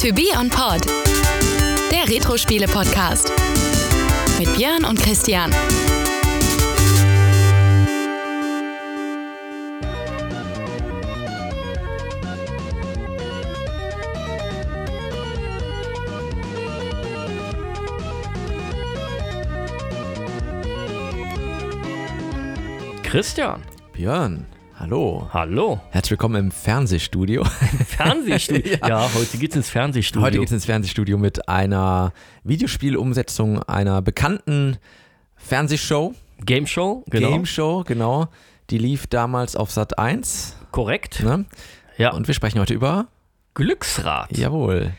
To 0.00 0.14
Be 0.14 0.30
On 0.34 0.48
Pod, 0.48 0.86
der 1.92 2.08
Retro-Spiele-Podcast. 2.08 3.30
Mit 4.38 4.56
Björn 4.56 4.86
und 4.86 4.98
Christian. 4.98 5.54
Christian. 23.02 23.62
Björn, 23.92 24.46
hallo. 24.80 25.28
Hallo. 25.32 25.80
Herzlich 25.90 26.12
willkommen 26.12 26.46
im 26.46 26.50
Fernsehstudio. 26.50 27.44
Fernsehstudio. 27.44 28.78
ja. 28.80 28.88
ja. 28.88 29.10
heute 29.14 29.36
geht's 29.36 29.54
ins 29.54 29.68
Fernsehstudio. 29.68 30.26
Heute 30.26 30.38
geht's 30.38 30.52
ins 30.52 30.64
Fernsehstudio 30.64 31.18
mit 31.18 31.48
einer 31.48 32.12
Videospielumsetzung 32.44 33.62
einer 33.64 34.00
bekannten 34.00 34.78
Fernsehshow. 35.36 36.14
Game 36.46 36.66
Show, 36.66 37.04
genau. 37.10 37.28
Game 37.28 37.44
Show, 37.44 37.84
genau. 37.86 38.28
Die 38.70 38.78
lief 38.78 39.06
damals 39.06 39.54
auf 39.54 39.70
Sat 39.70 39.98
1. 39.98 40.56
Korrekt. 40.70 41.22
Ne? 41.22 41.44
Ja. 41.98 42.12
Und 42.12 42.26
wir 42.26 42.34
sprechen 42.34 42.58
heute 42.58 42.72
über 42.72 43.08
Glücksrad. 43.52 44.34
Jawohl. 44.34 44.94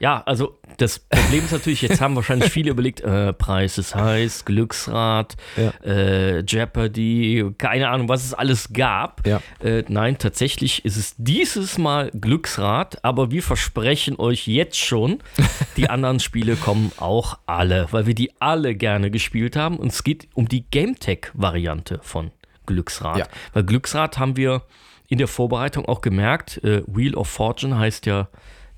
Ja, 0.00 0.22
also 0.26 0.58
das 0.76 0.98
Problem 0.98 1.44
ist 1.44 1.52
natürlich, 1.52 1.82
jetzt 1.82 2.00
haben 2.00 2.16
wahrscheinlich 2.16 2.50
viele 2.50 2.70
überlegt, 2.70 3.00
äh, 3.00 3.32
Preis 3.32 3.78
ist 3.78 3.94
heiß, 3.94 4.44
Glücksrad, 4.44 5.36
ja. 5.56 5.70
äh, 5.84 6.40
Jeopardy, 6.40 7.52
keine 7.58 7.88
Ahnung, 7.88 8.08
was 8.08 8.24
es 8.24 8.34
alles 8.34 8.72
gab. 8.72 9.26
Ja. 9.26 9.40
Äh, 9.62 9.84
nein, 9.88 10.18
tatsächlich 10.18 10.84
ist 10.84 10.96
es 10.96 11.14
dieses 11.16 11.78
Mal 11.78 12.10
Glücksrad, 12.10 13.04
aber 13.04 13.30
wir 13.30 13.42
versprechen 13.42 14.18
euch 14.18 14.46
jetzt 14.48 14.78
schon, 14.78 15.20
die 15.76 15.88
anderen 15.88 16.20
Spiele 16.20 16.56
kommen 16.56 16.90
auch 16.98 17.38
alle, 17.46 17.86
weil 17.92 18.06
wir 18.06 18.14
die 18.14 18.32
alle 18.40 18.74
gerne 18.74 19.10
gespielt 19.10 19.56
haben. 19.56 19.76
Und 19.78 19.92
es 19.92 20.02
geht 20.02 20.28
um 20.34 20.48
die 20.48 20.64
GameTech-Variante 20.70 22.00
von 22.02 22.32
Glücksrad. 22.66 23.18
Ja. 23.18 23.26
Weil 23.52 23.64
Glücksrad 23.64 24.18
haben 24.18 24.36
wir 24.36 24.62
in 25.08 25.18
der 25.18 25.28
Vorbereitung 25.28 25.86
auch 25.86 26.00
gemerkt, 26.00 26.62
äh, 26.64 26.82
Wheel 26.86 27.14
of 27.14 27.28
Fortune 27.28 27.78
heißt 27.78 28.06
ja 28.06 28.28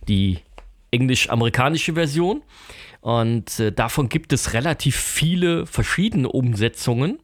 die 0.09 0.39
englisch-amerikanische 0.91 1.95
Version. 1.95 2.43
Und 3.01 3.61
äh, 3.61 3.73
davon 3.73 4.09
gibt 4.09 4.33
es 4.33 4.53
relativ 4.53 4.97
viele 4.97 5.67
verschiedene 5.67 6.29
Umsetzungen. 6.29 7.19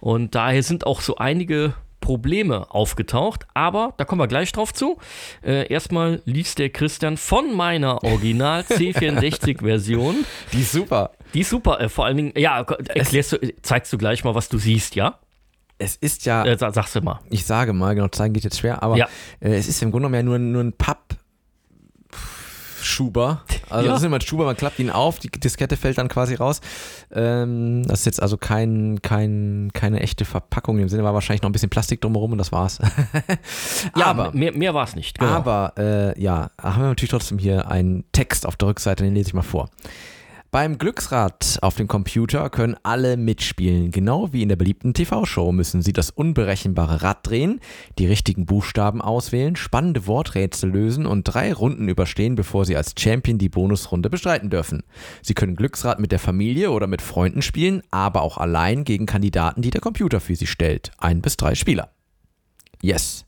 Und 0.00 0.34
daher 0.34 0.62
sind 0.62 0.86
auch 0.86 1.00
so 1.00 1.16
einige 1.16 1.74
Probleme 2.00 2.70
aufgetaucht. 2.70 3.46
Aber 3.54 3.92
da 3.98 4.04
kommen 4.04 4.20
wir 4.20 4.26
gleich 4.26 4.50
drauf 4.52 4.72
zu. 4.72 4.96
Äh, 5.44 5.70
erstmal 5.72 6.22
liest 6.24 6.58
der 6.58 6.70
Christian 6.70 7.16
von 7.18 7.54
meiner 7.54 8.02
Original 8.02 8.60
C64-Version. 8.68 10.24
Die 10.52 10.60
ist 10.62 10.72
super. 10.72 11.12
Die 11.34 11.40
ist 11.40 11.50
super. 11.50 11.80
Äh, 11.80 11.88
vor 11.88 12.06
allen 12.06 12.16
Dingen, 12.16 12.32
ja, 12.36 12.60
erklärst 12.62 13.32
du, 13.32 13.38
zeigst 13.62 13.92
du 13.92 13.98
gleich 13.98 14.24
mal, 14.24 14.34
was 14.34 14.48
du 14.48 14.58
siehst, 14.58 14.94
ja? 14.96 15.18
Es 15.78 15.96
ist 15.96 16.26
ja. 16.26 16.44
Äh, 16.44 16.58
sagst 16.58 16.94
du 16.96 17.00
mal. 17.00 17.20
Ich 17.30 17.44
sage 17.46 17.72
mal, 17.72 17.94
genau, 17.94 18.08
zeigen 18.08 18.34
geht 18.34 18.44
jetzt 18.44 18.58
schwer, 18.58 18.82
aber 18.82 18.96
Ja. 18.96 19.06
äh, 19.40 19.54
es 19.54 19.68
ist 19.68 19.82
im 19.82 19.90
Grunde 19.90 20.08
genommen 20.08 20.14
ja 20.14 20.22
nur, 20.22 20.38
nur 20.38 20.62
ein 20.62 20.72
Papp. 20.72 21.16
Schuber. 22.84 23.42
Also 23.68 23.86
Ja. 23.86 23.92
das 23.92 24.00
ist 24.02 24.06
immer 24.06 24.16
ein 24.16 24.20
Schuber, 24.22 24.44
man 24.44 24.56
klappt 24.56 24.78
ihn 24.78 24.90
auf, 24.90 25.18
die 25.18 25.30
Diskette 25.30 25.76
fällt 25.76 25.98
dann 25.98 26.08
quasi 26.08 26.34
raus. 26.34 26.60
Ähm, 27.12 27.84
das 27.86 28.00
ist 28.00 28.04
jetzt 28.06 28.22
also 28.22 28.36
kein, 28.36 29.00
kein, 29.02 29.70
keine 29.72 30.00
echte 30.00 30.24
Verpackung 30.24 30.78
im 30.78 30.88
Sinne, 30.88 31.04
war 31.04 31.14
wahrscheinlich 31.14 31.42
noch 31.42 31.48
ein 31.50 31.52
bisschen 31.52 31.70
Plastik 31.70 32.00
drumherum 32.00 32.32
und 32.32 32.38
das 32.38 32.52
war's. 32.52 32.78
Ja, 33.96 34.06
aber, 34.06 34.32
mehr, 34.32 34.52
mehr 34.52 34.74
war 34.74 34.84
es 34.84 34.96
nicht. 34.96 35.18
Genau. 35.18 35.32
aber 35.32 35.72
äh, 35.78 36.20
ja, 36.20 36.50
haben 36.60 36.82
wir 36.82 36.88
natürlich 36.88 37.10
trotzdem 37.10 37.38
hier 37.38 37.70
einen 37.70 38.04
Text 38.12 38.46
auf 38.46 38.56
der 38.56 38.68
Rückseite, 38.68 39.04
den 39.04 39.14
lese 39.14 39.28
ich 39.28 39.34
mal 39.34 39.42
vor. 39.42 39.68
Beim 40.52 40.78
Glücksrad 40.78 41.60
auf 41.62 41.76
dem 41.76 41.86
Computer 41.86 42.50
können 42.50 42.74
alle 42.82 43.16
mitspielen. 43.16 43.92
Genau 43.92 44.32
wie 44.32 44.42
in 44.42 44.48
der 44.48 44.56
beliebten 44.56 44.94
TV-Show 44.94 45.52
müssen 45.52 45.80
sie 45.80 45.92
das 45.92 46.10
unberechenbare 46.10 47.04
Rad 47.04 47.24
drehen, 47.24 47.60
die 48.00 48.06
richtigen 48.06 48.46
Buchstaben 48.46 49.00
auswählen, 49.00 49.54
spannende 49.54 50.08
Worträtsel 50.08 50.68
lösen 50.68 51.06
und 51.06 51.22
drei 51.22 51.52
Runden 51.52 51.88
überstehen, 51.88 52.34
bevor 52.34 52.64
sie 52.64 52.76
als 52.76 52.94
Champion 52.98 53.38
die 53.38 53.48
Bonusrunde 53.48 54.10
bestreiten 54.10 54.50
dürfen. 54.50 54.82
Sie 55.22 55.34
können 55.34 55.54
Glücksrad 55.54 56.00
mit 56.00 56.10
der 56.10 56.18
Familie 56.18 56.72
oder 56.72 56.88
mit 56.88 57.00
Freunden 57.00 57.42
spielen, 57.42 57.82
aber 57.92 58.22
auch 58.22 58.36
allein 58.36 58.82
gegen 58.82 59.06
Kandidaten, 59.06 59.62
die 59.62 59.70
der 59.70 59.80
Computer 59.80 60.18
für 60.18 60.34
sie 60.34 60.48
stellt. 60.48 60.90
Ein 60.98 61.22
bis 61.22 61.36
drei 61.36 61.54
Spieler. 61.54 61.92
Yes. 62.82 63.24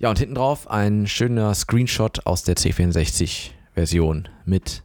Ja, 0.00 0.10
und 0.10 0.18
hinten 0.18 0.34
drauf 0.34 0.68
ein 0.68 1.06
schöner 1.06 1.54
Screenshot 1.54 2.26
aus 2.26 2.42
der 2.42 2.56
C64-Version 2.56 4.28
mit 4.44 4.82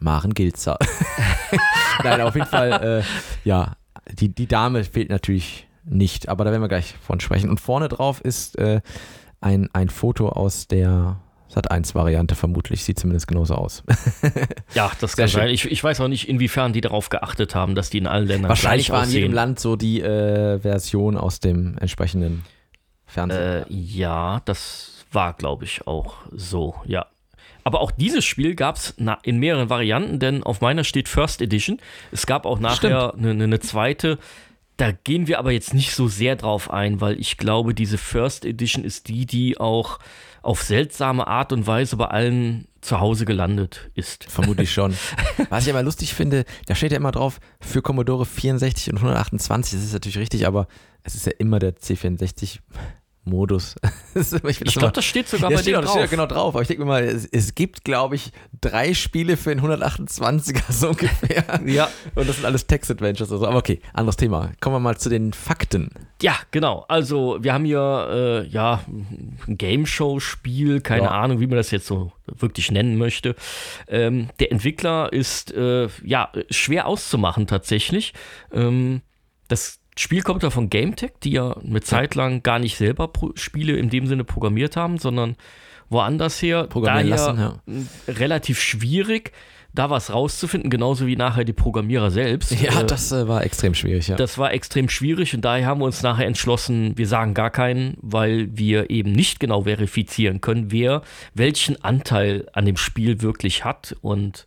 Maren 0.00 0.34
Gilzer. 0.34 0.78
Nein, 2.04 2.20
auf 2.22 2.34
jeden 2.34 2.46
Fall, 2.46 3.02
äh, 3.02 3.48
ja, 3.48 3.76
die, 4.12 4.34
die 4.34 4.46
Dame 4.46 4.84
fehlt 4.84 5.10
natürlich 5.10 5.68
nicht, 5.84 6.28
aber 6.28 6.44
da 6.44 6.50
werden 6.50 6.62
wir 6.62 6.68
gleich 6.68 6.94
von 7.02 7.20
sprechen. 7.20 7.48
Und 7.50 7.60
vorne 7.60 7.88
drauf 7.88 8.20
ist 8.20 8.58
äh, 8.58 8.80
ein, 9.40 9.68
ein 9.72 9.88
Foto 9.88 10.28
aus 10.28 10.68
der 10.68 11.20
Sat1-Variante, 11.52 12.34
vermutlich. 12.34 12.84
Sieht 12.84 12.98
zumindest 12.98 13.26
genauso 13.26 13.54
aus. 13.54 13.82
Ja, 14.74 14.92
das 15.00 15.12
Sehr 15.12 15.24
kann 15.24 15.30
schön. 15.30 15.40
sein. 15.40 15.50
Ich, 15.50 15.68
ich 15.68 15.82
weiß 15.82 16.00
auch 16.00 16.06
nicht, 16.06 16.28
inwiefern 16.28 16.72
die 16.72 16.80
darauf 16.80 17.08
geachtet 17.08 17.56
haben, 17.56 17.74
dass 17.74 17.90
die 17.90 17.98
in 17.98 18.06
allen 18.06 18.28
Ländern 18.28 18.48
Wahrscheinlich 18.48 18.86
gleich 18.86 18.98
war 18.98 19.04
in 19.04 19.10
jedem 19.10 19.24
aussehen. 19.24 19.34
Land 19.34 19.60
so 19.60 19.74
die 19.74 20.00
äh, 20.00 20.60
Version 20.60 21.16
aus 21.16 21.40
dem 21.40 21.76
entsprechenden 21.78 22.44
Fernsehen. 23.04 23.40
Äh, 23.40 23.64
ja, 23.68 24.40
das 24.44 25.04
war, 25.10 25.32
glaube 25.32 25.64
ich, 25.64 25.88
auch 25.88 26.14
so, 26.30 26.76
ja. 26.84 27.06
Aber 27.64 27.80
auch 27.80 27.90
dieses 27.90 28.24
Spiel 28.24 28.54
gab 28.54 28.76
es 28.76 28.94
in 29.22 29.38
mehreren 29.38 29.70
Varianten, 29.70 30.18
denn 30.18 30.42
auf 30.42 30.60
meiner 30.60 30.84
steht 30.84 31.08
First 31.08 31.42
Edition. 31.42 31.78
Es 32.12 32.26
gab 32.26 32.46
auch 32.46 32.58
nachher 32.58 33.14
eine, 33.14 33.30
eine, 33.30 33.60
zweite. 33.60 34.18
Da 34.76 34.92
gehen 34.92 35.26
wir 35.26 35.38
aber 35.38 35.52
jetzt 35.52 35.74
nicht 35.74 35.94
so 35.94 36.08
sehr 36.08 36.36
drauf 36.36 36.70
ein, 36.70 37.00
weil 37.00 37.20
ich 37.20 37.36
glaube, 37.36 37.74
diese 37.74 37.98
First 37.98 38.44
Edition 38.44 38.84
ist 38.84 39.08
die, 39.08 39.26
die 39.26 39.58
auch 39.58 39.98
auf 40.42 40.62
seltsame 40.62 41.26
Art 41.26 41.52
und 41.52 41.66
Weise 41.66 41.96
bei 41.96 42.06
allen 42.06 42.66
zu 42.80 42.98
Hause 42.98 43.26
gelandet 43.26 43.90
ist. 43.94 44.24
Vermutlich 44.24 44.72
schon. 44.74 44.96
Was 45.50 45.66
ich 45.66 45.72
aber 45.72 45.82
lustig 45.82 46.14
finde, 46.14 46.44
da 46.66 46.74
steht 46.74 46.92
ja 46.92 46.96
immer 46.96 47.12
drauf, 47.12 47.40
für 47.60 47.82
Commodore 47.82 48.24
64 48.24 48.90
und 48.92 48.96
128, 48.96 49.74
das 49.74 49.84
ist 49.84 49.92
natürlich 49.92 50.18
richtig, 50.18 50.46
aber 50.46 50.66
es 51.02 51.14
ist 51.14 51.26
ja 51.26 51.32
immer 51.38 51.58
der 51.58 51.76
C64-Modus. 53.30 53.76
Ich 54.12 54.74
glaube, 54.74 54.92
das 54.92 55.04
steht 55.04 55.28
sogar 55.28 55.50
ja, 55.50 55.56
bei 55.56 55.62
dir 55.62 55.78
auch, 55.78 55.82
das 55.82 55.90
steht 55.92 56.02
drauf. 56.02 56.10
genau 56.10 56.26
drauf. 56.26 56.54
Aber 56.54 56.62
ich 56.62 56.68
denke 56.68 56.82
mir 56.84 56.88
mal, 56.88 57.04
es, 57.04 57.26
es 57.26 57.54
gibt, 57.54 57.84
glaube 57.84 58.16
ich, 58.16 58.32
drei 58.60 58.92
Spiele 58.92 59.36
für 59.36 59.54
den 59.54 59.64
128er 59.64 60.62
so 60.72 60.88
ungefähr. 60.88 61.60
Ja. 61.64 61.88
Und 62.16 62.28
das 62.28 62.36
sind 62.36 62.44
alles 62.44 62.66
Text-Adventures. 62.66 63.30
Also. 63.30 63.46
Aber 63.46 63.58
okay, 63.58 63.80
anderes 63.92 64.16
Thema. 64.16 64.50
Kommen 64.60 64.76
wir 64.76 64.80
mal 64.80 64.98
zu 64.98 65.08
den 65.08 65.32
Fakten. 65.32 65.90
Ja, 66.22 66.34
genau. 66.50 66.84
Also 66.88 67.38
wir 67.40 67.54
haben 67.54 67.64
hier 67.64 68.08
äh, 68.10 68.48
ja 68.48 68.80
ein 68.88 69.56
Game 69.56 69.86
Show 69.86 70.18
Spiel, 70.18 70.80
keine 70.80 71.04
Ja. 71.04 71.10
Ahnung, 71.10 71.40
wie 71.40 71.46
man 71.46 71.56
das 71.56 71.70
jetzt 71.70 71.86
so 71.86 72.12
wirklich 72.26 72.70
nennen 72.70 72.96
möchte. 72.96 73.36
Ähm, 73.88 74.28
der 74.40 74.50
Entwickler 74.50 75.12
ist 75.12 75.52
äh, 75.52 75.88
ja 76.04 76.32
schwer 76.50 76.86
auszumachen 76.86 77.46
tatsächlich. 77.46 78.12
Ähm, 78.52 79.02
das 79.48 79.79
Spiel 79.96 80.22
kommt 80.22 80.42
ja 80.42 80.50
von 80.50 80.70
GameTech, 80.70 81.12
die 81.22 81.32
ja 81.32 81.56
eine 81.56 81.80
Zeit 81.80 82.14
lang 82.14 82.42
gar 82.42 82.58
nicht 82.58 82.76
selber 82.76 83.08
Pro 83.08 83.32
Spiele 83.34 83.76
in 83.76 83.90
dem 83.90 84.06
Sinne 84.06 84.24
programmiert 84.24 84.76
haben, 84.76 84.98
sondern 84.98 85.36
woanders 85.88 86.40
her. 86.40 86.64
Programmieren 86.68 87.08
lassen, 87.08 87.38
ja. 87.38 87.60
relativ 88.08 88.60
schwierig, 88.60 89.32
da 89.74 89.90
was 89.90 90.12
rauszufinden, 90.12 90.70
genauso 90.70 91.06
wie 91.06 91.16
nachher 91.16 91.44
die 91.44 91.52
Programmierer 91.52 92.10
selbst. 92.10 92.52
Ja, 92.60 92.80
Äh, 92.80 92.86
das 92.86 93.12
äh, 93.12 93.28
war 93.28 93.44
extrem 93.44 93.74
schwierig, 93.74 94.08
ja. 94.08 94.16
das 94.16 94.38
war 94.38 94.52
extrem 94.52 94.88
schwierig 94.88 95.34
und 95.34 95.44
daher 95.44 95.66
haben 95.66 95.80
wir 95.80 95.84
uns 95.84 96.02
nachher 96.02 96.26
entschlossen, 96.26 96.96
wir 96.96 97.06
sagen 97.06 97.34
gar 97.34 97.50
keinen, 97.50 97.96
weil 98.00 98.48
wir 98.56 98.90
eben 98.90 99.12
nicht 99.12 99.40
genau 99.40 99.62
verifizieren 99.62 100.40
können, 100.40 100.70
wer 100.70 101.02
welchen 101.34 101.82
Anteil 101.84 102.48
an 102.52 102.64
dem 102.64 102.76
Spiel 102.76 103.22
wirklich 103.22 103.64
hat. 103.64 103.96
Und 104.00 104.46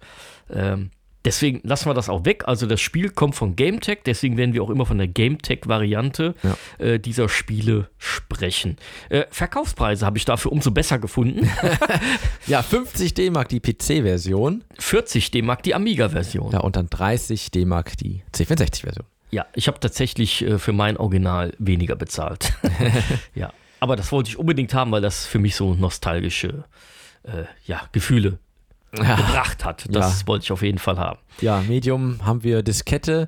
ähm, 0.51 0.91
deswegen 1.25 1.61
lassen 1.63 1.89
wir 1.89 1.93
das 1.93 2.09
auch 2.09 2.25
weg. 2.25 2.43
Also 2.47 2.65
das 2.65 2.81
Spiel 2.81 3.09
kommt 3.09 3.35
von 3.35 3.55
GameTech, 3.55 3.99
deswegen 4.05 4.37
werden 4.37 4.53
wir 4.53 4.63
auch 4.63 4.69
immer 4.69 4.85
von 4.85 4.97
der 4.97 5.07
GameTech-Variante 5.07 6.35
Ja. 6.43 6.57
äh, 6.85 6.99
dieser 6.99 7.29
Spiele 7.29 7.89
sprechen. 7.97 8.77
Äh, 9.09 9.25
Verkaufspreise 9.29 10.05
habe 10.05 10.17
ich 10.17 10.25
dafür 10.25 10.51
umso 10.51 10.71
besser 10.71 10.99
gefunden. 10.99 11.49
ja, 12.47 12.61
50 12.61 13.13
D-Mark 13.13 13.49
die 13.49 13.59
PC-Version. 13.59 14.63
40 14.79 15.31
D-Mark 15.31 15.63
die 15.63 15.75
Amiga-Version. 15.75 16.51
Ja, 16.51 16.59
und 16.59 16.75
dann 16.75 16.89
30 16.89 17.51
D-Mark 17.51 17.97
die 17.97 18.23
C64-Version. 18.33 19.05
Ja, 19.31 19.47
ich 19.55 19.67
habe 19.67 19.79
tatsächlich 19.79 20.43
äh, 20.45 20.59
für 20.59 20.73
mein 20.73 20.97
Original 20.97 21.53
weniger 21.57 21.95
bezahlt. 21.95 22.53
ja, 23.35 23.51
aber 23.79 23.95
das 23.95 24.11
wollte 24.11 24.29
ich 24.29 24.37
unbedingt 24.37 24.73
haben, 24.73 24.91
weil 24.91 25.01
das 25.01 25.25
für 25.25 25.39
mich 25.39 25.55
so 25.55 25.73
nostalgische 25.73 26.65
äh, 27.23 27.45
ja, 27.65 27.81
Gefühle 27.93 28.37
gebracht 29.01 29.65
hat. 29.65 29.85
Das 29.89 30.21
Ja. 30.21 30.27
wollte 30.27 30.43
ich 30.43 30.51
auf 30.51 30.61
jeden 30.61 30.77
Fall 30.79 30.97
haben. 30.97 31.19
Ja, 31.41 31.61
Medium 31.61 32.25
haben 32.25 32.43
wir 32.43 32.63
Diskette. 32.63 33.27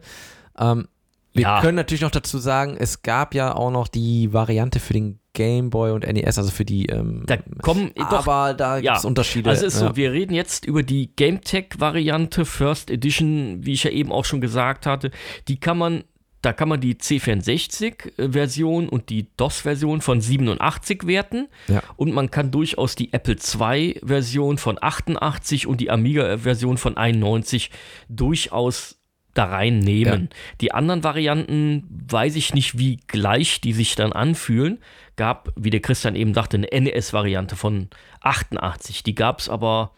Ähm, 0.57 0.87
wir 1.33 1.41
Ja. 1.43 1.61
können 1.61 1.75
natürlich 1.75 2.01
noch 2.01 2.11
dazu 2.11 2.37
sagen, 2.37 2.77
es 2.79 3.01
gab 3.01 3.33
ja 3.35 3.53
auch 3.53 3.71
noch 3.71 3.87
die 3.89 4.31
Variante 4.31 4.79
für 4.79 4.93
den 4.93 5.19
Game 5.33 5.69
Boy 5.69 5.91
und 5.91 6.05
NES, 6.07 6.37
also 6.37 6.49
für 6.49 6.63
die. 6.63 6.85
Ähm, 6.85 7.23
Da 7.25 7.35
kommen 7.61 7.91
doch, 7.95 8.25
aber 8.25 8.53
da 8.53 8.79
gibt 8.79 8.95
es 8.95 9.03
ja. 9.03 9.07
Unterschiede. 9.07 9.49
Also 9.49 9.65
ist 9.65 9.81
ja. 9.81 9.89
so, 9.89 9.95
wir 9.97 10.13
reden 10.13 10.33
jetzt 10.33 10.63
über 10.65 10.81
die 10.81 11.13
GameTech-Variante 11.13 12.45
First 12.45 12.89
Edition, 12.89 13.57
wie 13.65 13.73
ich 13.73 13.83
ja 13.83 13.91
eben 13.91 14.13
auch 14.13 14.23
schon 14.23 14.39
gesagt 14.39 14.85
hatte. 14.85 15.11
Die 15.49 15.59
kann 15.59 15.77
man, 15.77 16.03
da 16.45 16.53
kann 16.53 16.69
man 16.69 16.79
die 16.79 16.93
C64-Version 16.93 18.87
und 18.87 19.09
die 19.09 19.25
DOS-Version 19.35 20.01
von 20.01 20.21
87 20.21 21.07
werten. 21.07 21.47
Ja. 21.67 21.81
Und 21.95 22.13
man 22.13 22.29
kann 22.29 22.51
durchaus 22.51 22.93
die 22.93 23.11
Apple 23.13 23.35
II-Version 23.35 24.59
von 24.59 24.77
88 24.79 25.65
und 25.65 25.81
die 25.81 25.89
Amiga-Version 25.89 26.77
von 26.77 26.97
91 26.97 27.71
durchaus 28.09 28.97
da 29.33 29.45
reinnehmen. 29.45 30.29
Die 30.61 30.71
anderen 30.71 31.03
Varianten 31.03 31.83
weiß 32.09 32.35
ich 32.35 32.53
nicht, 32.53 32.77
wie 32.77 32.97
gleich 33.07 33.59
die 33.59 33.73
sich 33.73 33.95
dann 33.95 34.13
anfühlen. 34.13 34.79
Gab, 35.15 35.51
wie 35.55 35.71
der 35.71 35.81
Christian 35.81 36.15
eben 36.15 36.33
sagte, 36.33 36.57
eine 36.57 36.67
NES-Variante 36.67 37.55
von 37.55 37.89
88. 38.21 39.03
Die 39.03 39.15
gab 39.15 39.39
es 39.39 39.49
aber, 39.49 39.91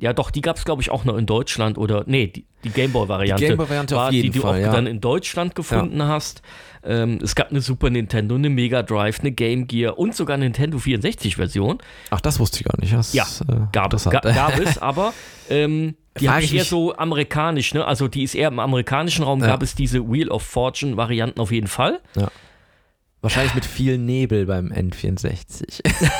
ja 0.00 0.12
doch, 0.12 0.30
die 0.30 0.40
gab 0.40 0.56
es 0.56 0.64
glaube 0.64 0.82
ich 0.82 0.90
auch 0.90 1.04
noch 1.04 1.16
in 1.16 1.26
Deutschland 1.26 1.78
oder, 1.78 2.04
nee, 2.06 2.26
die, 2.28 2.46
die 2.64 2.70
Gameboy-Variante. 2.70 3.42
Die 3.42 3.48
Gameboy-Variante 3.48 3.94
war, 3.96 4.08
auf 4.08 4.12
jeden 4.12 4.32
die 4.32 4.38
du 4.38 4.42
Fall, 4.42 4.60
auch 4.60 4.66
ja. 4.66 4.72
dann 4.72 4.86
in 4.86 5.00
Deutschland 5.00 5.54
gefunden 5.54 6.02
hast. 6.02 6.42
Ähm, 6.82 7.18
es 7.22 7.34
gab 7.34 7.50
eine 7.50 7.60
Super 7.60 7.90
Nintendo, 7.90 8.34
eine 8.34 8.48
Mega 8.48 8.82
Drive, 8.82 9.20
eine 9.20 9.32
Game 9.32 9.66
Gear 9.66 9.98
und 9.98 10.14
sogar 10.14 10.34
eine 10.34 10.44
Nintendo 10.46 10.78
64-Version. 10.78 11.78
Ach, 12.10 12.20
das 12.20 12.38
wusste 12.40 12.58
ich 12.60 12.64
gar 12.64 12.80
nicht. 12.80 12.92
Das, 12.94 13.12
Ja, 13.12 13.26
äh, 13.48 13.60
Gab 13.72 13.92
es, 13.92 14.04
ga, 14.04 14.20
gab 14.20 14.58
es, 14.58 14.78
aber 14.78 15.12
ähm, 15.50 15.94
die 16.18 16.28
habe 16.30 16.42
ich 16.42 16.54
eher 16.54 16.64
so 16.64 16.96
amerikanisch, 16.96 17.74
ne? 17.74 17.84
Also 17.84 18.08
die 18.08 18.22
ist 18.22 18.34
eher 18.34 18.48
im 18.48 18.58
amerikanischen 18.58 19.24
Raum, 19.24 19.40
Ja. 19.40 19.48
gab 19.48 19.62
es 19.62 19.74
diese 19.74 20.10
Wheel 20.10 20.30
of 20.30 20.42
Fortune 20.42 20.96
Varianten 20.96 21.38
auf 21.40 21.52
jeden 21.52 21.68
Fall. 21.68 22.00
Wahrscheinlich 23.22 23.54
mit 23.54 23.66
viel 23.66 23.98
Nebel 23.98 24.46
beim 24.46 24.72
N64. 24.72 25.82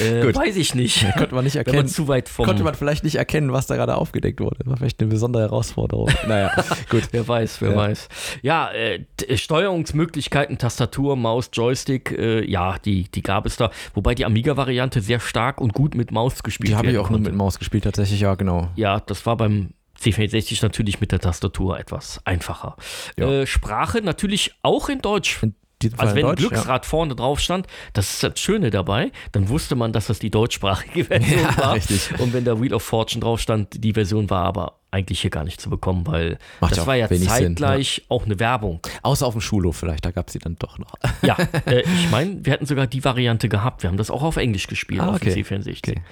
Äh, 0.00 0.34
weiß 0.34 0.56
ich 0.56 0.74
nicht. 0.74 1.06
Konnte 1.16 1.34
man 1.34 1.44
nicht 1.44 1.54
Wenn 1.54 1.64
man 1.66 1.74
erkennen. 1.74 1.88
zu 1.88 2.08
weit 2.08 2.28
vom. 2.28 2.46
Konnte 2.46 2.64
man 2.64 2.74
vielleicht 2.74 3.04
nicht 3.04 3.16
erkennen, 3.16 3.52
was 3.52 3.66
da 3.66 3.76
gerade 3.76 3.96
aufgedeckt 3.96 4.40
wurde. 4.40 4.58
War 4.64 4.76
vielleicht 4.76 5.00
eine 5.00 5.08
besondere 5.10 5.42
Herausforderung. 5.44 6.10
naja, 6.28 6.50
gut. 6.90 7.04
Wer 7.12 7.26
weiß, 7.26 7.60
wer 7.60 7.70
Ja. 7.70 7.76
weiß. 7.76 8.08
Ja, 8.42 8.70
äh, 8.72 9.04
t- 9.16 9.36
Steuerungsmöglichkeiten, 9.36 10.58
Tastatur, 10.58 11.16
Maus, 11.16 11.50
Joystick, 11.52 12.10
äh, 12.16 12.44
ja, 12.48 12.78
die, 12.78 13.04
die 13.10 13.22
gab 13.22 13.46
es 13.46 13.56
da. 13.56 13.70
Wobei 13.94 14.14
die 14.14 14.24
Amiga-Variante 14.24 15.00
sehr 15.00 15.20
stark 15.20 15.60
und 15.60 15.72
gut 15.74 15.94
mit 15.94 16.10
Maus 16.10 16.42
gespielt 16.42 16.70
Die 16.70 16.76
habe 16.76 16.90
ich 16.90 16.98
auch 16.98 17.10
nur 17.10 17.18
konnte. 17.18 17.30
mit 17.30 17.36
Maus 17.38 17.58
gespielt, 17.58 17.84
tatsächlich, 17.84 18.20
ja, 18.20 18.34
genau. 18.34 18.68
Ja, 18.76 19.00
das 19.00 19.26
war 19.26 19.36
beim 19.36 19.70
C64 20.00 20.62
natürlich 20.62 21.00
mit 21.00 21.12
der 21.12 21.20
Tastatur 21.20 21.78
etwas 21.78 22.20
einfacher. 22.24 22.76
Ja. 23.18 23.30
Äh, 23.42 23.46
Sprache 23.46 24.02
natürlich 24.02 24.54
auch 24.62 24.88
in 24.88 25.00
Deutsch. 25.00 25.42
In 25.42 25.54
Also 25.98 26.14
wenn 26.14 26.24
ein 26.24 26.30
Deutsch, 26.36 26.38
Glücksrad 26.48 26.86
vorne 26.86 27.14
drauf 27.14 27.38
stand, 27.38 27.66
das 27.92 28.10
ist 28.14 28.22
das 28.22 28.40
Schöne 28.40 28.70
dabei, 28.70 29.12
dann 29.32 29.48
wusste 29.48 29.76
man, 29.76 29.92
dass 29.92 30.06
das 30.06 30.18
die 30.18 30.30
deutschsprachige 30.30 31.04
Version 31.06 31.38
Ja, 31.40 31.56
war. 31.58 31.74
richtig. 31.74 32.18
Und 32.18 32.32
wenn 32.32 32.44
da 32.44 32.60
Wheel 32.60 32.72
of 32.74 32.82
Fortune 32.82 33.20
drauf 33.22 33.40
stand, 33.40 33.84
die 33.84 33.92
Version 33.92 34.30
war 34.30 34.44
aber 34.44 34.80
eigentlich 34.96 35.20
hier 35.20 35.30
gar 35.30 35.44
nicht 35.44 35.60
zu 35.60 35.70
bekommen, 35.70 36.06
weil 36.06 36.38
Macht 36.60 36.76
das 36.76 36.86
war 36.86 36.96
ja 36.96 37.08
wenig 37.10 37.30
Sinn, 37.30 37.56
zeitgleich 37.56 38.02
auch 38.08 38.24
eine 38.24 38.40
Werbung. 38.40 38.80
Außer 39.02 39.26
auf 39.26 39.34
dem 39.34 39.40
Schulhof 39.40 39.76
vielleicht, 39.76 40.04
da 40.04 40.10
gab 40.10 40.26
es 40.28 40.32
sie 40.32 40.38
dann 40.38 40.56
doch 40.58 40.78
noch. 40.78 40.94
Ja, 41.22 41.36
äh, 41.66 41.80
ich 41.82 42.10
meine, 42.10 42.44
wir 42.44 42.52
hatten 42.52 42.66
sogar 42.66 42.86
die 42.86 43.04
Variante 43.04 43.48
gehabt. 43.48 43.82
Wir 43.82 43.90
haben 43.90 43.96
das 43.96 44.10
auch 44.10 44.22
auf 44.22 44.36
Englisch 44.36 44.66
gespielt, 44.66 45.00
Ah, 45.02 45.10
auf 45.10 45.16
okay. 45.16 45.32
dem 45.34 45.44
C64. 45.44 45.78
Okay. 45.78 46.02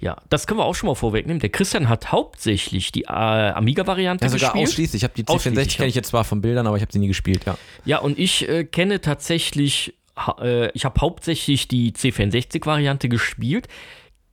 Ja, 0.00 0.16
das 0.30 0.48
können 0.48 0.58
wir 0.58 0.64
auch 0.64 0.74
schon 0.74 0.88
mal 0.88 0.96
vorwegnehmen. 0.96 1.38
Der 1.38 1.50
Christian 1.50 1.88
hat 1.88 2.10
hauptsächlich 2.10 2.90
die 2.90 3.02
äh, 3.04 3.06
Amiga-Variante 3.08 4.24
Ja, 4.24 4.30
sogar 4.30 4.50
gespielt. 4.50 4.68
ausschließlich. 4.68 5.00
Ich 5.00 5.04
habe 5.04 5.14
die 5.16 5.28
Ausschließlich, 5.28 5.68
C64 5.68 5.76
kenne 5.76 5.88
ich 5.88 5.94
jetzt 5.94 6.08
zwar 6.08 6.24
von 6.24 6.40
Bildern, 6.40 6.66
aber 6.66 6.74
ich 6.76 6.82
habe 6.82 6.92
sie 6.92 6.98
nie 6.98 7.06
gespielt, 7.06 7.44
ja. 7.46 7.56
Ja, 7.84 7.98
und 7.98 8.18
ich 8.18 8.48
äh, 8.48 8.64
kenne 8.64 9.00
tatsächlich, 9.00 9.94
äh, 10.40 10.70
ich 10.72 10.84
habe 10.84 11.00
hauptsächlich 11.00 11.68
die 11.68 11.92
C64-Variante 11.92 13.08
gespielt, 13.08 13.68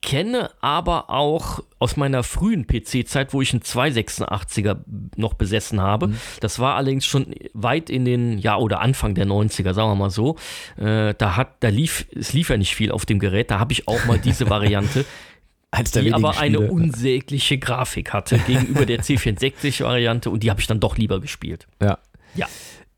kenne 0.02 0.52
aber 0.62 1.10
auch 1.10 1.60
aus 1.78 1.98
meiner 1.98 2.24
frühen 2.24 2.68
PC-Zeit, 2.68 3.34
wo 3.34 3.42
ich 3.42 3.52
einen 3.54 3.62
286er 3.62 4.78
noch 5.18 5.34
besessen 5.34 5.82
habe. 5.82 6.14
Das 6.40 6.60
war 6.60 6.76
allerdings 6.76 7.06
schon 7.06 7.34
weit 7.54 7.90
in 7.90 8.06
den, 8.06 8.38
ja, 8.38 8.58
oder 8.58 8.82
Anfang 8.82 9.16
der 9.16 9.28
90er, 9.28 9.74
sagen 9.74 9.90
wir 9.90 9.96
mal 9.96 10.10
so. 10.10 10.38
Äh, 10.78 11.14
da 11.18 11.36
hat, 11.36 11.56
da 11.62 11.70
lief, 11.70 12.08
es 12.16 12.34
lief 12.34 12.50
ja 12.50 12.58
nicht 12.58 12.76
viel 12.76 12.92
auf 12.92 13.06
dem 13.06 13.20
Gerät, 13.20 13.52
da 13.52 13.60
habe 13.60 13.74
ich 13.74 13.88
auch 13.88 14.06
mal 14.06 14.18
diese 14.18 14.50
Variante. 14.50 15.06
Die 15.94 16.14
aber 16.14 16.40
eine 16.40 16.58
Spiele. 16.58 16.72
unsägliche 16.72 17.60
Grafik 17.60 18.12
hatte 18.12 18.40
gegenüber 18.40 18.88
der 18.88 19.02
C64-Variante 19.02 20.32
und 20.32 20.42
die 20.42 20.50
habe 20.50 20.60
ich 20.60 20.66
dann 20.66 20.80
doch 20.80 20.98
lieber 20.98 21.22
gespielt. 21.22 21.68
Ja. 21.80 22.00
Ja. 22.34 22.48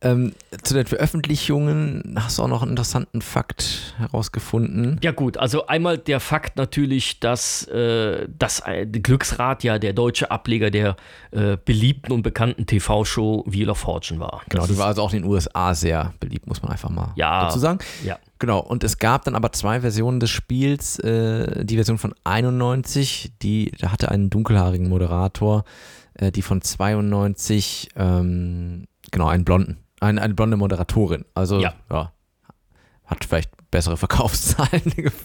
Ähm, 0.04 0.34
zu 0.64 0.74
den 0.74 0.88
Veröffentlichungen 0.88 2.16
hast 2.20 2.38
du 2.40 2.44
auch 2.44 2.48
noch 2.48 2.62
einen 2.64 2.72
interessanten 2.72 3.22
Fakt 3.22 3.94
herausgefunden. 4.00 5.00
Ja 5.04 5.12
gut, 5.12 5.38
also 5.38 5.68
einmal 5.68 5.98
der 6.00 6.20
Fakt 6.20 6.56
natürlich, 6.58 7.20
dass 7.20 7.68
äh, 7.68 8.28
das 8.38 8.62
äh, 8.66 8.88
Glücksrad 8.88 9.64
ja 9.64 9.78
der 9.78 9.94
deutsche 9.94 10.32
Ableger 10.32 10.72
der 10.72 10.96
äh, 11.30 11.56
beliebten 11.64 12.12
und 12.14 12.24
bekannten 12.24 12.66
TV-Show 12.66 13.44
Wheel 13.48 13.70
of 13.70 13.78
Fortune 13.78 14.20
war. 14.20 14.42
Genau, 14.50 14.64
Das 14.64 14.72
die 14.72 14.78
war 14.80 14.88
also 14.88 15.04
auch 15.04 15.14
in 15.14 15.22
den 15.22 15.30
USA 15.32 15.76
sehr 15.76 16.14
beliebt, 16.20 16.48
muss 16.48 16.64
man 16.64 16.72
einfach 16.72 16.90
mal 16.90 17.14
Ja. 17.16 17.46
dazu 17.46 17.60
sagen. 17.60 17.80
Ja, 18.04 18.18
Genau, 18.40 18.58
und 18.60 18.84
es 18.84 18.98
gab 18.98 19.26
dann 19.26 19.36
aber 19.36 19.52
zwei 19.52 19.82
Versionen 19.82 20.20
des 20.20 20.32
Spiels. 20.32 20.98
Äh, 20.98 21.64
die 21.64 21.76
Version 21.76 22.00
von 22.00 22.16
91, 22.24 23.34
die 23.44 23.72
da 23.80 23.92
hatte 23.92 24.10
einen 24.10 24.32
dunkelhaarigen 24.32 24.90
Moderator. 24.90 25.64
Äh, 26.16 26.32
die 26.32 26.42
von 26.42 26.60
92, 26.62 27.90
ähm, 27.96 28.86
genau, 29.12 29.28
einen 29.28 29.46
blonden. 29.46 29.78
Ein, 30.02 30.20
eine 30.20 30.34
blonde 30.34 30.58
Moderatorin. 30.58 31.24
Also, 31.34 31.60
Ja. 31.62 31.74
ja. 31.90 32.12
Hat 33.06 33.24
vielleicht 33.26 33.52
bessere 33.72 33.98
Verkaufszahlen. 34.06 34.82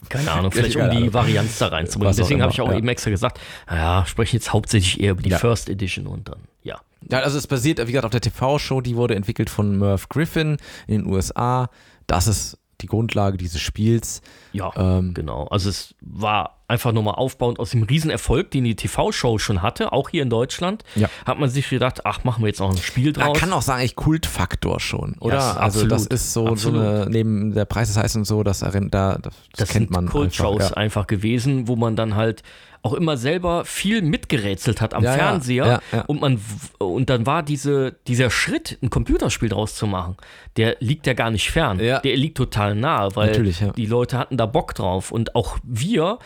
keine 0.09 0.31
Ahnung, 0.33 0.53
vielleicht 0.53 0.77
um 0.77 0.91
die 0.91 0.97
Ahnung. 0.99 1.13
Varianz 1.15 1.59
da 1.59 1.69
reinzubringen. 1.69 2.17
Deswegen 2.17 2.43
habe 2.43 2.53
ich 2.53 2.61
auch 2.61 2.71
ja. 2.71 2.77
eben 2.79 2.89
extra 2.89 3.11
gesagt, 3.11 3.41
naja, 3.69 4.05
spreche 4.07 4.37
jetzt 4.37 4.53
hauptsächlich 4.53 5.01
eher 5.01 5.13
über 5.13 5.23
die 5.23 5.31
Ja. 5.31 5.39
First 5.39 5.69
Edition 5.69 6.07
und 6.07 6.29
dann, 6.29 6.41
ja. 6.63 6.81
Ja, 7.09 7.21
also 7.21 7.39
es 7.39 7.47
basiert, 7.47 7.79
wie 7.81 7.93
gesagt, 7.93 8.05
auf 8.05 8.11
der 8.11 8.21
TV-Show, 8.21 8.81
die 8.81 8.97
wurde 8.97 9.15
entwickelt 9.15 9.51
von 9.51 9.79
Merv 9.79 10.09
Griffin 10.09 10.57
in 10.89 11.03
den 11.03 11.07
USA. 11.07 11.69
Das 12.09 12.27
ist 12.27 12.59
die 12.81 12.87
Grundlage 12.87 13.37
dieses 13.37 13.61
Spiels. 13.61 14.21
Ja, 14.53 14.73
Ähm, 14.77 15.15
genau. 15.15 15.47
Also 15.47 15.71
es 15.71 15.95
war 16.01 16.56
einfach 16.69 16.93
nochmal 16.93 17.15
aufbauend 17.15 17.59
aus 17.61 17.71
dem 17.71 17.83
Riesenerfolg, 17.85 18.51
den 18.51 18.65
die 18.65 18.75
TV-Show 18.75 19.39
schon 19.39 19.63
hatte, 19.63 19.93
auch 19.93 20.09
hier 20.09 20.23
in 20.23 20.31
Deutschland, 20.31 20.83
Ja. 20.95 21.09
hat 21.25 21.39
man 21.39 21.49
sich 21.49 21.69
gedacht, 21.69 22.05
ach, 22.05 22.25
machen 22.25 22.43
wir 22.43 22.49
jetzt 22.49 22.61
noch 22.61 22.71
ein 22.71 22.77
Spiel 22.79 23.13
Man 23.13 23.15
draus. 23.15 23.39
kann 23.39 23.53
auch 23.53 23.63
sagen, 23.63 23.81
eigentlich 23.81 23.97
Kultfaktor 23.97 24.81
schon, 24.81 25.15
oder? 25.21 25.37
Ja, 25.37 25.53
also 25.57 25.87
das 25.87 26.03
absolut. 26.09 26.13
ist 26.13 26.33
so, 26.33 26.57
so 26.57 26.69
eine, 26.71 27.07
neben 27.09 27.55
der 27.55 27.65
Preis 27.67 27.89
des 27.89 27.97
Heiß 27.97 28.17
und 28.17 28.25
so, 28.25 28.43
das, 28.43 28.61
da, 28.61 28.71
das, 28.71 29.21
das 29.57 29.69
kennt 29.71 29.89
sind 29.89 29.91
man 29.91 30.07
Kultshows 30.09 30.61
einfach. 30.63 30.77
einfach, 30.77 31.07
gewesen, 31.07 31.69
wo 31.69 31.77
man 31.77 31.95
dann 31.97 32.17
halt 32.17 32.43
auch 32.83 32.93
immer 32.95 33.17
selber 33.17 33.65
viel 33.65 34.01
mitgerätselt 34.01 34.81
hat 34.81 34.95
am 34.95 35.03
Ja, 35.03 35.11
ja, 35.11 35.17
Fernseher 35.17 35.67
ja, 35.67 35.81
ja. 35.93 36.01
und 36.07 36.21
man 36.21 36.41
und 36.79 37.11
dann 37.11 37.27
war 37.27 37.43
diese, 37.43 37.97
dieser 38.07 38.31
Schritt, 38.31 38.79
ein 38.81 38.91
Computerspiel 38.91 39.49
draus 39.49 39.75
zu 39.75 39.89
machen, 39.89 40.17
der 40.57 40.77
liegt 40.79 41.07
ja 41.09 41.15
gar 41.15 41.31
nicht 41.33 41.51
fern. 41.51 41.81
Ja. 41.81 41.99
Der 42.01 42.17
liegt 42.17 42.37
total 42.37 42.77
nahe, 42.77 43.15
weil 43.17 43.45
ja. 43.51 43.73
die 43.73 43.87
Leute 43.87 44.19
hatten 44.19 44.37
da 44.37 44.47
Bock 44.47 44.75
drauf 44.75 45.11
und 45.11 45.35
auch 45.35 45.59
wir, 45.65 46.19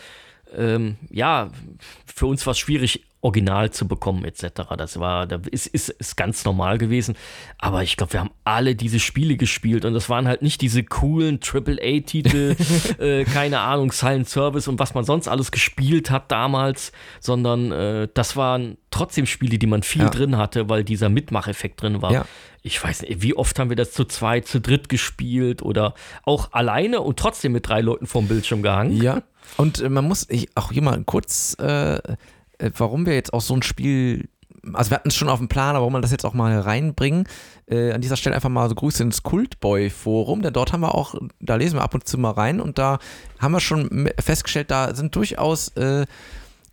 ähm, 0.55 0.97
ja, 1.09 1.49
für 2.05 2.25
uns 2.25 2.45
war 2.45 2.51
es 2.51 2.59
schwierig, 2.59 3.03
Original 3.23 3.69
zu 3.69 3.87
bekommen, 3.87 4.25
etc. 4.25 4.63
Das 4.77 4.99
war, 4.99 5.27
das 5.27 5.41
ist, 5.51 5.67
ist, 5.67 5.89
ist 5.89 6.17
ganz 6.17 6.43
normal 6.43 6.79
gewesen. 6.79 7.15
Aber 7.59 7.83
ich 7.83 7.95
glaube, 7.95 8.13
wir 8.13 8.19
haben 8.19 8.31
alle 8.45 8.75
diese 8.75 8.99
Spiele 8.99 9.37
gespielt 9.37 9.85
und 9.85 9.93
das 9.93 10.09
waren 10.09 10.27
halt 10.27 10.41
nicht 10.41 10.59
diese 10.61 10.83
coolen 10.83 11.39
AAA-Titel, 11.39 12.55
äh, 12.99 13.23
keine 13.25 13.59
Ahnung, 13.59 13.91
Silent 13.91 14.27
Service 14.27 14.67
und 14.67 14.79
was 14.79 14.95
man 14.95 15.03
sonst 15.03 15.27
alles 15.27 15.51
gespielt 15.51 16.09
hat 16.09 16.31
damals, 16.31 16.91
sondern 17.19 17.71
äh, 17.71 18.07
das 18.11 18.35
waren 18.35 18.77
trotzdem 18.89 19.27
Spiele, 19.27 19.59
die 19.59 19.67
man 19.67 19.83
viel 19.83 20.01
Ja. 20.01 20.09
drin 20.09 20.37
hatte, 20.37 20.67
weil 20.67 20.83
dieser 20.83 21.09
Mitmacheffekt 21.09 21.81
drin 21.81 22.01
war. 22.01 22.11
Ja. 22.11 22.25
Ich 22.63 22.83
weiß 22.83 23.03
nicht, 23.03 23.21
wie 23.21 23.35
oft 23.35 23.57
haben 23.59 23.69
wir 23.69 23.75
das 23.75 23.91
zu 23.91 24.05
zweit, 24.05 24.47
zu 24.47 24.59
dritt 24.61 24.89
gespielt 24.89 25.61
oder 25.61 25.93
auch 26.23 26.53
alleine 26.53 27.01
und 27.01 27.17
trotzdem 27.19 27.51
mit 27.53 27.67
drei 27.67 27.81
Leuten 27.81 28.05
vorm 28.07 28.27
Bildschirm 28.27 28.61
gehangen. 28.61 29.01
Ja, 29.01 29.21
und 29.57 29.81
äh, 29.81 29.89
man 29.89 30.07
muss 30.07 30.25
ich, 30.29 30.49
auch 30.55 30.71
hier 30.71 30.81
mal 30.81 31.03
kurz, 31.03 31.55
äh, 31.59 31.95
äh, 31.95 32.71
warum 32.77 33.05
wir 33.05 33.13
jetzt 33.13 33.33
auch 33.33 33.41
so 33.41 33.55
ein 33.55 33.63
Spiel, 33.63 34.29
also 34.73 34.91
wir 34.91 34.95
hatten 34.95 35.09
es 35.09 35.15
schon 35.15 35.29
auf 35.29 35.39
dem 35.39 35.49
Plan, 35.49 35.71
aber 35.75 35.79
warum 35.81 35.93
wir 35.93 36.01
das 36.01 36.11
jetzt 36.11 36.25
auch 36.25 36.33
mal 36.33 36.59
reinbringen, 36.59 37.27
äh, 37.67 37.91
an 37.91 38.01
dieser 38.01 38.17
Stelle 38.17 38.35
einfach 38.35 38.49
mal 38.49 38.69
so 38.69 38.75
Grüße 38.75 39.03
ins 39.03 39.23
Kultboy-Forum, 39.23 40.41
denn 40.41 40.53
dort 40.53 40.73
haben 40.73 40.81
wir 40.81 40.95
auch, 40.95 41.15
da 41.39 41.55
lesen 41.55 41.77
wir 41.77 41.83
ab 41.83 41.93
und 41.93 42.07
zu 42.07 42.17
mal 42.17 42.31
rein 42.31 42.59
und 42.59 42.77
da 42.77 42.99
haben 43.39 43.53
wir 43.53 43.59
schon 43.59 44.09
festgestellt, 44.19 44.71
da 44.71 44.93
sind 44.93 45.15
durchaus 45.15 45.69
äh, 45.69 46.05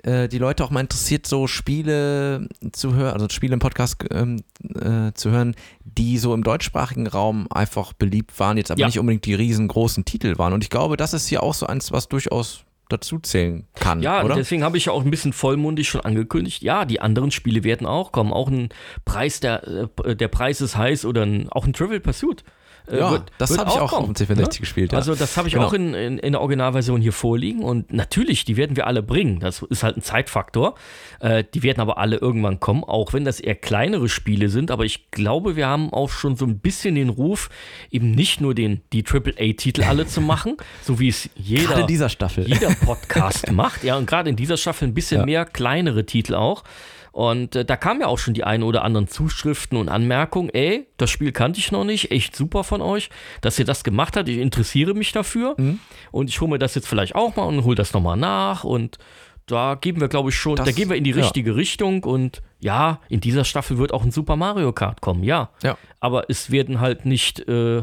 äh, 0.03 0.29
die 0.29 0.39
Leute 0.39 0.65
auch 0.65 0.71
mal 0.71 0.81
interessiert, 0.81 1.27
so 1.27 1.47
Spiele 1.47 2.49
zu 2.73 2.95
hören, 2.95 3.13
also 3.15 3.29
Spiele 3.29 3.55
im 3.55 3.59
Podcast 3.61 4.05
ähm, 4.11 4.43
äh, 4.63 5.13
zu 5.15 5.31
hören, 5.31 5.55
die 5.85 6.19
so 6.19 6.35
im 6.35 6.43
deutschsprachigen 6.45 7.07
Raum 7.07 7.47
einfach 7.51 7.93
beliebt 7.93 8.39
waren, 8.39 8.57
jetzt 8.57 8.71
aber 8.71 8.81
Ja. 8.81 8.87
nicht 8.87 8.99
unbedingt 8.99 9.25
die 9.27 9.35
riesengroßen 9.35 10.05
Titel 10.05 10.39
waren. 10.39 10.53
Und 10.53 10.63
ich 10.65 10.71
glaube, 10.71 10.97
das 10.97 11.15
ist 11.15 11.27
hier 11.29 11.43
auch 11.43 11.55
so 11.55 11.67
eins, 11.67 11.91
was 11.93 12.09
durchaus 12.09 12.65
dazu 12.89 13.19
zählen 13.19 13.67
kann, 13.75 14.01
Ja, 14.01 14.21
und 14.21 14.27
oder? 14.27 14.37
deswegen 14.37 14.65
habe 14.65 14.79
ich 14.79 14.87
ja 14.87 14.93
auch 14.93 15.05
ein 15.05 15.11
bisschen 15.11 15.35
vollmundig 15.35 15.89
schon 15.91 16.01
angekündigt. 16.01 16.63
Ja, 16.63 16.87
die 16.87 17.01
anderen 17.03 17.31
Spiele 17.31 17.63
werden 17.63 17.87
auch 17.87 18.13
kommen. 18.13 18.33
Auch 18.33 18.49
ein 18.49 18.71
Preis, 19.05 19.41
der, 19.41 19.63
äh, 20.05 20.17
der 20.17 20.29
Preis 20.29 20.63
ist 20.63 20.77
heiß 20.77 21.05
oder 21.05 21.23
ein, 21.27 21.49
auch 21.51 21.67
ein 21.67 21.75
Trivial 21.75 22.01
Pursuit 22.01 22.45
Äh, 22.91 22.99
Ja, 22.99 23.11
wird, 23.13 23.23
das 23.39 23.57
habe 23.59 23.71
ich 23.71 23.77
auch 23.79 23.91
kommen, 23.91 24.11
auf 24.11 24.17
dem 24.17 24.27
C64 24.27 24.37
ne? 24.41 24.49
gespielt, 24.61 24.93
ja. 24.93 24.99
Also 24.99 25.15
das 25.15 25.37
habe 25.37 25.49
ich 25.49 25.55
Genau. 25.55 25.67
auch 25.67 25.73
in, 25.73 25.95
in, 25.95 26.19
in 26.19 26.33
der 26.33 26.41
Originalversion 26.41 27.01
hier 27.01 27.13
vorliegen 27.13 27.63
und 27.63 27.93
natürlich, 27.93 28.45
die 28.45 28.57
werden 28.57 28.77
wir 28.77 28.87
alle 28.87 29.03
bringen. 29.03 29.41
Das 29.41 29.63
ist 29.63 29.83
halt 29.83 29.97
ein 29.97 30.03
Zeitfaktor. 30.03 30.75
Äh, 31.21 31.45
die 31.55 31.63
werden 31.63 31.81
aber 31.81 31.99
alle 31.99 32.17
irgendwann 32.17 32.61
kommen, 32.61 32.85
auch 32.85 33.13
wenn 33.13 33.25
das 33.25 33.41
eher 33.41 33.55
kleinere 33.55 34.09
Spiele 34.09 34.49
sind. 34.49 34.71
Aber 34.71 34.85
ich 34.85 35.11
glaube, 35.11 35.57
wir 35.57 35.67
haben 35.67 35.93
auch 35.93 36.11
schon 36.11 36.37
so 36.37 36.45
ein 36.47 36.59
bisschen 36.59 36.95
den 36.95 37.09
Ruf, 37.09 37.51
eben 37.91 38.11
nicht 38.11 38.41
nur 38.41 38.55
den, 38.55 38.81
die 38.93 39.05
AAA-Titel 39.07 39.83
alle 39.85 40.07
zu 40.07 40.21
machen, 40.21 40.57
so 40.83 40.99
wie 41.01 41.09
es 41.09 41.29
jeder 41.35 41.65
Gerade 41.69 41.81
in 41.83 41.87
dieser 41.87 42.09
Staffel. 42.09 42.47
jeder 42.49 42.71
Podcast 42.75 43.51
macht. 43.53 43.85
Ja, 43.85 43.97
und 43.97 44.07
gerade 44.07 44.31
in 44.31 44.37
dieser 44.37 44.57
Staffel 44.57 44.89
ein 44.89 44.95
bisschen 44.95 45.21
Ja. 45.21 45.27
mehr 45.27 45.45
kleinere 45.45 46.07
Titel 46.07 46.35
auch. 46.35 46.65
Und 47.13 47.57
äh, 47.57 47.65
da 47.65 47.77
kamen 47.77 48.01
ja 48.01 48.07
auch 48.07 48.19
schon 48.19 48.35
die 48.35 48.45
ein 48.45 48.63
oder 48.63 48.85
anderen 48.85 49.09
Zuschriften 49.09 49.77
und 49.79 49.89
Anmerkungen. 49.89 50.51
Ey, 50.51 50.87
das 50.97 51.11
Spiel 51.11 51.33
kannte 51.33 51.59
ich 51.59 51.73
noch 51.73 51.85
nicht. 51.85 52.11
Echt 52.11 52.37
super 52.37 52.65
von 52.65 52.81
euch, 52.81 53.11
dass 53.41 53.59
ihr 53.59 53.65
das 53.65 53.85
gemacht 53.85 54.17
habt. 54.17 54.29
Ich 54.29 54.39
interessiere 54.39 54.95
mich 54.95 55.13
dafür. 55.13 55.55
Mhm. 55.59 55.81
Und 56.13 56.29
ich 56.31 56.41
hole 56.41 56.51
mir 56.51 56.59
das 56.59 56.75
jetzt 56.75 56.89
vielleicht 56.89 57.15
auch 57.15 57.37
mal 57.37 57.45
und 57.45 57.65
hole 57.65 57.77
das 57.77 57.93
nochmal 57.93 58.17
nach. 58.17 58.65
Und 58.65 58.99
da 59.47 59.77
geben 59.77 60.01
wir, 60.03 60.09
glaube 60.09 60.29
ich, 60.29 60.37
schon, 60.37 60.57
Das- 60.57 60.67
da 60.67 60.73
gehen 60.73 60.91
wir 60.91 60.97
in 60.97 61.05
die 61.05 61.11
ja. 61.13 61.17
richtige 61.23 61.57
Richtung. 61.57 62.05
Und 62.05 62.43
ja, 62.61 63.01
in 63.09 63.21
dieser 63.21 63.45
Staffel 63.45 63.79
wird 63.79 63.95
auch 63.95 64.05
ein 64.05 64.11
Super 64.11 64.37
Mario 64.37 64.73
Kart 64.73 65.01
kommen, 65.01 65.23
ja. 65.25 65.51
Ja. 65.63 65.79
Aber 66.01 66.29
es 66.29 66.51
werden 66.51 66.81
halt 66.81 67.07
nicht 67.07 67.49
äh, 67.49 67.83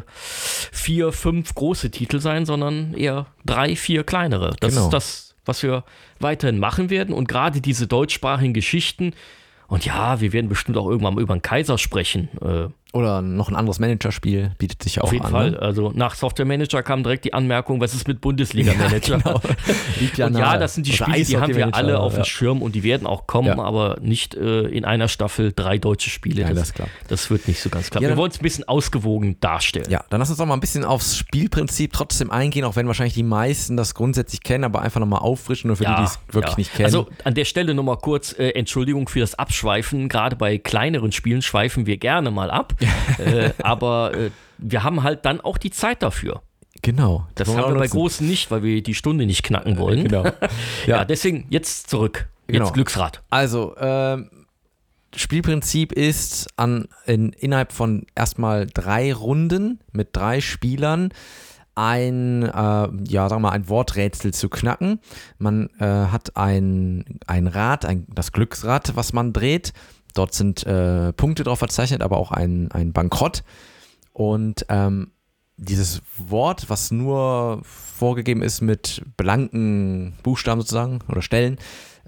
vier, 0.71 1.11
fünf 1.11 1.55
große 1.55 1.91
Titel 1.91 2.19
sein, 2.19 2.45
sondern 2.45 2.93
eher 2.93 3.27
drei, 3.45 3.75
vier 3.75 4.03
kleinere. 4.03 4.55
Das 4.59 4.73
Genau. 4.75 4.85
ist 4.85 4.93
das, 4.93 5.34
was 5.45 5.63
wir 5.63 5.83
weiterhin 6.19 6.59
machen 6.59 6.89
werden. 6.89 7.13
Und 7.13 7.27
gerade 7.27 7.61
diese 7.61 7.87
deutschsprachigen 7.87 8.53
Geschichten. 8.53 9.13
Und 9.67 9.85
ja, 9.85 10.21
wir 10.21 10.33
werden 10.33 10.49
bestimmt 10.49 10.77
auch 10.77 10.87
irgendwann 10.87 11.15
mal 11.15 11.21
über 11.21 11.33
einen 11.33 11.41
Kaiser 11.41 11.77
sprechen. 11.77 12.29
Äh, 12.41 12.67
Oder 12.93 13.21
noch 13.21 13.49
ein 13.49 13.55
anderes 13.57 13.79
Managerspiel 13.79 14.51
bietet 14.57 14.81
sich 14.81 14.95
ja 14.95 15.01
auch 15.01 15.07
auf 15.07 15.13
jeden 15.13 15.25
an. 15.25 15.31
Fall. 15.31 15.51
Ne? 15.51 15.59
Also 15.59 15.91
nach 15.93 16.15
Software 16.15 16.45
Manager 16.45 16.81
kam 16.81 17.03
direkt 17.03 17.25
die 17.25 17.33
Anmerkung, 17.33 17.81
was 17.81 17.93
ist 17.93 18.07
mit 18.07 18.21
Bundesliga-Manager? 18.21 19.17
genau. 19.23 19.41
Liegt 19.99 20.17
ja 20.17 20.27
Und 20.27 20.37
ja, 20.37 20.57
das 20.57 20.75
sind 20.75 20.87
die 20.87 20.93
Oder 20.93 21.11
Spiele, 21.11 21.25
die 21.25 21.37
haben 21.37 21.55
wir 21.55 21.75
alle 21.75 21.99
auf 21.99 22.13
ja. 22.13 22.21
dem 22.21 22.25
Schirm 22.25 22.61
und 22.61 22.73
die 22.73 22.83
werden 22.83 23.05
auch 23.05 23.27
kommen, 23.27 23.49
Ja. 23.49 23.59
aber 23.59 23.97
nicht 24.01 24.35
äh, 24.35 24.61
in 24.61 24.85
einer 24.85 25.09
Staffel 25.09 25.51
drei 25.53 25.77
deutsche 25.77 26.09
Spiele. 26.09 26.43
Ja, 26.43 26.47
das, 26.49 26.55
das 26.57 26.67
ist 26.69 26.75
klar. 26.75 26.87
das 27.09 27.29
wird 27.29 27.47
nicht 27.49 27.59
so 27.59 27.69
ganz 27.69 27.89
klar. 27.89 28.01
Wir 28.01 28.15
wollen 28.15 28.31
es 28.31 28.39
ein 28.39 28.43
bisschen 28.43 28.65
ausgewogen 28.65 29.37
darstellen. 29.41 29.89
Ja, 29.89 30.05
dann 30.09 30.21
lass 30.21 30.29
uns 30.29 30.37
doch 30.37 30.45
mal 30.45 30.53
ein 30.53 30.61
bisschen 30.61 30.85
aufs 30.85 31.17
Spielprinzip 31.17 31.91
trotzdem 31.91 32.31
eingehen, 32.31 32.63
auch 32.63 32.77
wenn 32.77 32.87
wahrscheinlich 32.87 33.15
die 33.15 33.23
meisten 33.23 33.75
das 33.75 33.93
grundsätzlich 33.93 34.41
kennen, 34.41 34.63
aber 34.63 34.81
einfach 34.81 35.01
nochmal 35.01 35.19
auffrischen, 35.19 35.67
nur 35.67 35.75
für 35.75 35.83
die, 35.83 35.95
die 35.95 36.03
es 36.03 36.17
wirklich 36.31 36.55
nicht 36.55 36.73
kennen. 36.73 36.85
Also 36.85 37.07
an 37.25 37.33
der 37.33 37.43
Stelle 37.45 37.73
nochmal 37.73 37.97
kurz 37.97 38.31
äh, 38.39 38.51
Entschuldigung 38.51 39.09
für 39.09 39.19
das 39.19 39.35
Abschweifen. 39.35 40.07
Gerade 40.07 40.37
bei 40.37 40.57
kleineren 40.57 41.11
Spielen 41.11 41.41
schweifen 41.41 41.85
wir 41.87 41.97
gerne 41.97 42.31
mal 42.31 42.49
ab. 42.49 42.73
Äh, 43.19 43.51
aber 43.61 44.13
äh, 44.15 44.31
wir 44.57 44.83
haben 44.83 45.03
halt 45.03 45.25
dann 45.25 45.41
auch 45.41 45.57
die 45.57 45.71
Zeit 45.71 46.01
dafür. 46.03 46.41
genau. 46.81 47.27
Das 47.35 47.47
haben 47.49 47.73
wir 47.73 47.79
bei 47.79 47.87
großen 47.87 48.27
nicht, 48.27 48.51
weil 48.51 48.63
wir 48.63 48.81
die 48.83 48.93
Stunde 48.95 49.25
nicht 49.25 49.43
knacken 49.43 49.77
wollen. 49.77 50.03
Genau. 50.03 50.23
Ja, 50.85 50.97
Ja. 50.97 51.05
deswegen 51.05 51.45
jetzt 51.49 51.89
zurück. 51.89 52.27
Jetzt 52.47 52.53
Genau. 52.59 52.71
Glücksrad. 52.71 53.23
Also, 53.29 53.75
ähm, 53.79 54.29
Spielprinzip 55.15 55.93
ist, 55.93 56.47
an, 56.57 56.87
in, 57.05 57.31
innerhalb 57.31 57.71
von 57.71 58.05
erstmal 58.15 58.67
drei 58.67 59.13
Runden 59.13 59.79
mit 59.93 60.09
drei 60.11 60.41
Spielern 60.41 61.09
ein, 61.73 62.43
äh, 62.43 62.49
ja, 62.51 63.29
sagen 63.29 63.41
wir 63.41 63.49
mal, 63.49 63.51
ein 63.51 63.67
Worträtsel 63.69 64.33
zu 64.33 64.49
knacken. 64.49 64.99
Man 65.37 65.69
äh, 65.79 65.85
hat 65.85 66.35
ein, 66.37 67.19
ein 67.27 67.47
Rad, 67.47 67.85
ein, 67.85 68.05
das 68.13 68.31
Glücksrad, 68.31 68.95
was 68.95 69.13
man 69.13 69.33
dreht. 69.33 69.73
Dort 70.15 70.33
sind 70.33 70.65
äh, 70.65 71.13
Punkte 71.13 71.43
drauf 71.43 71.59
verzeichnet, 71.59 72.01
aber 72.01 72.17
auch 72.17 72.31
ein, 72.31 72.71
ein 72.71 72.93
Bankrott. 72.93 73.43
Und 74.13 74.65
ähm, 74.69 75.11
dieses 75.57 76.01
Wort, 76.17 76.69
was 76.69 76.89
nur 76.91 77.61
vorgegeben 77.63 78.41
ist 78.41 78.61
mit 78.61 79.03
blanken 79.17 80.13
Buchstaben 80.23 80.61
sozusagen 80.61 80.99
oder 81.09 81.21
Stellen, 81.21 81.57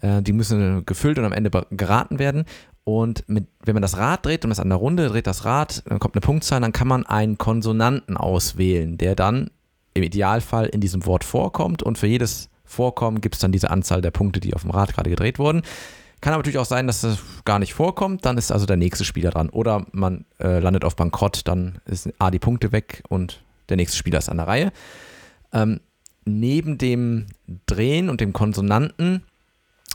äh, 0.01 0.21
die 0.21 0.33
müssen 0.33 0.85
gefüllt 0.85 1.19
und 1.19 1.25
am 1.25 1.33
Ende 1.33 1.51
geraten 1.71 2.17
werden. 2.17 2.45
Und 2.83 3.27
mit, 3.27 3.47
wenn 3.65 3.75
man 3.75 3.81
das 3.81 3.97
Rad 3.97 4.25
dreht 4.25 4.45
und 4.45 4.49
das 4.49 4.61
an 4.61 4.69
der 4.69 4.77
Runde 4.77 5.09
dreht 5.09 5.27
das 5.27 5.43
Rad, 5.43 5.83
dann 5.87 5.99
kommt 5.99 6.15
eine 6.15 6.21
Punktzahl, 6.21 6.61
dann 6.61 6.71
kann 6.71 6.87
man 6.87 7.05
einen 7.05 7.37
Konsonanten 7.37 8.15
auswählen, 8.15 8.97
der 8.97 9.15
dann 9.15 9.49
im 9.93 10.03
Idealfall 10.03 10.67
in 10.67 10.79
diesem 10.79 11.05
Wort 11.05 11.25
vorkommt 11.25 11.83
und 11.83 11.97
für 11.97 12.07
jedes 12.07 12.49
Vorkommen 12.63 13.21
gibt 13.21 13.35
es 13.35 13.41
dann 13.41 13.51
diese 13.51 13.71
Anzahl 13.71 14.01
der 14.01 14.11
Punkte, 14.11 14.39
die 14.39 14.53
auf 14.53 14.61
dem 14.61 14.71
Rad 14.71 14.93
gerade 14.93 15.09
gedreht 15.09 15.39
wurden. 15.39 15.63
Kann 16.21 16.33
aber 16.33 16.39
natürlich 16.39 16.57
auch 16.57 16.65
sein, 16.65 16.87
dass 16.87 17.01
das 17.01 17.19
gar 17.45 17.59
nicht 17.59 17.73
vorkommt, 17.73 18.25
dann 18.25 18.37
ist 18.37 18.51
also 18.51 18.65
der 18.65 18.77
nächste 18.77 19.05
Spieler 19.05 19.29
dran. 19.29 19.49
Oder 19.49 19.85
man 19.91 20.25
äh, 20.39 20.59
landet 20.59 20.83
auf 20.83 20.95
Bankrott, 20.95 21.41
dann 21.45 21.79
ist 21.85 22.09
A 22.19 22.31
die 22.31 22.39
Punkte 22.39 22.71
weg 22.71 23.03
und 23.07 23.41
der 23.69 23.77
nächste 23.77 23.97
Spieler 23.97 24.17
ist 24.17 24.29
an 24.29 24.37
der 24.37 24.47
Reihe. 24.47 24.71
Ähm, 25.53 25.79
neben 26.25 26.77
dem 26.77 27.27
Drehen 27.67 28.09
und 28.09 28.19
dem 28.19 28.33
Konsonanten 28.33 29.23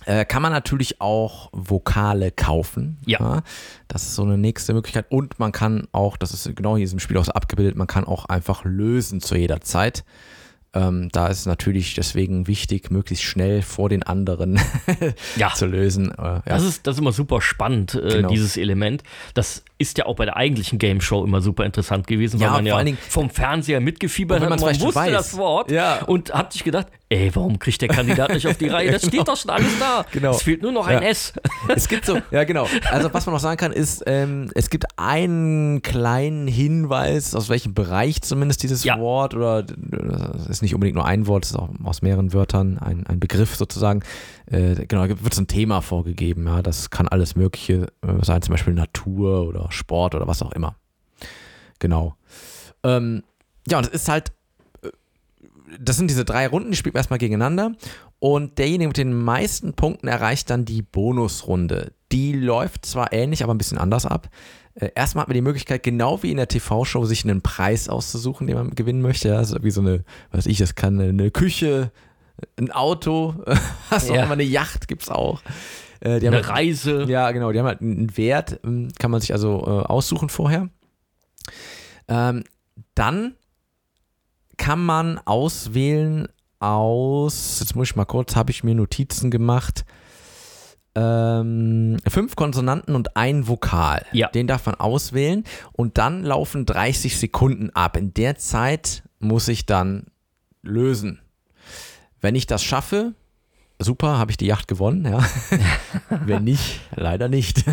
äh, 0.07 0.25
kann 0.25 0.43
man 0.43 0.53
natürlich 0.53 1.01
auch 1.01 1.49
Vokale 1.53 2.31
kaufen. 2.31 2.99
Ja. 3.07 3.43
Das 3.89 4.03
ist 4.03 4.15
so 4.15 4.23
eine 4.23 4.39
nächste 4.39 4.75
Möglichkeit. 4.75 5.07
Und 5.11 5.39
man 5.39 5.53
kann 5.53 5.87
auch, 5.93 6.17
das 6.17 6.33
ist 6.33 6.45
genau 6.57 6.71
hier 6.71 6.85
in 6.85 6.87
diesem 6.87 7.01
Spiel 7.01 7.19
auch 7.19 7.25
so 7.25 7.33
abgebildet, 7.33 7.77
man 7.77 7.87
kann 7.87 8.05
auch 8.05 8.27
einfach 8.27 8.65
lösen 8.65 9.21
zu 9.21 9.37
jeder 9.37 9.61
Zeit. 9.61 10.05
Ähm, 10.75 11.11
da 11.13 11.27
ist 11.27 11.45
natürlich 11.45 11.95
deswegen 11.95 12.47
wichtig, 12.47 12.91
möglichst 12.91 13.25
schnell 13.25 13.61
vor 13.61 13.91
den 13.91 14.03
anderen 14.03 14.59
Ja. 15.37 15.53
zu 15.55 15.67
lösen. 15.67 16.11
Äh, 16.13 16.23
ja. 16.23 16.43
Das 16.47 16.65
ist, 16.65 16.87
das 16.87 16.95
ist 16.97 17.01
immer 17.01 17.13
super 17.13 17.43
spannend, 17.43 17.95
äh, 17.95 18.09
Genau. 18.17 18.29
dieses 18.31 18.57
Element. 18.57 19.03
Das 19.35 19.65
ist 19.77 19.99
ja 19.99 20.07
auch 20.07 20.17
bei 20.17 20.25
der 20.25 20.37
eigentlichen 20.37 20.79
Game 20.79 21.01
Show 21.03 21.25
immer 21.25 21.43
super 21.43 21.67
interessant 21.67 22.07
gewesen, 22.07 22.41
Ja, 22.41 22.47
weil 22.47 22.53
man 22.55 22.63
vor 22.65 22.69
ja 22.69 22.77
allen 22.77 22.87
Dingen- 22.87 22.99
vom 23.09 23.29
Fernseher 23.29 23.81
mitgefiebert 23.81 24.41
hat. 24.41 24.49
Man 24.49 24.61
wusste 24.61 24.95
weiß. 24.95 25.13
das 25.13 25.37
Wort 25.37 25.71
Ja. 25.71 26.05
und 26.05 26.33
hat 26.33 26.53
sich 26.55 26.65
gedacht, 26.65 26.87
ey, 27.13 27.31
warum 27.35 27.59
kriegt 27.59 27.81
der 27.83 27.89
Kandidat 27.89 28.33
nicht 28.33 28.47
auf 28.47 28.57
die 28.57 28.69
Reihe? 28.69 28.91
Das 28.91 29.03
steht 29.07 29.29
doch 29.29 29.37
schon 29.37 29.51
alles 29.51 29.79
da. 29.79 30.05
Genau. 30.13 30.31
Es 30.31 30.43
fehlt 30.43 30.63
nur 30.63 30.73
noch 30.73 30.87
ein 30.87 31.03
Ja. 31.03 31.09
S. 31.09 31.33
Es 31.69 31.89
gibt 31.89 32.07
so, 32.07 32.19
ja 32.31 32.45
genau. 32.45 32.67
Also 32.91 33.13
was 33.13 33.27
man 33.27 33.35
noch 33.35 33.41
sagen 33.41 33.57
kann, 33.57 33.73
ist, 33.73 34.03
ähm, 34.07 34.51
es 34.55 34.71
gibt 34.71 34.87
einen 34.99 35.83
kleinen 35.83 36.47
Hinweis, 36.49 37.35
aus 37.35 37.49
welchem 37.49 37.75
Bereich 37.75 38.23
zumindest 38.23 38.63
dieses 38.63 38.85
Ja. 38.85 38.99
Wort 38.99 39.35
oder 39.35 39.63
das 39.63 40.47
ist 40.47 40.63
nicht 40.63 40.75
unbedingt 40.75 40.97
nur 40.97 41.07
ein 41.07 41.27
Wort, 41.27 41.45
es 41.45 41.51
ist 41.53 41.57
auch 41.57 41.69
aus 41.85 42.03
mehreren 42.03 42.33
Wörtern 42.33 42.79
ein, 42.79 43.07
ein 43.07 43.21
Begriff 43.21 43.55
sozusagen. 43.57 44.03
Äh, 44.47 44.87
genau, 44.87 45.07
da 45.07 45.23
wird 45.23 45.35
so 45.35 45.43
ein 45.43 45.47
Thema 45.49 45.81
vorgegeben. 45.83 46.47
Ja, 46.47 46.63
das 46.63 46.91
kann 46.91 47.09
alles 47.09 47.37
Mögliche 47.37 47.89
äh, 48.03 48.23
sein, 48.25 48.43
zum 48.43 48.53
Beispiel 48.53 48.75
Natur 48.75 49.47
oder 49.47 49.71
Sport 49.71 50.15
oder 50.15 50.27
was 50.27 50.43
auch 50.43 50.53
immer. 50.53 50.77
Genau. 51.79 52.17
Ähm, 52.85 53.23
ja, 53.69 53.79
und 53.79 53.87
es 53.87 53.93
ist 53.93 54.09
halt 54.09 54.33
das 55.81 55.97
sind 55.97 56.09
diese 56.11 56.25
drei 56.25 56.47
Runden, 56.47 56.71
die 56.71 56.77
spielt 56.77 56.95
man 56.95 57.01
erstmal 57.01 57.19
gegeneinander. 57.19 57.73
Und 58.19 58.59
derjenige 58.59 58.89
mit 58.89 58.97
den 58.97 59.15
meisten 59.15 59.75
Punkten 59.75 60.07
erreicht 60.09 60.49
dann 60.51 60.65
die 60.65 60.83
Bonusrunde. 60.83 61.93
Die 62.13 62.33
läuft 62.33 62.87
zwar 62.87 63.13
ähnlich, 63.13 63.43
aber 63.43 63.53
ein 63.55 63.59
bisschen 63.59 63.79
anders 63.79 64.07
ab. 64.07 64.29
Äh, 64.75 64.91
erstmal 64.95 65.23
hat 65.23 65.29
man 65.29 65.35
die 65.35 65.41
Möglichkeit, 65.43 65.83
genau 65.83 66.23
wie 66.23 66.31
in 66.31 66.37
der 66.37 66.49
TV-Show, 66.49 67.05
sich 67.05 67.25
einen 67.25 67.43
Preis 67.43 67.89
auszusuchen, 67.89 68.47
den 68.47 68.57
man 68.57 68.71
gewinnen 68.71 69.03
möchte. 69.03 69.29
Ja, 69.29 69.37
also 69.37 69.57
wie 69.63 69.71
so 69.71 69.81
eine, 69.81 70.05
was 70.31 70.39
weiß 70.39 70.47
ich, 70.47 70.59
das 70.59 70.75
kann 70.77 71.01
eine 71.01 71.31
Küche, 71.31 71.91
ein 72.59 72.71
Auto, 72.71 73.35
auch 73.91 74.09
Ja. 74.09 74.23
immer, 74.25 74.33
eine 74.33 74.43
Yacht 74.45 74.89
gibt 74.89 75.03
es 75.03 75.09
auch. 75.09 75.43
Äh, 76.01 76.21
die 76.21 76.27
Eine 76.29 76.37
halt- 76.37 76.49
Reise. 76.49 77.05
ja, 77.09 77.31
genau, 77.33 77.53
die 77.53 77.59
haben 77.59 77.67
halt 77.67 77.81
einen 77.81 78.17
Wert, 78.17 78.61
ähm, 78.65 78.89
kann 78.99 79.11
man 79.11 79.21
sich 79.21 79.33
also 79.33 79.61
äh, 79.67 79.87
aussuchen 79.87 80.29
vorher. 80.29 80.69
Ähm, 82.09 82.45
dann 82.95 83.35
kann 84.63 84.85
man 84.85 85.19
auswählen 85.25 86.29
aus, 86.61 87.59
jetzt 87.59 87.75
muss 87.75 87.91
ich 87.91 87.97
mal 87.97 88.05
kurz, 88.05 88.37
habe 88.37 88.53
ich 88.53 88.63
mir 88.63 88.77
Notizen 88.77 89.29
gemacht, 89.29 89.85
ähm, 90.95 91.97
fünf 92.07 92.37
Konsonanten 92.37 92.95
und 92.95 93.17
ein 93.17 93.49
Vokal. 93.49 94.07
Ja. 94.13 94.29
Den 94.29 94.47
darf 94.47 94.67
man 94.67 94.77
auswählen 94.77 95.43
und 95.73 95.99
dann 95.99 96.23
laufen 96.23 96.65
30 96.65 97.19
Sekunden 97.19 97.71
ab. 97.71 97.97
In 97.97 98.15
der 98.15 98.37
Zeit 98.37 99.03
muss 99.19 99.49
ich 99.49 99.67
dann 99.67 100.07
lösen. 100.63 101.21
Wenn 102.21 102.37
ich 102.37 102.47
das 102.47 102.63
schaffe, 102.63 103.15
super, 103.81 104.17
habe 104.19 104.31
ich 104.31 104.37
die 104.37 104.47
Yacht 104.47 104.69
gewonnen, 104.69 105.05
ja. 105.05 105.25
Wenn 106.25 106.45
nicht, 106.45 106.83
leider 106.95 107.29
nicht. 107.29 107.65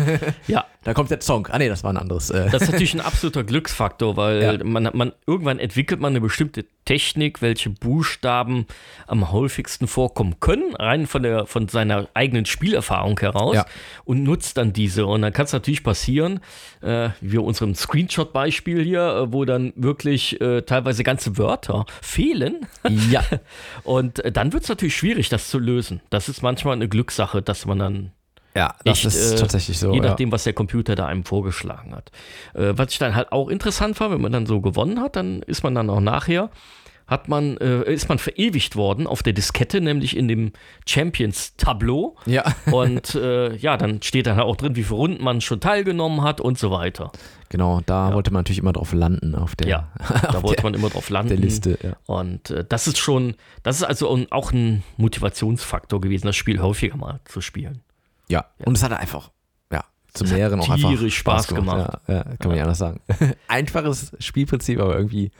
Ja, 0.48 0.66
da 0.84 0.94
kommt 0.94 1.10
der 1.10 1.20
Song. 1.20 1.46
Ah 1.50 1.58
nee, 1.58 1.68
das 1.68 1.84
war 1.84 1.92
ein 1.92 1.96
anderes. 1.98 2.30
Äh, 2.30 2.48
das 2.50 2.62
ist 2.62 2.72
natürlich 2.72 2.94
ein 2.94 3.00
absoluter 3.00 3.44
Glücksfaktor, 3.44 4.16
weil 4.16 4.42
Ja. 4.42 4.64
man, 4.64 4.88
man 4.94 5.12
irgendwann 5.26 5.58
entwickelt 5.58 6.00
man 6.00 6.12
eine 6.12 6.20
bestimmte 6.20 6.64
Technik, 6.86 7.42
welche 7.42 7.68
Buchstaben 7.70 8.66
am 9.06 9.30
häufigsten 9.30 9.86
vorkommen 9.86 10.40
können, 10.40 10.74
rein 10.74 11.06
von 11.06 11.22
der 11.22 11.46
von 11.46 11.68
seiner 11.68 12.08
eigenen 12.14 12.46
Spielerfahrung 12.46 13.20
heraus 13.20 13.56
Ja. 13.56 13.66
und 14.04 14.22
nutzt 14.22 14.56
dann 14.56 14.72
diese. 14.72 15.04
Und 15.06 15.22
dann 15.22 15.32
kann 15.32 15.44
es 15.44 15.52
natürlich 15.52 15.84
passieren, 15.84 16.40
äh, 16.80 17.10
wie 17.20 17.36
unserem 17.38 17.74
Screenshot-Beispiel 17.74 18.82
hier, 18.82 19.02
äh, 19.28 19.32
wo 19.32 19.44
dann 19.44 19.72
wirklich 19.76 20.40
äh, 20.40 20.62
teilweise 20.62 21.04
ganze 21.04 21.36
Wörter 21.38 21.84
fehlen. 22.00 22.66
ja, 23.10 23.22
Und 23.84 24.24
äh, 24.24 24.32
dann 24.32 24.52
wird 24.52 24.62
es 24.62 24.68
natürlich 24.68 24.96
schwierig, 24.96 25.28
das 25.28 25.48
zu 25.50 25.58
lösen. 25.58 26.00
Das 26.10 26.28
ist 26.28 26.42
manchmal 26.42 26.74
eine 26.74 26.88
Glückssache, 26.88 27.42
dass 27.42 27.66
man 27.66 27.78
dann 27.78 28.12
Ja, 28.54 28.74
das 28.84 28.98
Echt, 28.98 29.06
ist 29.06 29.32
äh, 29.32 29.36
tatsächlich 29.36 29.78
so. 29.78 29.92
Je 29.92 29.98
ja. 29.98 30.08
nachdem, 30.08 30.32
was 30.32 30.44
der 30.44 30.52
Computer 30.52 30.94
da 30.96 31.06
einem 31.06 31.24
vorgeschlagen 31.24 31.94
hat. 31.94 32.10
Äh, 32.54 32.72
was 32.76 32.92
ich 32.92 32.98
dann 32.98 33.14
halt 33.14 33.32
auch 33.32 33.48
interessant 33.48 34.00
war, 34.00 34.10
wenn 34.10 34.20
man 34.20 34.32
dann 34.32 34.46
so 34.46 34.60
gewonnen 34.60 35.00
hat, 35.00 35.16
dann 35.16 35.42
ist 35.42 35.62
man 35.62 35.74
dann 35.74 35.88
auch 35.88 36.00
nachher, 36.00 36.50
hat 37.06 37.28
man, 37.28 37.56
äh, 37.58 37.92
ist 37.92 38.08
man 38.08 38.18
verewigt 38.18 38.76
worden 38.76 39.06
auf 39.06 39.22
der 39.22 39.32
Diskette, 39.32 39.80
nämlich 39.80 40.16
in 40.16 40.28
dem 40.28 40.52
Champions-Tableau. 40.86 42.16
Ja, 42.26 42.44
Und 42.70 43.14
äh, 43.16 43.54
ja, 43.56 43.76
dann 43.76 44.00
steht 44.02 44.26
dann 44.26 44.38
auch 44.40 44.56
drin, 44.56 44.76
wie 44.76 44.84
viele 44.84 44.96
Runden 44.96 45.22
man 45.22 45.40
schon 45.40 45.60
teilgenommen 45.60 46.22
hat 46.22 46.40
und 46.40 46.58
so 46.58 46.70
weiter. 46.70 47.10
genau, 47.48 47.80
da 47.84 48.14
wollte 48.14 48.32
man 48.32 48.40
natürlich 48.40 48.60
immer 48.60 48.72
drauf 48.72 48.92
landen 48.92 49.34
auf 49.34 49.56
der, 49.56 49.68
Ja, 49.68 49.92
da 50.22 50.42
wollte 50.42 50.62
der, 50.62 50.70
man 50.70 50.74
immer 50.74 50.90
drauf 50.90 51.08
landen. 51.10 51.28
der 51.30 51.38
Liste. 51.38 51.78
Ja. 51.82 51.96
Und 52.06 52.50
äh, 52.50 52.64
das 52.68 52.86
ist 52.86 52.98
schon, 52.98 53.34
das 53.62 53.76
ist 53.76 53.84
also 53.84 54.26
auch 54.30 54.52
ein 54.52 54.82
Motivationsfaktor 54.96 56.00
gewesen, 56.00 56.26
das 56.26 56.36
Spiel 56.36 56.60
häufiger 56.60 56.96
mal 56.96 57.20
zu 57.24 57.40
spielen. 57.40 57.82
Ja. 58.30 58.46
und 58.64 58.76
es 58.76 58.82
hat 58.82 58.92
einfach, 58.92 59.30
ja, 59.72 59.84
zu 60.14 60.24
hat 60.24 60.32
mehreren 60.32 60.60
auch 60.60 60.70
einfach 60.70 60.88
tierisch 60.88 61.16
Spaß 61.18 61.48
gemacht. 61.48 61.98
Ja, 62.06 62.14
ja, 62.14 62.22
kann 62.24 62.36
man 62.44 62.52
nicht 62.52 62.62
anders 62.62 62.78
sagen. 62.78 63.00
Einfaches 63.48 64.12
Spielprinzip, 64.18 64.80
aber 64.80 64.96
irgendwie 64.96 65.30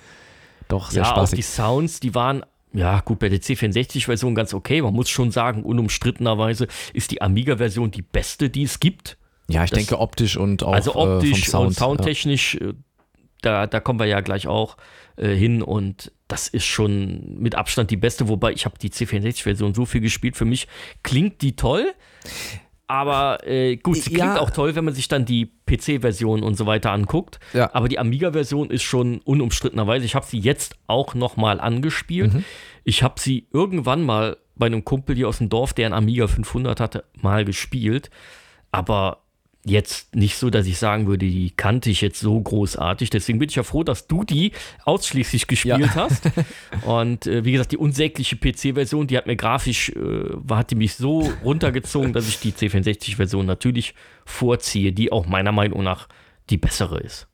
doch 0.69 0.91
sehr 0.91 1.03
ja, 1.03 1.11
auch 1.11 1.29
die 1.29 1.43
spaßig. 1.43 1.47
Sounds, 1.47 2.01
die 2.01 2.15
waren, 2.15 2.45
ja 2.73 3.01
gut, 3.01 3.19
bei 3.19 3.29
der 3.29 3.41
C64-Version 3.41 4.35
ganz 4.35 4.55
okay. 4.55 4.83
Man 4.83 4.95
muss 4.95 5.09
schon 5.09 5.31
sagen, 5.31 5.65
unumstrittenerweise 5.65 6.69
ist 6.93 7.11
die 7.11 7.23
Amiga-Version 7.23 7.91
die 7.91 8.03
beste, 8.03 8.51
die 8.51 8.65
es 8.65 8.81
gibt. 8.81 9.17
Ja, 9.49 9.65
ich 9.65 9.71
das- 9.71 9.79
denke 9.79 9.99
optisch 9.99 10.37
und 10.37 10.63
auch 10.63 10.73
also 10.73 10.95
optisch 10.95 11.49
äh, 11.49 11.51
Sound. 11.51 11.67
und 11.69 11.73
soundtechnisch, 11.75 12.55
äh, 12.57 12.75
da, 13.43 13.67
da 13.67 13.81
kommen 13.81 13.99
wir 13.99 14.07
ja 14.07 14.21
gleich 14.21 14.47
auch 14.47 14.77
äh, 15.17 15.35
hin 15.35 15.63
und 15.63 16.13
das 16.29 16.47
ist 16.47 16.67
schon 16.67 17.41
mit 17.41 17.57
Abstand 17.57 17.91
die 17.91 17.97
beste, 17.97 18.29
wobei 18.29 18.53
ich 18.53 18.65
habe 18.65 18.79
die 18.79 18.91
C64-Version 18.91 19.75
so 19.75 19.85
viel 19.87 20.01
gespielt, 20.01 20.37
für 20.37 20.45
mich 20.45 20.69
klingt 21.03 21.43
die 21.43 21.57
toll, 21.57 21.93
aber 22.91 23.47
äh, 23.47 23.77
gut, 23.77 23.99
sie 23.99 24.13
Ja. 24.13 24.25
klingt 24.27 24.39
auch 24.41 24.51
toll, 24.51 24.75
wenn 24.75 24.85
man 24.85 24.95
sich 24.95 25.07
dann 25.07 25.25
die 25.25 25.47
PC-Version 25.67 26.43
und 26.43 26.57
so 26.57 26.67
weiter 26.67 26.91
anguckt, 26.91 27.39
Ja. 27.53 27.71
aber 27.73 27.89
die 27.89 27.99
Amiga-Version 28.01 28.69
ist 28.71 28.83
schon 28.83 29.21
unumstrittenerweise, 29.21 30.05
ich 30.05 30.17
habe 30.17 30.27
sie 30.27 30.39
jetzt 30.41 30.75
auch 30.89 31.15
nochmal 31.15 31.61
angespielt, 31.61 32.35
Mhm. 32.35 32.45
ich 32.83 33.03
habe 33.05 33.21
sie 33.21 33.47
irgendwann 33.53 34.03
mal 34.03 34.37
bei 34.57 34.67
einem 34.67 34.85
Kumpel 34.85 35.15
hier 35.15 35.29
aus 35.29 35.39
dem 35.39 35.49
Dorf, 35.49 35.73
der 35.73 35.87
einen 35.87 35.95
Amiga 35.95 36.27
500 36.27 36.81
hatte, 36.81 37.05
mal 37.23 37.45
gespielt, 37.45 38.11
aber 38.73 39.19
jetzt 39.65 40.15
nicht 40.15 40.37
so, 40.37 40.49
dass 40.49 40.67
ich 40.67 40.79
sagen 40.79 41.07
würde, 41.07 41.27
die 41.27 41.51
kannte 41.51 41.91
ich 41.91 42.01
jetzt 42.01 42.21
so 42.21 42.41
großartig. 42.41 43.11
Deswegen 43.11 43.39
bin 43.39 43.49
ich 43.49 43.57
ja 43.57 43.63
froh, 43.63 43.85
dass 43.85 44.07
du 44.07 44.25
die 44.25 44.53
ausschließlich 44.85 45.47
gespielt 45.47 45.95
hast. 45.95 46.31
Und 46.87 47.27
äh, 47.27 47.45
wie 47.45 47.53
gesagt, 47.53 47.73
die 47.73 47.77
unsägliche 47.77 48.37
PC-Version, 48.37 49.07
die 49.07 49.17
hat 49.17 49.27
mir 49.27 49.37
grafisch, 49.37 49.91
äh, 49.91 50.55
hat 50.55 50.71
die 50.71 50.77
mich 50.77 50.95
so 50.95 51.31
runtergezogen, 51.45 52.13
dass 52.13 52.29
ich 52.29 52.41
die 52.41 52.53
C64-Version 52.53 53.45
natürlich 53.45 53.95
vorziehe, 54.25 54.93
die 54.93 55.13
auch 55.13 55.27
meiner 55.27 55.53
Meinung 55.53 55.83
nach 55.83 56.09
die 56.49 56.57
bessere 56.57 56.99
ist. 57.01 57.30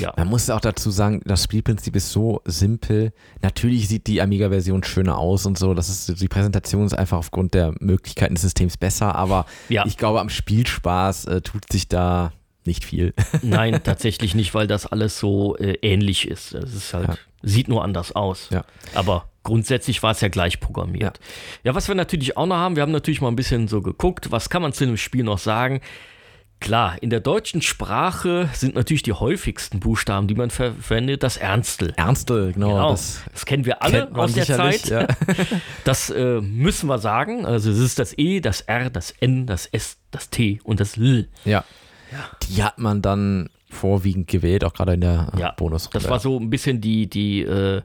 Ja. 0.00 0.12
Man 0.16 0.28
muss 0.28 0.48
auch 0.50 0.60
dazu 0.60 0.90
sagen, 0.90 1.20
das 1.24 1.44
Spielprinzip 1.44 1.96
ist 1.96 2.10
so 2.10 2.40
simpel. 2.44 3.12
Natürlich 3.42 3.88
sieht 3.88 4.06
die 4.06 4.22
Amiga-Version 4.22 4.82
schöner 4.84 5.18
aus 5.18 5.44
und 5.46 5.58
so. 5.58 5.74
Das 5.74 5.88
ist, 5.88 6.20
die 6.20 6.28
Präsentation 6.28 6.86
ist 6.86 6.94
einfach 6.94 7.18
aufgrund 7.18 7.54
der 7.54 7.74
Möglichkeiten 7.80 8.34
des 8.34 8.42
Systems 8.42 8.76
besser, 8.76 9.14
aber 9.14 9.46
Ja. 9.68 9.84
ich 9.86 9.96
glaube, 9.96 10.20
am 10.20 10.28
Spielspaß 10.30 11.26
äh, 11.26 11.40
tut 11.42 11.70
sich 11.70 11.88
da 11.88 12.32
nicht 12.64 12.84
viel. 12.84 13.12
Nein, 13.42 13.80
tatsächlich 13.84 14.34
nicht, 14.34 14.54
weil 14.54 14.66
das 14.66 14.86
alles 14.86 15.18
so 15.18 15.56
äh, 15.58 15.74
ähnlich 15.82 16.26
ist. 16.28 16.52
Es 16.54 16.74
ist 16.74 16.94
halt, 16.94 17.08
Ja. 17.08 17.14
sieht 17.42 17.68
nur 17.68 17.84
anders 17.84 18.12
aus. 18.12 18.48
Ja. 18.50 18.64
Aber 18.94 19.28
grundsätzlich 19.44 20.02
war 20.02 20.10
es 20.10 20.20
ja 20.20 20.28
gleich 20.28 20.58
programmiert. 20.58 21.20
Ja. 21.62 21.74
was 21.74 21.86
wir 21.86 21.94
natürlich 21.94 22.36
auch 22.36 22.46
noch 22.46 22.56
haben, 22.56 22.74
wir 22.76 22.82
haben 22.82 22.92
natürlich 22.92 23.20
mal 23.20 23.28
ein 23.28 23.36
bisschen 23.36 23.68
so 23.68 23.82
geguckt, 23.82 24.32
was 24.32 24.48
kann 24.50 24.62
man 24.62 24.72
zu 24.72 24.84
dem 24.86 24.96
Spiel 24.96 25.22
noch 25.22 25.38
sagen? 25.38 25.80
Klar, 26.58 26.96
in 27.02 27.10
der 27.10 27.20
deutschen 27.20 27.60
Sprache 27.60 28.48
sind 28.54 28.74
natürlich 28.74 29.02
die 29.02 29.12
häufigsten 29.12 29.78
Buchstaben, 29.78 30.26
die 30.26 30.34
man 30.34 30.50
ver 30.50 30.72
verwendet, 30.72 31.22
das 31.22 31.36
Ernstel. 31.36 31.92
Ernste, 31.96 32.52
genau. 32.52 32.70
Genau, 32.70 32.90
Das 32.90 33.22
das, 33.32 33.44
kennen 33.44 33.66
wir 33.66 33.82
alle 33.82 34.14
aus 34.14 34.32
der 34.32 34.46
Zeit. 34.46 34.86
Ja. 34.86 35.06
Das 35.84 36.10
äh, 36.10 36.40
müssen 36.40 36.88
wir 36.88 36.98
sagen. 36.98 37.44
Also 37.44 37.70
es 37.70 37.78
ist 37.78 37.98
das 37.98 38.16
E, 38.16 38.40
das 38.40 38.62
R, 38.62 38.90
das 38.90 39.12
N, 39.20 39.46
das 39.46 39.66
S, 39.66 39.98
das 40.10 40.30
T 40.30 40.60
und 40.64 40.80
das 40.80 40.96
L. 40.96 41.28
ja. 41.44 41.64
Die 42.48 42.62
hat 42.62 42.78
man 42.78 43.02
dann 43.02 43.50
vorwiegend 43.68 44.28
gewählt, 44.28 44.64
auch 44.64 44.72
gerade 44.72 44.94
in 44.94 45.00
der 45.00 45.32
äh, 45.34 45.40
Ja, 45.40 45.52
Bonusrunde. 45.52 45.98
Das 45.98 46.08
war 46.08 46.20
so 46.20 46.38
ein 46.38 46.50
bisschen 46.50 46.80
die, 46.80 47.10
die 47.10 47.42
äh, 47.42 47.82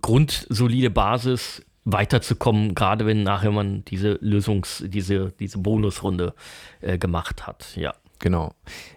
grundsolide 0.00 0.90
Basis, 0.90 1.62
weiterzukommen, 1.84 2.74
gerade 2.74 3.06
wenn 3.06 3.22
nachher 3.22 3.50
man 3.50 3.84
diese 3.84 4.14
Lösungs-, 4.22 4.86
diese, 4.86 5.32
diese 5.38 5.58
Bonusrunde 5.58 6.34
äh, 6.80 6.98
gemacht 6.98 7.46
hat. 7.46 7.66
Ja. 7.76 7.94
Genau. 8.24 8.54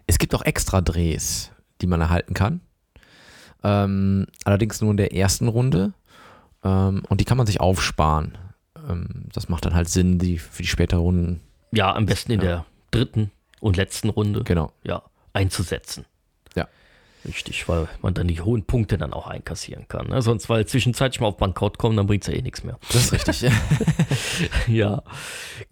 Es 0.07 0.19
gibt 0.19 0.33
auch 0.33 0.41
extra 0.41 0.79
Drehs, 0.79 1.51
die 1.81 1.87
man 1.87 1.99
erhalten 1.99 2.33
kann. 2.33 2.61
Ähm, 3.61 4.25
allerdings 4.45 4.79
nur 4.79 4.91
in 4.91 4.95
der 4.97 5.13
ersten 5.13 5.49
Runde. 5.49 5.91
Ähm, 6.63 7.03
und 7.09 7.19
die 7.19 7.25
kann 7.25 7.35
man 7.37 7.45
sich 7.45 7.59
aufsparen. 7.59 8.37
Ähm, 8.87 9.25
das 9.33 9.49
macht 9.49 9.65
dann 9.65 9.75
halt 9.75 9.89
Sinn, 9.89 10.17
die 10.17 10.37
für 10.39 10.61
die 10.61 10.67
späteren 10.69 11.01
Runden. 11.01 11.41
Ja, 11.73 11.93
am 11.93 12.05
besten 12.05 12.31
in 12.31 12.39
der 12.39 12.63
dritten 12.91 13.31
und 13.59 13.75
letzten 13.75 14.07
Runde 14.07 14.45
Genau. 14.45 14.71
ja, 14.83 15.03
einzusetzen. 15.33 16.05
Ja. 16.55 16.69
Richtig, 17.25 17.67
weil 17.67 17.89
man 18.01 18.13
dann 18.13 18.29
die 18.29 18.39
hohen 18.39 18.63
Punkte 18.63 18.97
dann 18.97 19.11
auch 19.11 19.27
einkassieren 19.27 19.89
kann. 19.89 20.07
Ne? 20.07 20.21
Sonst, 20.21 20.47
weil 20.47 20.65
zwischenzeitlich 20.65 21.19
mal 21.19 21.27
auf 21.27 21.35
Bankrott 21.35 21.77
kommen, 21.77 21.97
dann 21.97 22.07
bringt 22.07 22.23
es 22.23 22.33
ja 22.33 22.39
eh 22.39 22.41
nichts 22.41 22.63
mehr. 22.63 22.79
Das 22.93 23.11
ist 23.11 23.11
richtig. 23.11 23.51
Ja. 24.67 25.03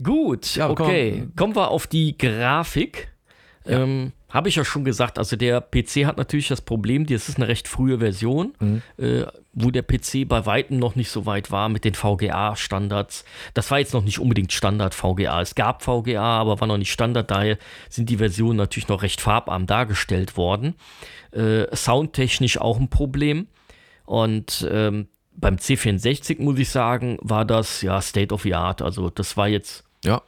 Gut, 0.04 0.58
Ja, 0.58 0.70
okay. 0.70 1.20
komm. 1.22 1.36
Kommen 1.38 1.56
wir 1.56 1.70
auf 1.70 1.88
die 1.88 2.18
Grafik. 2.18 3.15
Ähm, 3.68 4.12
Habe 4.30 4.50
ich 4.50 4.56
ja 4.56 4.66
schon 4.66 4.84
gesagt, 4.84 5.18
also 5.18 5.36
der 5.36 5.62
PC 5.62 6.06
hat 6.06 6.18
natürlich 6.18 6.50
das 6.50 6.62
Problem, 6.62 7.06
das 7.06 7.30
ist 7.30 7.38
eine 7.38 7.48
recht 7.48 7.68
frühe 7.68 8.00
Version, 8.00 8.54
äh, 8.98 9.26
wo 9.54 9.72
der 9.72 9.82
PC 9.82 10.28
bei 10.28 10.46
weitem 10.46 10.78
noch 10.78 10.96
nicht 10.96 11.10
so 11.10 11.26
weit 11.26 11.52
war 11.52 11.70
mit 11.70 11.86
den 11.86 11.96
VGA-Standards. 11.96 13.26
Das 13.54 13.72
war 13.72 13.80
jetzt 13.80 13.94
noch 13.94 14.04
nicht 14.04 14.20
unbedingt 14.20 14.52
Standard 14.52 14.94
VGA. 14.94 15.42
Es 15.42 15.56
gab 15.56 15.84
VGA, 15.84 16.22
aber 16.22 16.60
war 16.60 16.68
noch 16.68 16.78
nicht 16.78 16.92
Standard, 16.92 17.32
daher 17.32 17.58
sind 17.90 18.10
die 18.10 18.18
Versionen 18.18 18.58
natürlich 18.58 18.90
noch 18.90 19.02
recht 19.04 19.22
farbarm 19.22 19.66
dargestellt 19.66 20.38
worden. 20.38 20.76
Äh, 21.32 21.74
soundtechnisch 21.76 22.60
auch 22.60 22.80
ein 22.80 22.90
Problem. 22.90 23.48
Und 24.06 24.68
ähm, 24.70 25.08
beim 25.36 25.56
C64 25.56 26.42
muss 26.42 26.60
ich 26.60 26.70
sagen, 26.70 27.18
war 27.22 27.46
das 27.46 27.82
ja 27.82 28.02
State 28.02 28.34
of 28.34 28.44
the 28.44 28.54
Art. 28.54 28.82
Also 28.82 29.10
das 29.10 29.38
war 29.38 29.48
jetzt, 29.48 29.84
ja. 30.04 30.22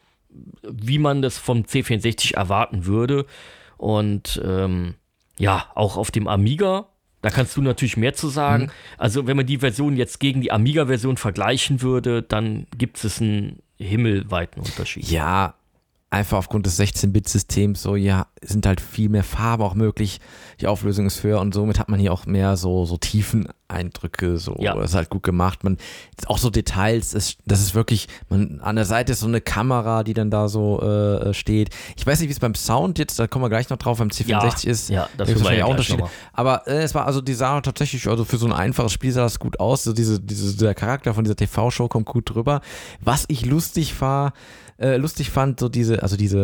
Wie 0.63 0.99
man 0.99 1.21
das 1.21 1.37
vom 1.37 1.63
C64 1.63 2.35
erwarten 2.35 2.85
würde. 2.85 3.25
Und 3.77 4.41
ähm, 4.43 4.95
ja, 5.37 5.65
auch 5.75 5.97
auf 5.97 6.11
dem 6.11 6.27
Amiga, 6.27 6.87
da 7.21 7.29
kannst 7.29 7.57
du 7.57 7.61
natürlich 7.61 7.97
mehr 7.97 8.13
zu 8.13 8.29
sagen. 8.29 8.63
Mhm. 8.63 8.71
Also 8.97 9.27
wenn 9.27 9.37
man 9.37 9.45
die 9.45 9.59
Version 9.59 9.97
jetzt 9.97 10.19
gegen 10.19 10.41
die 10.41 10.51
Amiga-Version 10.51 11.17
vergleichen 11.17 11.81
würde, 11.81 12.23
dann 12.23 12.67
gibt 12.77 13.03
es 13.03 13.21
einen 13.21 13.59
himmelweiten 13.77 14.61
Unterschied. 14.61 15.09
Ja, 15.09 15.55
einfach 16.09 16.37
aufgrund 16.37 16.65
des 16.65 16.79
16-Bit-Systems 16.79 17.81
so, 17.81 17.95
ja, 17.95 18.27
sind 18.41 18.65
halt 18.65 18.81
viel 18.81 19.09
mehr 19.09 19.23
Farbe 19.23 19.63
auch 19.63 19.75
möglich. 19.75 20.19
Die 20.61 20.67
Auflösung 20.67 21.05
ist 21.05 21.23
höher 21.23 21.39
und 21.41 21.53
somit 21.53 21.79
hat 21.79 21.89
man 21.89 21.99
hier 21.99 22.13
auch 22.13 22.25
mehr 22.25 22.57
so, 22.57 22.85
so 22.85 22.97
Tiefeneindrücke. 23.67 24.37
So, 24.37 24.55
Ja. 24.59 24.75
das 24.75 24.91
ist 24.91 24.95
halt 24.95 25.09
gut 25.09 25.23
gemacht. 25.23 25.63
Man, 25.63 25.77
auch 26.27 26.37
so 26.37 26.49
Details, 26.49 27.11
das, 27.11 27.37
das 27.45 27.61
ist 27.61 27.75
wirklich, 27.75 28.07
man, 28.29 28.59
an 28.61 28.75
der 28.75 28.85
Seite 28.85 29.11
ist 29.13 29.19
so 29.19 29.27
eine 29.27 29.41
Kamera, 29.41 30.03
die 30.03 30.13
dann 30.13 30.29
da 30.31 30.47
so 30.47 30.81
äh, 30.81 31.33
steht. 31.33 31.69
Ich 31.95 32.05
weiß 32.05 32.19
nicht, 32.19 32.29
wie 32.29 32.33
es 32.33 32.39
beim 32.39 32.55
Sound 32.55 32.99
jetzt, 32.99 33.19
da 33.19 33.27
kommen 33.27 33.45
wir 33.45 33.49
gleich 33.49 33.69
noch 33.69 33.77
drauf, 33.77 33.99
beim 33.99 34.09
C64 34.09 34.67
ist. 34.67 34.89
ja, 34.89 35.09
das 35.17 35.29
ja 35.29 35.35
wahrscheinlich 35.35 35.63
auch 35.63 35.69
Unterschiede. 35.69 36.03
Aber 36.33 36.67
äh, 36.67 36.81
es 36.83 36.95
war 36.95 37.05
also, 37.05 37.21
die 37.21 37.33
sah 37.33 37.61
tatsächlich, 37.61 38.07
also 38.07 38.25
für 38.25 38.37
so 38.37 38.45
ein 38.45 38.53
einfaches 38.53 38.93
Spiel 38.93 39.11
sah 39.11 39.23
das 39.23 39.39
gut 39.39 39.59
aus. 39.59 39.83
So 39.83 39.93
diese, 39.93 40.19
diese, 40.19 40.55
der 40.57 40.73
Charakter 40.75 41.13
von 41.13 41.23
dieser 41.23 41.35
TV-Show 41.35 41.87
kommt 41.87 42.05
gut 42.05 42.33
drüber. 42.33 42.61
Was 43.01 43.25
ich 43.27 43.45
lustig 43.45 43.99
war, 44.01 44.33
äh, 44.79 44.97
lustig 44.97 45.29
fand, 45.31 45.59
so 45.59 45.69
diese, 45.69 46.03
also 46.03 46.17
diese, 46.17 46.39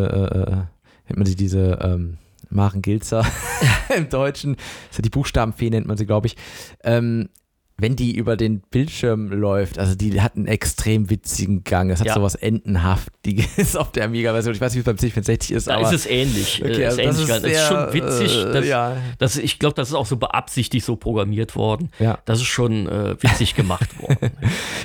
äh, 1.08 1.12
äh, 1.12 1.16
man 1.16 1.26
sie 1.26 1.36
diese, 1.36 1.78
ähm, 1.82 2.18
Maren 2.54 2.82
Gilzer 2.82 3.24
im 3.96 4.08
Deutschen, 4.08 4.54
ist 4.90 4.98
ja 4.98 5.02
die 5.02 5.10
Buchstabenfee 5.10 5.70
nennt 5.70 5.86
man 5.86 5.96
sie, 5.96 6.06
glaube 6.06 6.26
ich. 6.28 6.36
Ähm, 6.82 7.28
wenn 7.76 7.96
die 7.96 8.14
über 8.16 8.36
den 8.36 8.60
Bildschirm 8.60 9.32
läuft, 9.32 9.80
also 9.80 9.96
die 9.96 10.20
hat 10.20 10.36
einen 10.36 10.46
extrem 10.46 11.10
witzigen 11.10 11.64
Gang. 11.64 11.90
Es 11.90 11.98
hat 11.98 12.06
Ja. 12.06 12.14
sowas 12.14 12.36
Entenhaftiges 12.36 13.74
auf 13.76 13.90
der 13.90 14.04
Amiga-Version. 14.04 14.54
Ich 14.54 14.60
weiß 14.60 14.74
nicht, 14.74 14.86
wie 14.86 14.90
es 14.90 15.12
beim 15.12 15.22
C64 15.24 15.52
ist, 15.52 15.66
Da 15.66 15.80
ist 15.80 15.92
es 15.92 16.06
ähnlich. 16.06 16.62
Okay, 16.64 16.82
äh, 16.82 16.86
also 16.86 17.00
ist 17.02 17.28
das 17.28 17.42
ähnlich 17.42 17.42
ist 17.42 17.48
gehalten. 17.48 17.48
Es 17.48 17.60
ist 17.60 17.66
schon 17.66 17.90
sehr, 17.90 17.92
witzig. 17.92 18.36
äh, 18.44 18.52
dass, 18.52 18.66
ja. 18.66 18.96
das, 19.18 19.36
ich 19.38 19.58
glaube, 19.58 19.74
das 19.74 19.88
ist 19.88 19.94
auch 19.94 20.06
so 20.06 20.16
beabsichtigt 20.16 20.84
so 20.86 20.94
programmiert 20.94 21.56
worden. 21.56 21.90
Ja. 21.98 22.18
Das 22.26 22.38
ist 22.38 22.46
schon 22.46 22.86
äh, 22.88 23.20
witzig 23.20 23.56
gemacht 23.56 24.00
worden. 24.00 24.30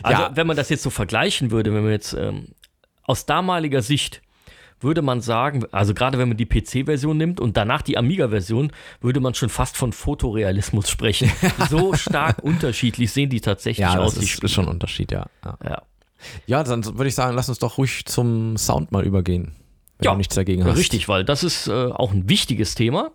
Also, 0.01 0.23
wenn 0.33 0.47
man 0.47 0.57
das 0.57 0.69
jetzt 0.69 0.81
so 0.81 0.89
vergleichen 0.89 1.51
würde, 1.51 1.71
wenn 1.73 1.83
man 1.83 1.91
jetzt 1.91 2.13
ähm, 2.13 2.47
aus 3.03 3.25
damaliger 3.27 3.81
Sicht 3.83 4.21
würde 4.81 5.01
man 5.01 5.21
sagen, 5.21 5.65
also 5.71 5.93
gerade 5.93 6.17
wenn 6.17 6.27
man 6.29 6.37
die 6.37 6.45
PC-Version 6.45 7.17
nimmt 7.17 7.39
und 7.39 7.57
danach 7.57 7.81
die 7.81 7.97
Amiga-Version, 7.97 8.71
würde 9.01 9.19
man 9.19 9.33
schon 9.33 9.49
fast 9.49 9.77
von 9.77 9.91
Fotorealismus 9.93 10.89
sprechen. 10.89 11.31
so 11.69 11.93
stark 11.93 12.43
unterschiedlich 12.43 13.11
sehen 13.11 13.29
die 13.29 13.41
tatsächlich 13.41 13.85
Ja, 13.85 13.97
aus. 13.99 14.15
das 14.15 14.23
die 14.25 14.45
ist, 14.45 14.51
schon 14.53 14.65
ein 14.65 14.71
Unterschied, 14.71 15.11
ja. 15.11 15.25
ja. 15.43 15.57
ja. 15.63 15.81
Ja, 16.47 16.63
dann 16.63 16.83
würde 16.85 17.07
ich 17.07 17.15
sagen, 17.15 17.35
lass 17.35 17.47
uns 17.49 17.59
doch 17.59 17.77
ruhig 17.77 18.05
zum 18.05 18.57
Sound 18.57 18.91
mal 18.91 19.05
übergehen. 19.05 19.55
wenn 19.99 20.05
Ja, 20.05 20.11
du 20.11 20.17
nichts 20.17 20.35
dagegen 20.35 20.61
Ja, 20.63 20.67
hast. 20.69 20.77
richtig, 20.77 21.07
weil 21.07 21.23
das 21.23 21.43
ist 21.43 21.67
äh, 21.67 21.71
auch 21.91 22.11
ein 22.11 22.27
wichtiges 22.29 22.75
Thema 22.75 23.11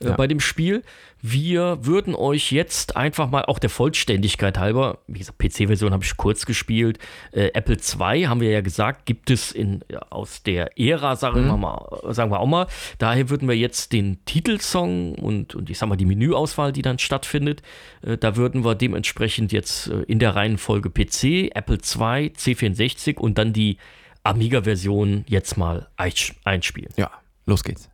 äh, 0.00 0.08
Ja. 0.08 0.16
bei 0.16 0.26
dem 0.26 0.40
Spiel. 0.40 0.82
Wir 1.24 1.78
würden 1.86 2.16
euch 2.16 2.50
jetzt 2.50 2.96
einfach 2.96 3.30
mal, 3.30 3.44
auch 3.44 3.60
der 3.60 3.70
Vollständigkeit 3.70 4.58
halber, 4.58 4.98
wie 5.06 5.20
gesagt, 5.20 5.38
PC-Version 5.38 5.92
habe 5.92 6.02
ich 6.02 6.16
kurz 6.16 6.46
gespielt. 6.46 6.98
Äh, 7.30 7.50
Apple 7.54 7.76
II 7.76 8.24
haben 8.26 8.40
wir 8.40 8.50
ja 8.50 8.60
gesagt, 8.60 9.06
gibt 9.06 9.30
es 9.30 9.52
in, 9.52 9.84
ja, 9.88 10.00
aus 10.10 10.42
der 10.42 10.76
Ära, 10.80 11.14
sagen, 11.14 11.42
Mhm. 11.44 11.46
wir 11.48 11.56
mal, 11.58 12.12
sagen 12.12 12.32
wir 12.32 12.40
auch 12.40 12.46
mal. 12.48 12.66
Daher 12.98 13.30
würden 13.30 13.46
wir 13.48 13.56
jetzt 13.56 13.92
den 13.92 14.24
Titelsong 14.24 15.14
und, 15.14 15.54
und 15.54 15.70
ich 15.70 15.78
sag 15.78 15.88
mal 15.88 15.94
die 15.96 16.06
Menüauswahl, 16.06 16.72
die 16.72 16.82
dann 16.82 16.98
stattfindet, 16.98 17.62
äh, 18.02 18.18
da 18.18 18.34
würden 18.36 18.64
wir 18.64 18.74
dementsprechend 18.74 19.52
jetzt 19.52 19.86
äh, 19.88 20.02
in 20.08 20.18
der 20.18 20.34
Reihenfolge 20.34 20.90
PC, 20.90 21.54
Apple 21.54 21.76
II, 21.76 22.32
C64 22.36 23.16
und 23.18 23.38
dann 23.38 23.52
die 23.52 23.76
Amiga-Version 24.24 25.24
jetzt 25.28 25.56
mal 25.56 25.88
einspielen. 25.96 26.92
Ja, 26.96 27.10
los 27.46 27.62
geht's. 27.62 27.91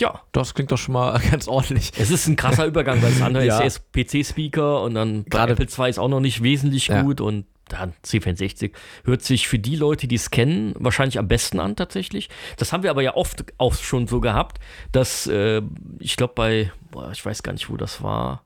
Ja, 0.00 0.20
das 0.32 0.54
klingt 0.54 0.72
doch 0.72 0.78
schon 0.78 0.94
mal 0.94 1.18
ganz 1.30 1.46
ordentlich. 1.46 1.92
es 1.98 2.10
ist 2.10 2.26
ein 2.26 2.36
krasser 2.36 2.66
Übergang, 2.66 3.00
weil 3.02 3.12
das 3.12 3.22
andere 3.22 3.44
Ja. 3.46 3.58
ist 3.60 3.62
erst 3.92 3.92
PC-Speaker 3.92 4.82
und 4.82 4.94
dann 4.94 5.24
bei 5.24 5.30
Gerade- 5.30 5.52
Apple 5.52 5.66
II 5.66 5.88
ist 5.90 5.98
auch 5.98 6.08
noch 6.08 6.20
nicht 6.20 6.42
wesentlich 6.42 6.88
Ja. 6.88 7.02
gut 7.02 7.20
und 7.20 7.46
dann 7.68 7.92
C64 8.04 8.72
hört 9.04 9.22
sich 9.22 9.46
für 9.46 9.60
die 9.60 9.76
Leute, 9.76 10.08
die 10.08 10.16
es 10.16 10.30
kennen, 10.32 10.74
wahrscheinlich 10.76 11.20
am 11.20 11.28
besten 11.28 11.60
an 11.60 11.76
tatsächlich. 11.76 12.28
Das 12.56 12.72
haben 12.72 12.82
wir 12.82 12.90
aber 12.90 13.02
ja 13.02 13.14
oft 13.14 13.44
auch 13.58 13.74
schon 13.74 14.08
so 14.08 14.20
gehabt, 14.20 14.58
dass 14.90 15.28
äh, 15.28 15.62
ich 16.00 16.16
glaube 16.16 16.32
bei, 16.34 16.72
boah, 16.90 17.12
ich 17.12 17.24
weiß 17.24 17.44
gar 17.44 17.52
nicht, 17.52 17.70
wo 17.70 17.76
das 17.76 18.02
war. 18.02 18.42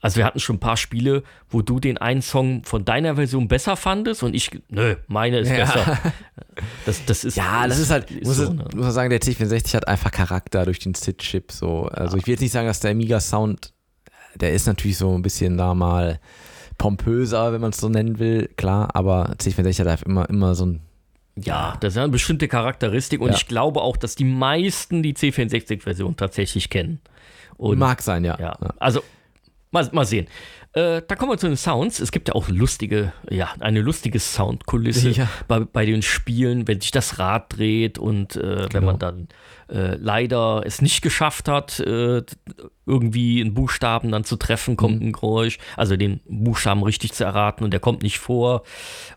Also 0.00 0.16
wir 0.16 0.24
hatten 0.24 0.38
schon 0.38 0.56
ein 0.56 0.60
paar 0.60 0.76
Spiele, 0.76 1.24
wo 1.50 1.60
du 1.60 1.80
den 1.80 1.98
einen 1.98 2.22
Song 2.22 2.62
von 2.64 2.84
deiner 2.84 3.16
Version 3.16 3.48
besser 3.48 3.76
fandest 3.76 4.22
und 4.22 4.34
ich, 4.34 4.50
nö, 4.68 4.94
meine 5.08 5.38
ist 5.40 5.50
Ja. 5.50 5.56
besser. 5.64 5.98
Das, 6.86 7.04
das 7.04 7.22
ist, 7.24 7.36
Ja, 7.36 7.68
das 7.68 7.78
ist 7.78 7.90
halt, 7.90 8.10
muss, 8.24 8.36
so, 8.36 8.52
ne? 8.52 8.64
muss 8.74 8.82
man 8.86 8.90
sagen, 8.90 9.10
der 9.10 9.20
C64 9.20 9.74
hat 9.76 9.86
einfach 9.86 10.10
Charakter 10.10 10.64
durch 10.64 10.80
den 10.80 10.92
SID-Chip. 10.94 11.52
So. 11.52 11.82
Also 11.84 12.16
ich 12.16 12.26
will 12.26 12.32
jetzt 12.34 12.40
nicht 12.40 12.50
sagen, 12.50 12.66
dass 12.66 12.80
der 12.80 12.90
Amiga-Sound, 12.90 13.72
der 14.34 14.52
ist 14.52 14.66
natürlich 14.66 14.98
so 14.98 15.14
ein 15.16 15.22
bisschen 15.22 15.56
da 15.56 15.74
mal 15.74 16.18
pompöser, 16.76 17.52
wenn 17.52 17.60
man 17.60 17.70
es 17.70 17.76
so 17.78 17.88
nennen 17.88 18.18
will, 18.18 18.48
klar, 18.56 18.88
aber 18.94 19.34
C64 19.38 19.80
hat 19.80 19.86
einfach 19.86 20.06
immer, 20.06 20.28
immer 20.30 20.54
so 20.54 20.66
ein 20.66 20.80
Ja, 21.40 21.76
das 21.80 21.94
ist 21.94 21.98
eine 21.98 22.08
bestimmte 22.08 22.48
Charakteristik 22.48 23.20
und 23.20 23.28
Ja. 23.30 23.34
ich 23.36 23.46
glaube 23.46 23.80
auch, 23.80 23.96
dass 23.96 24.14
die 24.16 24.24
meisten 24.24 25.02
die 25.04 25.14
C64-Version 25.14 26.16
tatsächlich 26.16 26.70
kennen. 26.70 27.00
Und 27.56 27.78
Mag 27.78 28.02
sein, 28.02 28.24
ja. 28.24 28.36
ja, 28.40 28.56
also 28.78 29.02
mal, 29.70 29.88
mal 29.92 30.04
sehen. 30.06 30.26
Äh, 30.74 31.02
da 31.06 31.16
kommen 31.16 31.32
wir 31.32 31.38
zu 31.38 31.46
den 31.48 31.56
Sounds. 31.56 31.98
Es 32.00 32.12
gibt 32.12 32.28
ja 32.28 32.34
auch 32.34 32.48
lustige, 32.48 33.12
ja, 33.30 33.48
eine 33.60 33.80
lustige 33.80 34.18
Soundkulisse 34.20 35.10
Ja. 35.10 35.28
bei, 35.48 35.60
bei 35.60 35.86
den 35.86 36.02
Spielen, 36.02 36.68
wenn 36.68 36.80
sich 36.80 36.90
das 36.90 37.18
Rad 37.18 37.56
dreht 37.56 37.98
und 37.98 38.36
äh, 38.36 38.62
wenn 38.64 38.68
Genau. 38.68 38.86
man 38.86 38.98
dann 38.98 39.28
äh, 39.70 39.96
leider 39.96 40.62
es 40.64 40.80
nicht 40.82 41.02
geschafft 41.02 41.48
hat, 41.48 41.80
äh, 41.80 42.22
irgendwie 42.86 43.40
einen 43.40 43.54
Buchstaben 43.54 44.10
dann 44.12 44.24
zu 44.24 44.36
treffen, 44.36 44.76
kommt 44.76 45.00
Mhm. 45.00 45.08
ein 45.08 45.12
Geräusch, 45.12 45.58
also 45.76 45.96
den 45.96 46.20
Buchstaben 46.26 46.82
richtig 46.82 47.12
zu 47.12 47.24
erraten 47.24 47.64
und 47.64 47.70
der 47.72 47.80
kommt 47.80 48.02
nicht 48.02 48.18
vor 48.18 48.62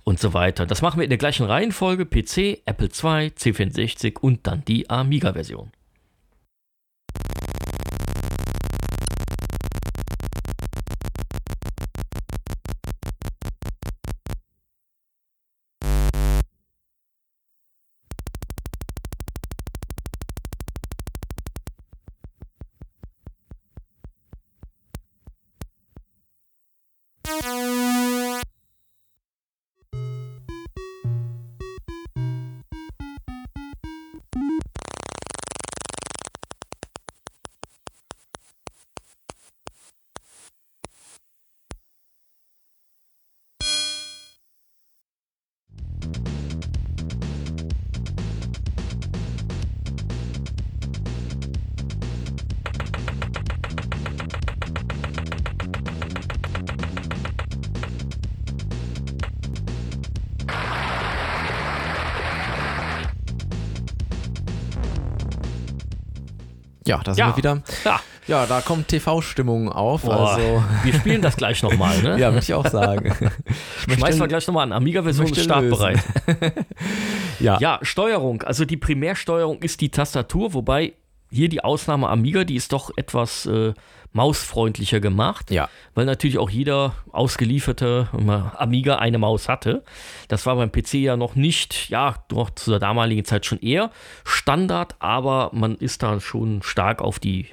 und 0.03 0.19
so 0.19 0.33
weiter. 0.33 0.65
Das 0.65 0.81
machen 0.81 0.99
wir 0.99 1.03
in 1.05 1.09
der 1.09 1.17
gleichen 1.17 1.45
Reihenfolge: 1.45 2.05
PC, 2.05 2.61
Apple 2.65 2.87
II, 2.87 3.31
C64 3.37 4.17
und 4.19 4.45
dann 4.47 4.63
die 4.65 4.89
Amiga-Version. 4.89 5.71
Ja, 66.91 67.01
da 67.03 67.13
sind 67.13 67.19
Ja. 67.19 67.27
wir 67.31 67.37
wieder. 67.37 67.61
Ja, 67.85 67.99
Ja, 68.27 68.45
da 68.45 68.61
kommt 68.61 68.87
TV-Stimmung 68.89 69.69
auf. 69.69 70.03
boah, 70.03 70.33
Also, 70.35 70.63
wir 70.83 70.93
spielen 70.93 71.21
das 71.21 71.35
gleich 71.37 71.63
nochmal, 71.63 71.97
ne? 72.03 72.09
ja, 72.19 72.31
würde 72.33 72.43
ich 72.43 72.53
auch 72.53 72.67
sagen. 72.67 73.13
Ich 73.87 73.93
Schmeißen 73.95 74.19
wir 74.19 74.27
gleich 74.27 74.45
nochmal 74.47 74.63
an. 74.65 74.73
Amiga-Version 74.73 75.25
ist 75.27 75.43
startbereit. 75.43 75.99
ja, 77.39 77.57
Ja, 77.59 77.79
Steuerung. 77.81 78.43
Also 78.43 78.65
die 78.65 78.77
Primärsteuerung 78.77 79.59
ist 79.59 79.81
die 79.81 79.89
Tastatur, 79.89 80.53
wobei 80.53 80.93
hier 81.31 81.49
die 81.49 81.63
Ausnahme 81.63 82.09
Amiga, 82.09 82.43
die 82.43 82.55
ist 82.55 82.73
doch 82.73 82.91
etwas 82.97 83.45
äh, 83.45 83.73
mausfreundlicher 84.13 84.99
gemacht. 84.99 85.51
Ja. 85.51 85.69
Weil 85.95 86.05
natürlich 86.05 86.37
auch 86.37 86.49
jeder 86.49 86.93
ausgelieferte 87.11 88.09
immer 88.17 88.53
Amiga 88.59 88.97
eine 88.97 89.17
Maus 89.17 89.47
hatte. 89.49 89.83
Das 90.27 90.45
war 90.45 90.55
beim 90.57 90.71
PC 90.71 90.95
ja 90.95 91.15
noch 91.17 91.35
nicht, 91.35 91.89
ja, 91.89 92.15
doch 92.27 92.49
zu 92.51 92.71
der 92.71 92.79
damaligen 92.79 93.23
Zeit 93.25 93.45
schon 93.45 93.59
eher 93.59 93.89
Standard, 94.25 94.95
aber 94.99 95.49
man 95.53 95.75
ist 95.75 96.03
da 96.03 96.19
schon 96.19 96.61
stark 96.61 97.01
auf 97.01 97.19
die 97.19 97.47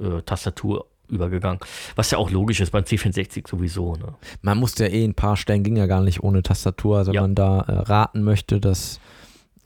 äh, 0.00 0.22
Tastatur 0.24 0.86
übergegangen. 1.08 1.60
Was 1.96 2.10
ja 2.12 2.18
auch 2.18 2.30
logisch 2.30 2.60
ist 2.60 2.70
beim 2.70 2.84
C64 2.84 3.46
sowieso. 3.48 3.94
Ne? 3.96 4.14
man 4.40 4.56
musste 4.58 4.84
ja 4.86 4.90
eh 4.90 5.04
ein 5.04 5.14
paar 5.14 5.36
Stellen 5.36 5.62
ging 5.62 5.76
ja 5.76 5.86
gar 5.86 6.00
nicht 6.00 6.22
ohne 6.22 6.42
Tastatur. 6.42 6.98
Also 6.98 7.10
wenn 7.10 7.16
Ja. 7.16 7.20
man 7.22 7.34
da 7.34 7.60
äh, 7.60 7.72
raten 7.72 8.22
möchte, 8.22 8.58
dass 8.60 8.96
äh, 8.96 9.00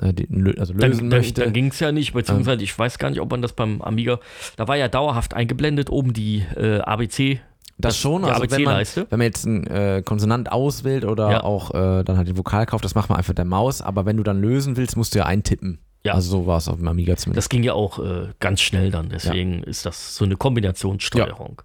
die, 0.00 0.28
also 0.58 0.72
lösen 0.72 0.78
dann, 0.78 0.98
dann, 0.98 1.08
möchte. 1.08 1.42
dann 1.42 1.52
ging 1.52 1.68
es 1.68 1.80
ja 1.80 1.92
nicht, 1.92 2.12
beziehungsweise 2.12 2.62
ich 2.62 2.78
weiß 2.78 2.98
gar 2.98 3.11
nicht, 3.11 3.20
ob 3.20 3.30
man 3.30 3.42
das 3.42 3.52
beim 3.52 3.82
Amiga, 3.82 4.20
da 4.56 4.68
war 4.68 4.76
ja 4.76 4.88
dauerhaft 4.88 5.34
eingeblendet 5.34 5.90
oben 5.90 6.12
die 6.12 6.44
äh, 6.56 6.78
ABC. 6.80 7.40
das, 7.78 7.96
schon, 7.98 8.22
die 8.22 8.28
also 8.30 8.50
wenn 8.50 8.62
man, 8.62 8.84
wenn 8.84 9.18
man 9.18 9.20
jetzt 9.22 9.46
einen 9.46 9.66
äh, 9.66 10.02
Konsonant 10.04 10.52
auswählt 10.52 11.04
oder 11.04 11.30
Ja. 11.30 11.44
auch 11.44 11.70
äh, 11.72 12.04
dann 12.04 12.16
halt 12.16 12.28
den 12.28 12.37
Vokal 12.38 12.66
kauft, 12.66 12.84
das 12.84 12.94
macht 12.94 13.08
man 13.08 13.18
einfach 13.18 13.30
mit 13.30 13.38
der 13.38 13.44
Maus, 13.44 13.82
aber 13.82 14.06
wenn 14.06 14.16
du 14.16 14.22
dann 14.22 14.40
lösen 14.40 14.76
willst, 14.76 14.96
musst 14.96 15.14
du 15.14 15.18
ja 15.18 15.26
eintippen. 15.26 15.78
Ja. 16.04 16.14
Also 16.14 16.30
so 16.30 16.46
war 16.46 16.58
es 16.58 16.68
auf 16.68 16.76
dem 16.76 16.87
Amiga 16.87 17.16
zumindest. 17.16 17.44
Das 17.46 17.48
ging 17.48 17.64
ja 17.64 17.72
auch 17.72 17.98
äh, 17.98 18.28
ganz 18.38 18.61
schnell 18.61 18.92
dann, 18.92 19.08
deswegen 19.08 19.64
ist 19.64 19.84
das 19.84 20.14
so 20.14 20.24
eine 20.24 20.37
Kombinationssteuerung. 20.37 21.61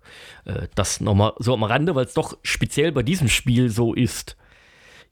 Äh, 0.46 0.68
das 0.76 1.02
nochmal 1.02 1.34
so 1.38 1.54
am 1.54 1.64
Rande, 1.64 1.94
weil 1.94 2.06
es 2.06 2.14
doch 2.16 2.36
speziell 2.42 2.92
bei 2.92 3.04
diesem 3.04 3.28
Spiel 3.30 3.70
so 3.70 3.94
ist. 3.94 4.36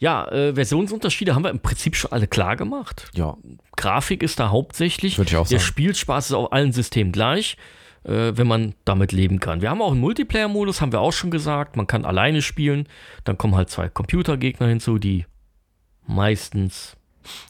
Ja, 0.02 0.28
äh, 0.30 0.56
Versionsunterschiede 0.56 1.36
haben 1.36 1.44
wir 1.44 1.52
im 1.52 1.60
Prinzip 1.60 1.96
schon 1.96 2.12
alle 2.12 2.26
klar 2.28 2.56
gemacht. 2.58 3.10
ja, 3.14 3.38
Grafik 3.78 4.24
ist 4.24 4.40
da 4.40 4.50
hauptsächlich. 4.50 5.18
Würde 5.20 5.30
ich 5.30 5.38
auch 5.38 5.48
Der 5.48 5.60
sagen. 5.60 5.68
Spielspaß 5.68 6.26
ist 6.32 6.34
auf 6.34 6.52
allen 6.52 6.72
Systemen 6.72 7.12
gleich, 7.12 7.56
äh, 8.04 8.32
wenn 8.36 8.48
man 8.48 8.74
damit 8.84 9.12
leben 9.12 9.40
kann. 9.40 9.62
Wir 9.62 9.70
haben 9.70 9.82
auch 9.82 9.92
einen 9.92 10.02
Multiplayer-Modus, 10.02 10.82
haben 10.82 10.92
wir 10.92 11.02
auch 11.02 11.14
schon 11.14 11.30
gesagt. 11.30 11.76
Man 11.78 11.86
kann 11.86 12.04
alleine 12.04 12.42
spielen. 12.42 12.88
Dann 13.26 13.38
kommen 13.38 13.56
halt 13.56 13.70
zwei 13.70 13.90
Computergegner 13.90 14.68
hinzu, 14.68 14.98
die 14.98 15.26
meistens 16.08 16.98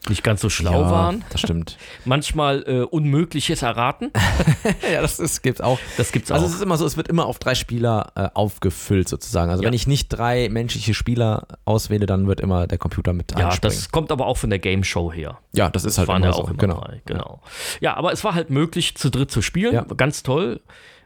nicht 0.08 0.22
ganz 0.22 0.40
so 0.40 0.48
schlau 0.50 0.82
ja, 0.82 0.90
waren. 0.90 1.24
Das 1.30 1.40
stimmt. 1.40 1.78
Manchmal 2.04 2.62
äh, 2.66 2.80
Unmögliches 2.82 3.62
erraten. 3.62 4.10
ja, 4.92 5.00
das 5.02 5.18
ist, 5.18 5.42
gibt's 5.42 5.60
auch. 5.60 5.78
Das 5.96 6.12
gibt's 6.12 6.30
Also 6.30 6.44
auch. 6.44 6.48
es 6.50 6.56
ist 6.56 6.62
immer 6.62 6.76
so, 6.76 6.86
es 6.86 6.96
wird 6.96 7.08
immer 7.08 7.26
auf 7.26 7.38
drei 7.38 7.54
Spieler 7.54 8.12
äh, 8.14 8.28
aufgefüllt 8.34 9.08
sozusagen. 9.08 9.50
Also 9.50 9.62
Ja. 9.62 9.66
wenn 9.68 9.74
ich 9.74 9.86
nicht 9.86 10.08
drei 10.08 10.48
menschliche 10.48 10.94
Spieler 10.94 11.46
auswähle, 11.64 12.06
dann 12.06 12.26
wird 12.26 12.40
immer 12.40 12.66
der 12.66 12.78
Computer 12.78 13.12
mit 13.12 13.32
ja, 13.38 13.48
einspringen. 13.48 13.76
das 13.76 13.90
kommt 13.90 14.12
aber 14.12 14.26
auch 14.26 14.36
von 14.36 14.50
der 14.50 14.58
Game 14.58 14.84
Show 14.84 15.12
her. 15.12 15.38
ja, 15.52 15.70
das 15.70 15.84
ist 15.84 15.98
halt 15.98 16.08
waren 16.08 16.22
immer 16.22 16.26
ja 16.30 16.32
so. 16.32 16.42
auch 16.42 16.48
immer 16.48 16.58
genau. 16.58 16.80
drei. 16.80 17.02
Genau. 17.06 17.40
Ja, 17.80 17.94
aber 17.96 18.12
es 18.12 18.24
war 18.24 18.34
halt 18.34 18.50
möglich, 18.50 18.96
zu 18.96 19.10
dritt 19.10 19.30
zu 19.30 19.42
spielen. 19.42 19.74
Ja. 19.74 19.82
Ganz 19.96 20.22
toll. 20.22 20.60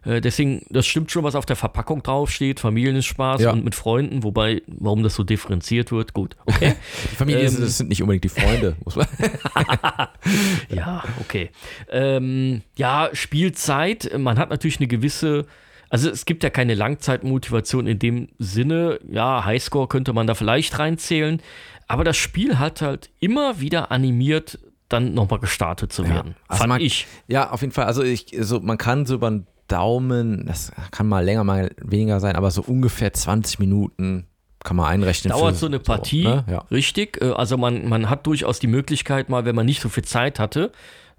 Äh, 0.07 0.21
Deswegen, 0.21 0.63
das 0.71 0.87
stimmt 0.87 1.11
schon, 1.11 1.25
was 1.25 1.35
auf 1.35 1.45
der 1.45 1.57
Verpackung 1.57 2.03
draufsteht. 2.03 2.61
Familienspaß 2.61 3.41
Ja. 3.43 3.51
und 3.53 3.65
mit 3.65 3.75
Freunden. 3.75 4.23
Wobei, 4.23 4.63
warum 4.67 5.03
das 5.03 5.15
so 5.15 5.25
differenziert 5.25 5.93
wird, 5.93 6.13
gut. 6.15 6.37
Okay. 6.47 6.75
Die 7.13 7.17
Familie 7.17 7.41
Ähm, 7.43 7.47
ist, 7.49 7.61
das 7.61 7.77
sind 7.79 7.89
nicht 7.89 8.03
unbedingt 8.03 8.25
die 8.25 8.29
Freunde. 8.29 8.77
Muss 8.85 8.97
man 8.97 9.07
ja, 10.71 11.03
okay. 11.21 11.51
Ähm, 11.91 12.63
ja, 12.77 13.11
Spielzeit. 13.13 14.11
Man 14.19 14.39
hat 14.39 14.51
natürlich 14.51 14.79
eine 14.79 14.87
gewisse. 14.89 15.47
Also 15.89 16.11
es 16.11 16.25
gibt 16.25 16.43
ja 16.43 16.51
keine 16.51 16.75
Langzeitmotivation 16.75 17.87
in 17.87 17.99
dem 17.99 18.29
Sinne. 18.39 18.99
Ja, 19.09 19.45
Highscore 19.45 19.87
könnte 19.89 20.13
man 20.13 20.27
da 20.27 20.35
vielleicht 20.35 20.79
reinzählen. 20.79 21.41
Aber 21.87 22.03
das 22.03 22.17
Spiel 22.17 22.59
hat 22.59 22.83
halt 22.83 23.11
immer 23.21 23.61
wieder 23.61 23.93
animiert, 23.93 24.59
dann 24.89 25.15
nochmal 25.15 25.39
gestartet 25.39 25.93
zu 25.93 26.09
werden. 26.09 26.35
Also 26.49 26.59
Fand 26.61 26.69
man- 26.71 26.81
ich. 26.81 27.07
Ja, 27.29 27.51
auf 27.51 27.61
jeden 27.61 27.73
Fall. 27.73 27.85
Also 27.87 28.03
ich, 28.03 28.27
so, 28.41 28.59
man 28.61 28.79
kann 28.79 29.07
so 29.07 29.15
über 29.15 29.31
den 29.31 29.47
Daumen, 29.69 30.47
das 30.47 30.73
kann 30.91 31.07
mal 31.09 31.25
länger, 31.25 31.45
mal 31.45 31.71
weniger 31.83 32.21
sein, 32.21 32.37
aber 32.37 32.51
so 32.51 32.63
ungefähr 32.63 33.13
20 33.13 33.59
Minuten 33.59 34.27
kann 34.65 34.77
man 34.77 34.87
einrechnen. 34.87 35.31
Dauert 35.33 35.57
so 35.57 35.67
eine 35.67 35.79
Partie, 35.79 36.25
ne? 36.25 36.45
ja. 36.49 36.59
richtig. 36.71 37.21
Äh, 37.23 37.31
Also 37.33 37.57
man, 37.57 37.89
man 37.89 38.11
hat 38.11 38.27
durchaus 38.27 38.59
die 38.59 38.67
Möglichkeit, 38.67 39.29
mal, 39.29 39.45
wenn 39.45 39.55
man 39.55 39.67
nicht 39.67 39.81
so 39.81 39.89
viel 39.89 40.05
Zeit 40.05 40.39
hatte, 40.41 40.73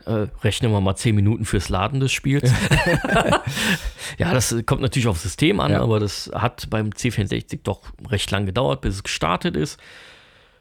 äh, 0.06 0.28
rechnen 0.44 0.72
wir 0.72 0.82
mal 0.82 0.96
10 0.96 1.16
Minuten 1.16 1.46
fürs 1.46 1.70
Laden 1.70 2.00
des 2.00 2.12
Spiels. 2.12 2.52
ja, 4.18 4.34
das 4.34 4.56
kommt 4.66 4.82
natürlich 4.82 5.08
aufs 5.08 5.24
System 5.24 5.60
an, 5.60 5.72
Ja. 5.72 5.82
aber 5.82 6.00
das 6.00 6.30
hat 6.34 6.70
beim 6.70 6.90
C64 6.90 7.60
doch 7.64 7.82
recht 8.10 8.30
lang 8.32 8.46
gedauert, 8.46 8.82
bis 8.82 8.96
es 8.96 9.04
gestartet 9.04 9.56
ist. 9.56 9.80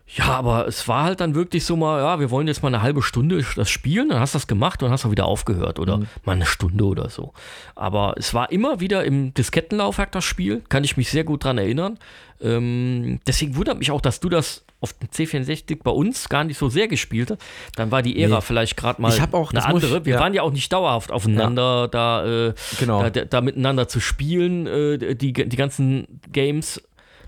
Ja, 0.09 0.27
aber 0.27 0.69
es 0.69 0.87
war 0.87 1.03
halt 1.03 1.21
dann 1.21 1.35
wirklich 1.35 1.65
so 1.65 1.75
mal, 1.77 2.01
ja, 2.01 2.21
wir 2.21 2.31
wollen 2.31 2.47
jetzt 2.47 2.63
mal 2.63 2.69
eine 2.69 2.81
halbe 2.81 3.03
Stunde 3.03 3.45
das 3.57 3.69
spielen, 3.69 4.09
dann 4.11 4.21
hast 4.21 4.35
du 4.35 4.39
das 4.39 4.47
gemacht 4.47 4.81
und 4.85 4.91
hast 4.91 5.05
auch 5.05 5.11
wieder 5.11 5.27
aufgehört 5.27 5.81
oder 5.81 5.99
Mhm. 5.99 6.07
mal 6.25 6.33
eine 6.33 6.47
Stunde 6.47 6.85
oder 6.85 7.09
so. 7.11 7.33
Aber 7.75 8.15
es 8.17 8.33
war 8.33 8.53
immer 8.53 8.79
wieder 8.79 9.05
im 9.05 9.35
Diskettenlaufwerk 9.35 10.13
das 10.13 10.23
Spiel, 10.25 10.63
kann 10.69 10.85
ich 10.85 10.97
mich 10.97 11.11
sehr 11.11 11.25
gut 11.25 11.43
dran 11.43 11.59
erinnern. 11.59 11.99
Ähm, 12.41 13.19
deswegen 13.27 13.57
wundert 13.57 13.79
mich 13.79 13.91
auch, 13.91 14.01
dass 14.01 14.21
du 14.21 14.29
das 14.29 14.65
auf 14.81 14.93
dem 14.93 15.09
C64 15.09 15.83
bei 15.83 15.91
uns 15.91 16.29
gar 16.29 16.45
nicht 16.45 16.59
so 16.59 16.69
sehr 16.69 16.87
gespielt 16.87 17.31
hast. 17.33 17.41
Dann 17.75 17.91
war 17.91 18.03
die 18.03 18.23
Ära 18.23 18.37
Nee. 18.37 18.41
vielleicht 18.43 18.77
gerade 18.77 19.01
mal 19.03 19.13
Ich 19.13 19.21
hab 19.21 19.35
auch- 19.35 19.53
eine 19.53 19.61
muss 19.73 19.83
ich- 19.83 19.89
andere. 19.89 20.05
Wir 20.05 20.15
ja. 20.15 20.21
waren 20.21 20.35
ja 20.35 20.43
auch 20.43 20.53
nicht 20.53 20.73
dauerhaft 20.73 21.11
aufeinander 21.11 21.89
da, 21.89 22.49
äh, 22.49 22.55
Genau. 22.79 23.03
da, 23.09 23.25
da 23.25 23.41
miteinander 23.41 23.89
zu 23.89 23.99
spielen, 24.01 24.67
äh, 24.69 25.15
die, 25.17 25.33
die 25.33 25.57
ganzen 25.57 26.21
Games. 26.31 26.81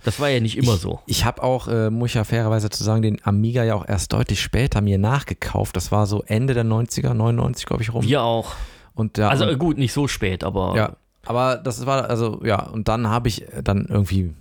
Das 0.04 0.20
war 0.20 0.28
ja 0.28 0.40
nicht 0.40 0.56
immer 0.56 0.76
so. 0.76 1.00
Ich 1.06 1.24
habe 1.24 1.42
auch, 1.42 1.68
äh, 1.68 1.90
muss 1.90 2.10
ich 2.10 2.14
ja 2.14 2.24
fairerweise 2.24 2.70
zu 2.70 2.84
sagen, 2.84 3.02
den 3.02 3.24
Amiga 3.24 3.64
ja 3.64 3.74
auch 3.74 3.86
erst 3.86 4.12
deutlich 4.12 4.40
später 4.40 4.80
mir 4.80 4.98
nachgekauft. 4.98 5.76
Das 5.76 5.92
war 5.92 6.06
so 6.06 6.22
Ende 6.26 6.54
der 6.54 6.64
90er, 6.64 7.14
99, 7.14 7.66
glaube 7.66 7.82
ich, 7.82 7.92
rum. 7.92 8.04
Wir 8.04 8.22
auch. 8.22 8.54
Und 8.94 9.18
ja, 9.18 9.28
Also 9.28 9.44
äh, 9.44 9.56
gut, 9.56 9.78
nicht 9.78 9.92
so 9.92 10.08
spät, 10.08 10.42
aber 10.44 10.74
ja, 10.76 10.96
aber 11.26 11.56
das 11.56 11.84
war, 11.86 12.08
also 12.08 12.40
ja, 12.44 12.62
und 12.66 12.88
dann 12.88 13.08
habe 13.08 13.28
ich 13.28 13.44
dann 13.62 13.86
irgendwie, 13.88 14.34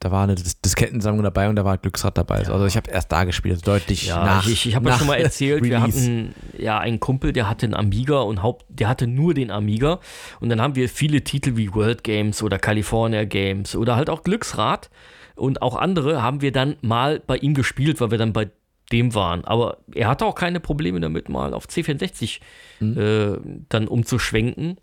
da 0.00 0.10
war 0.10 0.24
eine 0.24 0.34
Dis 0.34 0.60
Diskettensammlung 0.60 1.22
dabei 1.22 1.48
und 1.48 1.56
da 1.56 1.64
war 1.64 1.78
Glücksrad 1.78 2.16
dabei. 2.18 2.38
Also 2.38 2.64
ich 2.66 2.76
habe 2.76 2.90
erst 2.90 3.12
da 3.12 3.24
gespielt, 3.24 3.54
also 3.56 3.64
deutlich 3.72 4.06
Ja, 4.08 4.24
nach. 4.24 4.46
ich, 4.48 4.66
ich 4.66 4.74
habe 4.74 4.88
ja 4.88 4.96
schon 4.98 5.06
mal 5.06 5.16
erzählt, 5.20 5.62
wir 5.62 5.76
Release. 5.76 6.00
hatten 6.00 6.34
ja 6.58 6.78
einen 6.78 6.98
Kumpel, 7.00 7.32
der 7.32 7.48
hatte 7.48 7.66
einen 7.66 7.74
Amiga 7.74 8.20
und 8.20 8.42
Haupt, 8.42 8.64
der 8.68 8.88
hatte 8.88 9.06
nur 9.06 9.34
den 9.34 9.50
Amiga. 9.50 10.00
Und 10.40 10.48
dann 10.48 10.60
haben 10.60 10.74
wir 10.74 10.88
viele 10.88 11.22
Titel 11.22 11.56
wie 11.56 11.72
World 11.74 12.02
Games 12.02 12.42
oder 12.42 12.58
California 12.58 13.24
Games 13.24 13.76
oder 13.76 13.94
halt 13.96 14.10
auch 14.10 14.22
Glücksrad 14.24 14.90
und 15.36 15.62
auch 15.62 15.76
andere 15.76 16.22
haben 16.22 16.40
wir 16.40 16.52
dann 16.52 16.76
mal 16.80 17.20
bei 17.26 17.36
ihm 17.36 17.54
gespielt, 17.54 18.00
weil 18.00 18.10
wir 18.10 18.18
dann 18.18 18.32
bei 18.32 18.48
dem 18.92 19.14
waren. 19.14 19.44
Aber 19.44 19.78
er 19.94 20.08
hatte 20.08 20.24
auch 20.26 20.34
keine 20.34 20.60
Probleme 20.60 20.98
damit, 21.00 21.28
mal 21.28 21.54
auf 21.54 21.66
C64 21.66 22.40
Mhm. 22.80 22.98
äh, 22.98 23.36
dann 23.68 23.86
umzuschwenken. 23.86 24.78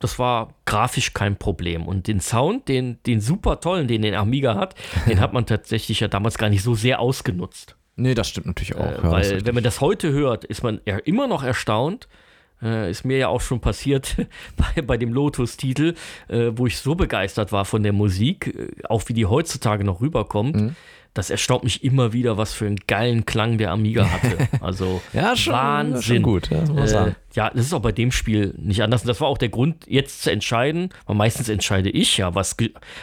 Das 0.00 0.18
war 0.18 0.54
grafisch 0.64 1.12
kein 1.12 1.36
Problem. 1.36 1.86
Und 1.86 2.06
den 2.06 2.20
Sound, 2.20 2.68
den, 2.68 2.98
den 3.04 3.20
super 3.20 3.60
tollen, 3.60 3.88
den 3.88 4.02
der 4.02 4.20
Amiga 4.20 4.54
hat, 4.54 4.74
den 5.08 5.20
hat 5.20 5.32
man 5.32 5.44
tatsächlich 5.46 6.00
ja 6.00 6.08
damals 6.08 6.38
gar 6.38 6.48
nicht 6.50 6.62
so 6.62 6.74
sehr 6.74 7.00
ausgenutzt. 7.00 7.76
Nee, 7.96 8.14
das 8.14 8.28
stimmt 8.28 8.46
natürlich 8.46 8.76
auch. 8.76 8.84
Äh, 8.84 8.98
weil, 9.02 9.46
wenn 9.46 9.54
man 9.56 9.64
das 9.64 9.80
heute 9.80 10.12
hört, 10.12 10.44
ist 10.44 10.62
man 10.62 10.80
ja 10.86 10.98
immer 10.98 11.26
noch 11.26 11.42
erstaunt. 11.42 12.06
Äh, 12.62 12.90
ist 12.90 13.04
mir 13.04 13.18
ja 13.18 13.28
auch 13.28 13.40
schon 13.40 13.60
passiert 13.60 14.16
bei, 14.56 14.82
bei 14.82 14.96
dem 14.96 15.12
Lotus-Titel, 15.12 15.94
äh, 16.28 16.50
wo 16.54 16.66
ich 16.66 16.78
so 16.78 16.94
begeistert 16.94 17.50
war 17.50 17.64
von 17.64 17.82
der 17.82 17.92
Musik, 17.92 18.48
äh, 18.56 18.68
auch 18.88 19.02
wie 19.06 19.14
die 19.14 19.26
heutzutage 19.26 19.82
noch 19.84 20.00
rüberkommt. 20.00 20.56
Mhm. 20.56 20.76
Das 21.14 21.30
erstaunt 21.30 21.64
mich 21.64 21.82
immer 21.82 22.12
wieder, 22.12 22.36
was 22.36 22.52
für 22.54 22.66
einen 22.66 22.78
geilen 22.86 23.26
Klang 23.26 23.58
der 23.58 23.72
Amiga 23.72 24.08
hatte. 24.08 24.36
Also 24.60 25.00
ja, 25.12 25.34
schon, 25.34 25.52
Wahnsinn. 25.54 26.02
schon 26.02 26.22
gut, 26.22 26.50
ja, 26.50 26.60
muss 26.60 26.68
man 26.68 26.78
Äh, 26.78 26.88
sagen. 26.88 27.16
Ja, 27.38 27.50
das 27.54 27.66
ist 27.66 27.72
auch 27.72 27.78
bei 27.82 27.92
dem 27.92 28.10
Spiel 28.10 28.52
nicht 28.58 28.82
anders. 28.82 29.02
Und 29.02 29.08
das 29.08 29.20
war 29.20 29.28
auch 29.28 29.38
der 29.38 29.48
Grund, 29.48 29.84
jetzt 29.86 30.22
zu 30.22 30.32
entscheiden, 30.32 30.88
weil 31.06 31.14
meistens 31.14 31.48
entscheide 31.48 31.88
ich 31.88 32.16
ja, 32.16 32.34
was, 32.34 32.56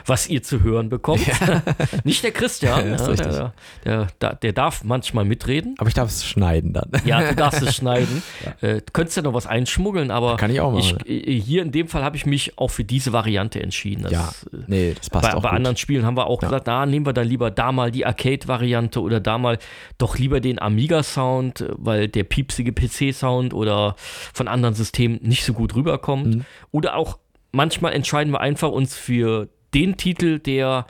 was 0.06 0.28
ihr 0.28 0.44
zu 0.44 0.62
hören 0.62 0.90
bekommt. 0.90 1.22
nicht 2.04 2.22
der 2.22 2.32
Christian. 2.32 2.86
Ja, 2.92 2.96
ja, 3.08 3.16
der, 3.16 3.54
der, 3.86 4.08
der, 4.20 4.36
der 4.36 4.52
darf 4.52 4.84
manchmal 4.84 5.24
mitreden. 5.24 5.76
Aber 5.78 5.88
ich 5.88 5.94
darf 5.94 6.10
es 6.10 6.26
schneiden 6.26 6.74
dann. 6.74 6.92
Ja, 7.06 7.30
du 7.30 7.34
darfst 7.38 7.62
es 7.62 7.74
schneiden. 7.78 8.22
Äh, 8.60 8.82
du 8.82 8.92
könntest 8.92 9.16
ja 9.16 9.24
noch 9.24 9.34
was 9.34 9.48
einschmuggeln, 9.48 10.12
aber 10.12 10.36
Kann 10.36 10.52
ich 10.52 10.60
auch 10.60 10.74
machen. 10.74 10.98
äh, 11.06 11.40
hier 11.40 11.62
in 11.62 11.72
dem 11.72 11.88
Fall 11.88 12.04
habe 12.04 12.18
ich 12.18 12.26
mich 12.26 12.58
auch 12.58 12.72
für 12.72 12.84
diese 12.84 13.14
Variante 13.14 13.64
entschieden. 13.64 14.04
Das, 14.04 14.12
ja, 14.12 14.30
äh, 14.52 14.64
nee, 14.68 14.94
das 14.98 15.10
passt 15.10 15.30
bei, 15.30 15.34
auch 15.38 15.44
bei 15.44 15.50
gut. 15.52 15.56
anderen 15.56 15.78
Spielen 15.78 16.06
haben 16.06 16.18
wir 16.18 16.28
auch 16.28 16.42
Ja. 16.42 16.50
gesagt, 16.50 16.68
na, 16.68 16.86
nehmen 16.86 17.06
wir 17.06 17.14
dann 17.14 17.28
lieber 17.30 17.52
da 17.52 17.72
mal 17.72 17.90
die 17.90 18.06
Arcade-Variante 18.06 19.00
oder 19.02 19.22
da 19.22 19.38
mal 19.38 19.60
doch 19.98 20.18
lieber 20.18 20.42
den 20.42 20.62
Amiga-Sound, 20.62 21.62
äh, 21.62 21.70
weil 21.78 22.10
der 22.10 22.26
piepsige 22.26 22.74
PC-Sound 22.74 23.54
oder 23.54 23.96
von 24.34 24.48
anderen 24.48 24.76
Systemen 24.76 25.20
nicht 25.22 25.46
so 25.46 25.54
gut 25.54 25.76
rüberkommt. 25.76 26.36
Mhm. 26.36 26.46
Oder 26.72 26.96
auch 26.96 27.20
manchmal 27.52 27.94
entscheiden 27.94 28.34
wir 28.34 28.42
einfach 28.42 28.70
uns 28.70 28.96
für 28.96 29.50
den 29.74 29.98
Titel, 29.98 30.40
der 30.40 30.88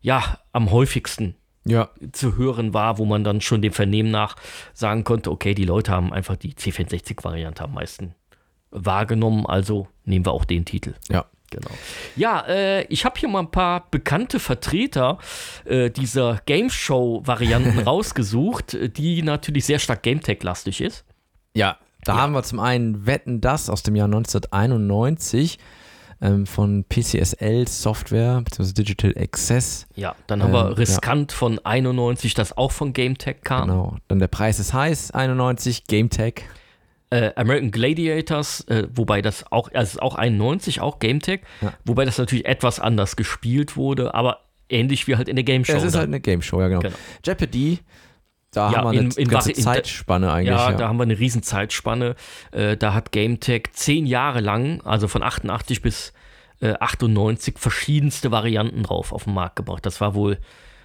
ja 0.00 0.38
am 0.52 0.70
häufigsten 0.70 1.34
ja, 1.64 1.90
zu 2.12 2.36
hören 2.36 2.74
war, 2.74 2.98
wo 2.98 3.04
man 3.04 3.24
dann 3.24 3.40
schon 3.40 3.60
dem 3.60 3.72
Vernehmen 3.72 4.10
nach 4.10 4.36
sagen 4.72 5.04
konnte, 5.04 5.30
okay, 5.30 5.54
die 5.54 5.64
Leute 5.64 5.90
haben 5.90 6.12
einfach 6.12 6.36
die 6.36 6.54
C64-Variante 6.54 7.64
am 7.64 7.74
meisten 7.74 8.14
wahrgenommen, 8.70 9.46
also 9.46 9.88
nehmen 10.04 10.24
wir 10.26 10.32
auch 10.32 10.44
den 10.44 10.64
Titel. 10.64 10.94
ja. 11.10 11.26
Genau. 11.50 11.70
Ja, 12.16 12.44
äh, 12.48 12.82
ich 12.86 13.04
habe 13.04 13.20
hier 13.20 13.28
mal 13.28 13.38
ein 13.38 13.50
paar 13.52 13.88
bekannte 13.90 14.40
Vertreter 14.40 15.18
äh, 15.64 15.90
dieser 15.90 16.40
Game 16.44 16.70
Show-Varianten 16.70 17.78
rausgesucht, 17.86 18.74
äh, 18.74 18.88
die 18.88 19.22
natürlich 19.22 19.64
sehr 19.64 19.78
stark 19.78 20.02
GameTech-lastig 20.02 20.80
ist. 20.80 21.04
Ja, 21.54 21.78
da 22.06 22.16
haben 22.16 22.32
wir 22.32 22.42
zum 22.42 22.60
einen 22.60 23.06
Wetten 23.06 23.40
das 23.40 23.68
aus 23.70 23.82
dem 23.82 23.96
Jahr 23.96 24.06
1991 24.06 25.58
ähm, 26.22 26.46
von 26.46 26.84
PCSL 26.88 27.68
Software 27.68 28.40
bzw. 28.42 28.72
Digital 28.72 29.14
Access. 29.18 29.86
Ja, 29.94 30.14
dann 30.26 30.42
haben 30.42 30.48
Ähm, 30.50 30.54
wir 30.54 30.78
Riskant 30.78 31.32
von 31.32 31.58
91, 31.64 32.34
das 32.34 32.56
auch 32.56 32.72
von 32.72 32.92
GameTech 32.92 33.36
kam. 33.42 33.68
Genau. 33.68 33.96
Dann 34.08 34.18
der 34.18 34.28
Preis 34.28 34.58
ist 34.58 34.72
heiß 34.72 35.10
91 35.10 35.84
GameTech. 35.86 36.44
Äh, 37.10 37.32
American 37.36 37.70
Gladiators, 37.70 38.62
äh, 38.62 38.88
wobei 38.92 39.22
das 39.22 39.44
auch, 39.52 39.68
also 39.72 39.82
es 39.82 39.90
ist 39.94 40.02
auch 40.02 40.16
91, 40.16 40.80
auch 40.80 40.98
GameTech, 40.98 41.40
Ja. 41.60 41.72
wobei 41.84 42.04
das 42.04 42.18
natürlich 42.18 42.46
etwas 42.46 42.80
anders 42.80 43.14
gespielt 43.14 43.76
wurde, 43.76 44.12
aber 44.14 44.40
ähnlich 44.68 45.06
wie 45.06 45.14
halt 45.16 45.28
in 45.28 45.36
der 45.36 45.44
Game 45.44 45.64
Show. 45.64 45.72
Ja, 45.74 45.78
es 45.78 45.84
ist 45.84 45.92
dann. 45.94 46.00
halt 46.00 46.08
eine 46.08 46.20
Game 46.20 46.42
Show, 46.42 46.60
ja 46.60 46.66
genau. 46.66 46.80
Genau. 46.80 46.96
Jeopardy 47.24 47.78
Da 48.56 48.70
Ja, 48.70 48.78
haben 48.78 48.84
wir 48.86 48.90
eine 48.90 49.00
in- 49.00 49.10
in 49.10 49.28
ganze 49.28 49.52
in- 49.52 49.60
Zeitspanne 49.62 50.32
eigentlich. 50.32 50.56
Ja, 50.56 50.70
Ja, 50.70 50.76
da 50.76 50.88
haben 50.88 50.96
wir 50.98 51.02
eine 51.02 51.18
riesen 51.18 51.42
Zeitspanne. 51.42 52.14
Äh, 52.52 52.76
da 52.78 52.94
hat 52.94 53.12
GameTech 53.12 53.64
zehn 53.72 54.06
Jahre 54.06 54.40
lang, 54.40 54.80
also 54.82 55.08
von 55.08 55.22
88 55.22 55.82
bis 55.82 56.12
äh, 56.62 56.72
98, 56.80 57.58
verschiedenste 57.58 58.30
Varianten 58.30 58.82
drauf 58.82 59.12
auf 59.12 59.24
den 59.24 59.34
Markt 59.34 59.56
gebracht. 59.56 59.84
Das 59.84 60.00
war 60.00 60.14
wohl 60.14 60.38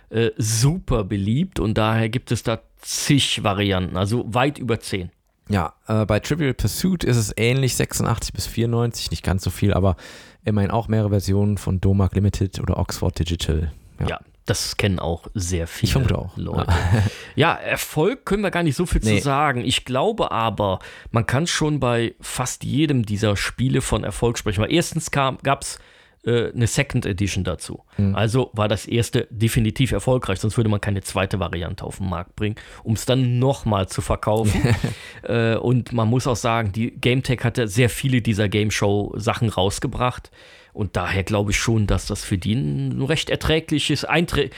äh, 0.09 0.31
super 0.35 1.05
beliebt 1.05 1.61
und 1.61 1.77
daher 1.77 2.09
gibt 2.09 2.33
es 2.33 2.43
da 2.43 2.59
zig 2.81 3.41
Varianten, 3.45 3.95
also 3.95 4.25
weit 4.27 4.57
über 4.59 4.81
zehn. 4.81 5.11
ja 5.47 5.71
äh, 5.87 6.05
bei 6.05 6.19
Trivial 6.19 6.53
Pursuit 6.53 7.05
ist 7.05 7.15
es 7.15 7.31
ähnlich, 7.37 7.77
86 7.77 8.33
bis 8.33 8.47
94, 8.47 9.11
nicht 9.11 9.23
ganz 9.23 9.45
so 9.45 9.49
viel, 9.49 9.73
aber 9.73 9.95
immerhin 10.43 10.71
auch 10.71 10.89
mehrere 10.89 11.11
Versionen 11.11 11.57
von 11.57 11.79
Domag 11.79 12.09
Limited 12.15 12.59
oder 12.59 12.77
Oxford 12.77 13.17
Digital. 13.17 13.71
Ja. 14.01 14.07
Ja. 14.09 14.19
Das 14.45 14.75
kennen 14.77 14.99
auch 14.99 15.27
sehr 15.33 15.67
viele 15.67 15.87
Ich 15.87 15.91
vermute 15.93 16.17
auch. 16.17 16.35
Leute. 16.37 16.71
Ja, 17.35 17.53
Erfolg 17.53 18.25
können 18.25 18.43
wir 18.43 18.51
gar 18.51 18.63
nicht 18.63 18.75
so 18.75 18.85
viel 18.85 19.01
Nee. 19.03 19.17
zu 19.19 19.23
sagen. 19.23 19.63
Ich 19.63 19.85
glaube 19.85 20.31
aber, 20.31 20.79
man 21.11 21.25
kann 21.25 21.47
schon 21.47 21.79
bei 21.79 22.15
fast 22.19 22.63
jedem 22.63 23.05
dieser 23.05 23.37
Spiele 23.37 23.81
von 23.81 24.03
Erfolg 24.03 24.37
sprechen. 24.37 24.61
Weil 24.63 24.73
erstens 24.73 25.11
gab 25.11 25.61
es 25.61 25.79
äh, 26.25 26.51
eine 26.51 26.67
Second 26.67 27.05
Edition 27.05 27.43
dazu. 27.43 27.83
Mhm. 27.97 28.15
Also 28.15 28.49
war 28.53 28.67
das 28.67 28.85
erste 28.85 29.27
definitiv 29.31 29.91
erfolgreich, 29.91 30.39
sonst 30.39 30.57
würde 30.57 30.69
man 30.69 30.81
keine 30.81 31.01
zweite 31.01 31.39
Variante 31.39 31.83
auf 31.83 31.97
den 31.97 32.09
Markt 32.09 32.35
bringen, 32.35 32.55
um 32.83 32.93
es 32.93 33.05
dann 33.05 33.39
nochmal 33.39 33.87
zu 33.87 34.01
verkaufen. 34.01 34.75
äh, 35.23 35.55
und 35.55 35.93
man 35.93 36.07
muss 36.09 36.27
auch 36.27 36.35
sagen, 36.35 36.71
die 36.73 36.91
GameTech 36.91 37.39
hatte 37.43 37.67
sehr 37.67 37.89
viele 37.89 38.21
dieser 38.21 38.49
Game 38.49 38.71
Show 38.71 39.13
Sachen 39.17 39.49
rausgebracht. 39.49 40.31
Und 40.73 40.95
daher 40.95 41.23
glaube 41.23 41.51
ich 41.51 41.57
schon, 41.57 41.85
dass 41.87 42.05
das 42.05 42.23
für 42.23 42.37
die 42.37 42.53
ein 42.53 43.01
recht 43.01 43.29
erträgliches, 43.29 44.05
einträ 44.05 44.49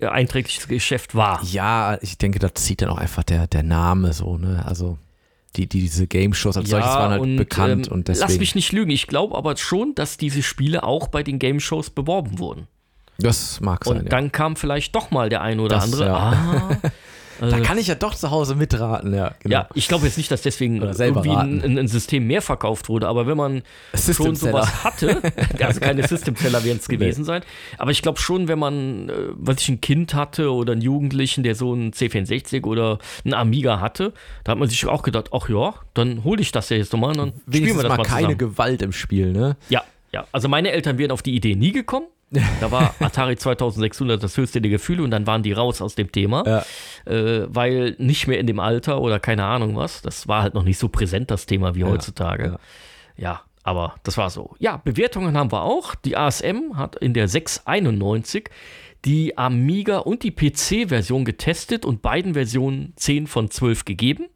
äh, 0.00 0.06
einträgliches 0.06 0.68
Geschäft 0.68 1.14
war. 1.14 1.42
Ja, 1.44 1.98
ich 2.00 2.16
denke, 2.18 2.38
da 2.38 2.54
zieht 2.54 2.82
dann 2.82 2.90
auch 2.90 2.98
einfach 2.98 3.24
der, 3.24 3.46
der 3.46 3.62
Name 3.62 4.12
so, 4.12 4.38
ne? 4.38 4.64
Also 4.66 4.98
die, 5.56 5.66
die, 5.66 5.80
diese 5.80 6.06
Game-Shows 6.06 6.56
als 6.56 6.68
solches 6.68 6.88
waren 6.88 7.10
halt 7.10 7.36
bekannt 7.36 7.86
ähm, 7.88 7.92
und 7.94 8.08
deswegen. 8.08 8.28
Lass 8.28 8.38
mich 8.38 8.54
nicht 8.54 8.72
lügen, 8.72 8.90
ich 8.90 9.06
glaube 9.06 9.36
aber 9.36 9.56
schon, 9.56 9.94
dass 9.94 10.16
diese 10.16 10.42
Spiele 10.42 10.82
auch 10.84 11.08
bei 11.08 11.22
den 11.22 11.38
Game 11.38 11.58
Shows 11.58 11.90
beworben 11.90 12.38
wurden. 12.38 12.68
das 13.18 13.60
mag 13.60 13.84
Und 13.86 13.96
sein. 13.96 14.04
ja. 14.04 14.10
dann 14.10 14.30
kam 14.30 14.54
vielleicht 14.56 14.94
doch 14.94 15.10
mal 15.10 15.28
der 15.28 15.40
ein 15.42 15.58
oder 15.58 15.76
Das, 15.76 15.84
andere. 15.84 16.06
ja. 16.06 16.16
Ah, 16.16 16.76
Da 17.40 17.60
kann 17.60 17.78
ich 17.78 17.86
ja 17.86 17.94
doch 17.94 18.14
zu 18.14 18.30
Hause 18.30 18.54
mitraten, 18.54 19.14
ja. 19.14 19.34
Genau. 19.40 19.52
ja, 19.52 19.68
ich 19.74 19.88
glaube 19.88 20.06
jetzt 20.06 20.16
nicht, 20.16 20.30
dass 20.30 20.42
deswegen 20.42 20.82
irgendwie 20.82 21.30
ein, 21.30 21.78
ein, 21.78 21.88
System 21.88 22.26
mehr 22.26 22.42
verkauft 22.42 22.88
wurde, 22.88 23.08
aber 23.08 23.26
wenn 23.26 23.36
man 23.36 23.62
System 23.92 24.26
schon 24.26 24.34
sowas 24.36 24.84
hatte, 24.84 25.22
also 25.60 25.80
keine 25.80 26.06
System-Seller 26.06 26.64
werden 26.64 26.78
es 26.78 26.88
gewesen 26.88 27.24
sein, 27.24 27.42
aber 27.76 27.90
ich 27.90 28.02
glaube 28.02 28.18
schon, 28.18 28.48
wenn 28.48 28.58
man, 28.58 29.08
äh, 29.08 29.12
was 29.34 29.60
ich 29.60 29.68
ein 29.68 29.80
Kind 29.80 30.14
hatte 30.14 30.52
oder 30.52 30.72
einen 30.72 30.82
Jugendlichen, 30.82 31.42
der 31.42 31.54
so 31.54 31.72
einen 31.72 31.92
C64 31.92 32.64
oder 32.64 32.98
einen 33.24 33.34
Amiga 33.34 33.80
hatte, 33.80 34.12
da 34.44 34.52
hat 34.52 34.58
man 34.58 34.68
sich 34.68 34.86
auch 34.86 35.02
gedacht, 35.02 35.30
ach 35.32 35.48
ja, 35.48 35.74
dann 35.94 36.24
hole 36.24 36.40
ich 36.40 36.52
das 36.52 36.70
ja 36.70 36.76
jetzt 36.76 36.92
nochmal 36.92 37.10
und 37.10 37.18
dann 37.18 37.32
spielen 37.48 37.76
wir 37.76 37.82
das 37.82 37.88
mal 37.88 37.98
mal 37.98 38.04
keine. 38.04 38.36
Gewalt 38.36 38.82
im 38.82 38.92
Spiel, 38.92 39.32
ne? 39.32 39.56
Ja, 39.68 39.84
ja. 40.12 40.26
Also 40.32 40.48
meine 40.48 40.70
Eltern 40.70 40.98
wären 40.98 41.10
auf 41.10 41.22
die 41.22 41.34
Idee 41.34 41.54
nie 41.54 41.72
gekommen. 41.72 42.06
Da 42.60 42.70
war 42.70 42.94
Atari 43.00 43.36
2600 43.36 44.22
das 44.22 44.36
höchste 44.36 44.60
der 44.60 44.70
Gefühle 44.70 45.02
und 45.02 45.10
dann 45.10 45.26
waren 45.26 45.42
die 45.42 45.52
raus 45.52 45.80
aus 45.80 45.94
dem 45.94 46.12
Thema, 46.12 46.44
Ja. 46.46 47.12
äh, 47.12 47.46
weil 47.48 47.94
nicht 47.98 48.26
mehr 48.26 48.38
in 48.38 48.46
dem 48.46 48.60
Alter 48.60 49.00
oder 49.00 49.18
keine 49.18 49.44
Ahnung 49.44 49.76
was. 49.76 50.02
Das 50.02 50.28
war 50.28 50.42
halt 50.42 50.54
noch 50.54 50.64
nicht 50.64 50.78
so 50.78 50.88
präsent, 50.88 51.30
das 51.30 51.46
Thema 51.46 51.74
wie 51.74 51.84
heutzutage. 51.84 52.44
ja. 52.44 52.58
Ja, 53.20 53.40
aber 53.64 53.94
das 54.04 54.16
war 54.16 54.30
so. 54.30 54.54
Ja, 54.60 54.76
Bewertungen 54.76 55.36
haben 55.36 55.50
wir 55.50 55.62
auch. 55.62 55.94
Die 55.96 56.16
ASM 56.16 56.76
hat 56.76 56.94
in 56.96 57.14
der 57.14 57.26
691 57.28 58.48
die 59.04 59.36
Amiga 59.38 59.98
und 59.98 60.22
die 60.22 60.30
PC-Version 60.30 61.24
getestet 61.24 61.84
und 61.84 62.00
beiden 62.02 62.34
Versionen 62.34 62.92
10 62.96 63.26
von 63.26 63.50
12 63.50 63.84
gegeben. 63.84 64.26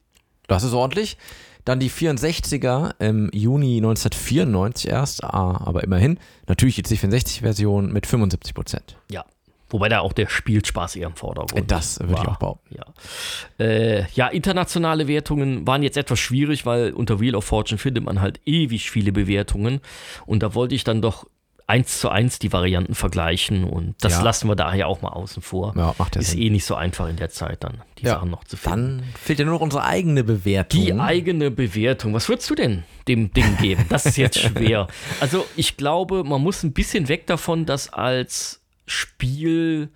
Das 0.49 0.63
ist 0.65 0.73
ordentlich. 0.73 1.17
Dann 1.65 1.79
die 1.81 1.91
64er 1.91 2.95
im 2.99 3.31
Juni 3.33 3.77
1994 3.77 4.91
erst, 4.91 5.25
ah, 5.25 5.61
aber 5.65 5.85
immerhin. 5.85 6.19
Natürlich 6.49 6.75
die 6.77 6.83
C64-Version 6.85 7.93
mit 7.93 8.07
75 8.07 8.55
Prozent. 8.55 8.97
Ja. 9.11 9.25
Wobei 9.71 9.89
da 9.89 10.01
auch 10.01 10.13
der 10.13 10.29
Spielspaß 10.29 10.97
eher 10.97 11.07
im 11.07 11.17
Vordergrund 11.17 11.71
Das 11.71 11.99
würde 11.99 12.13
ich 12.13 12.19
war. 12.19 12.29
auch 12.33 12.37
behaupten. 12.37 12.75
Ja. 12.77 13.65
Äh, 13.65 14.05
ja, 14.15 14.29
internationale 14.29 15.09
Wertungen 15.09 15.67
waren 15.67 15.83
jetzt 15.83 15.97
etwas 15.97 16.19
schwierig, 16.19 16.67
weil 16.67 16.93
unter 16.93 17.21
Wheel 17.21 17.35
of 17.35 17.45
Fortune 17.47 17.79
findet 17.79 18.05
man 18.05 18.21
halt 18.21 18.41
ewig 18.45 18.91
viele 18.91 19.13
Bewertungen. 19.13 19.81
Und 20.27 20.43
da 20.43 20.55
wollte 20.55 20.75
ich 20.75 20.85
dann 20.85 21.01
doch 21.01 21.27
eins 21.67 22.01
zu 22.01 22.09
eins 22.11 22.39
die 22.39 22.53
Varianten 22.53 22.95
vergleichen. 22.95 23.65
Und 23.65 23.95
das 24.03 24.15
Ja. 24.15 24.23
lassen 24.23 24.49
wir 24.49 24.57
daher 24.57 24.89
auch 24.89 25.01
mal 25.03 25.11
außen 25.11 25.43
vor. 25.43 25.73
Ja, 25.77 25.95
macht 25.99 26.17
Ist 26.17 26.31
Sinn. 26.33 26.41
eh 26.43 26.51
nicht 26.51 26.65
so 26.65 26.75
einfach 26.75 27.09
in 27.09 27.17
der 27.17 27.31
Zeit 27.31 27.65
dann, 27.65 27.83
die 27.99 28.05
Ja, 28.05 28.15
Sachen 28.15 28.31
noch 28.31 28.45
zu 28.45 28.57
finden. 28.57 28.99
Dann 28.99 29.05
fehlt 29.21 29.39
ja 29.39 29.45
nur 29.45 29.55
noch 29.55 29.61
unsere 29.61 29.85
eigene 29.85 30.25
Bewertung. 30.25 30.81
Die 30.81 30.93
eigene 30.93 31.51
Bewertung. 31.51 32.13
Was 32.15 32.29
würdest 32.29 32.49
du 32.51 32.55
denn 32.55 32.85
dem 33.09 33.33
Ding 33.33 33.57
geben? 33.59 33.87
Das 33.89 34.07
ist 34.07 34.17
jetzt 34.17 34.39
schwer. 34.41 34.89
Also 35.21 35.47
ich 35.57 35.77
glaube, 35.77 36.25
man 36.25 36.41
muss 36.43 36.63
ein 36.63 36.73
bisschen 36.73 37.09
weg 37.09 37.27
davon, 37.27 37.65
dass 37.67 37.93
als 37.93 38.61
Spiel 38.87 39.89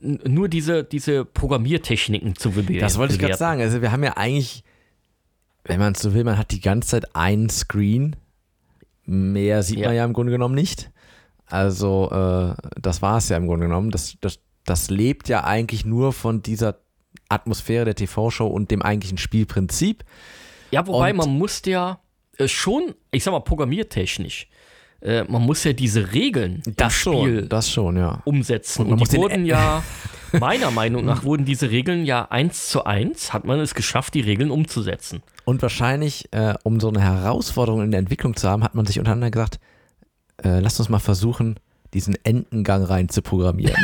nur 0.00 0.48
diese, 0.48 0.84
diese 0.84 1.24
Programmiertechniken 1.24 2.36
zu 2.36 2.52
bewerten. 2.52 2.78
das 2.80 2.98
wollte 2.98 3.14
ich 3.14 3.18
gerade 3.18 3.36
sagen. 3.36 3.60
Also 3.60 3.82
wir 3.82 3.90
haben 3.90 4.04
ja 4.04 4.16
eigentlich, 4.16 4.62
wenn 5.64 5.80
man 5.80 5.94
es 5.94 6.00
so 6.02 6.14
will, 6.14 6.22
man 6.22 6.38
hat 6.38 6.52
die 6.52 6.60
ganze 6.60 6.90
Zeit 6.90 7.16
einen 7.16 7.50
Screen. 7.50 8.14
Mehr 9.06 9.62
sieht 9.62 9.78
Ja. 9.78 9.88
man 9.88 9.96
ja 9.96 10.04
im 10.04 10.12
Grunde 10.12 10.30
genommen 10.30 10.54
nicht. 10.54 10.90
Also 11.50 12.10
äh, 12.10 12.54
das 12.80 13.02
war 13.02 13.18
es 13.18 13.28
ja 13.28 13.36
im 13.36 13.46
Grunde 13.46 13.66
genommen. 13.66 13.90
Das, 13.90 14.16
das, 14.20 14.38
das 14.64 14.90
lebt 14.90 15.28
ja 15.28 15.44
eigentlich 15.44 15.84
nur 15.84 16.12
von 16.12 16.42
dieser 16.42 16.76
Atmosphäre 17.28 17.84
der 17.84 17.94
TV-Show 17.94 18.46
und 18.46 18.70
dem 18.70 18.82
eigentlichen 18.82 19.18
Spielprinzip. 19.18 20.04
Ja, 20.70 20.86
wobei 20.86 21.10
Und- 21.10 21.16
man 21.18 21.30
muss 21.38 21.62
ja 21.66 22.00
äh, 22.38 22.48
schon, 22.48 22.94
ich 23.10 23.24
sag 23.24 23.32
mal, 23.32 23.40
programmiertechnisch, 23.40 24.48
äh, 25.00 25.24
man 25.24 25.42
muss 25.42 25.62
ja 25.64 25.72
diese 25.72 26.12
Regeln 26.12 26.62
im 26.66 26.90
Spiel 26.90 27.46
das 27.48 27.70
schon, 27.70 27.96
ja. 27.96 28.20
umsetzen. 28.24 28.86
Und 28.86 28.92
Und, 28.92 29.00
die 29.00 29.12
den- 29.12 29.20
wurden 29.22 29.44
ja, 29.46 29.82
meiner 30.38 30.70
Meinung 30.70 31.04
nach, 31.04 31.22
wurden 31.24 31.44
diese 31.44 31.70
Regeln 31.70 32.04
ja 32.04 32.26
eins 32.30 32.68
zu 32.68 32.84
eins, 32.84 33.32
hat 33.32 33.44
man 33.44 33.60
es 33.60 33.74
geschafft, 33.74 34.14
die 34.14 34.20
Regeln 34.20 34.50
umzusetzen. 34.50 35.22
Und 35.44 35.62
wahrscheinlich, 35.62 36.28
äh, 36.32 36.54
um 36.64 36.80
so 36.80 36.88
eine 36.88 37.00
Herausforderung 37.00 37.82
in 37.82 37.90
der 37.92 38.00
Entwicklung 38.00 38.36
zu 38.36 38.48
haben, 38.48 38.62
hat 38.64 38.74
man 38.74 38.84
sich 38.86 38.98
untereinander 38.98 39.30
gesagt, 39.30 39.60
äh, 40.44 40.60
lasst 40.60 40.78
uns 40.80 40.88
mal 40.88 40.98
versuchen, 40.98 41.58
diesen 41.94 42.16
Entengang 42.24 42.82
rein 42.84 43.08
zu 43.08 43.22
programmieren. 43.22 43.76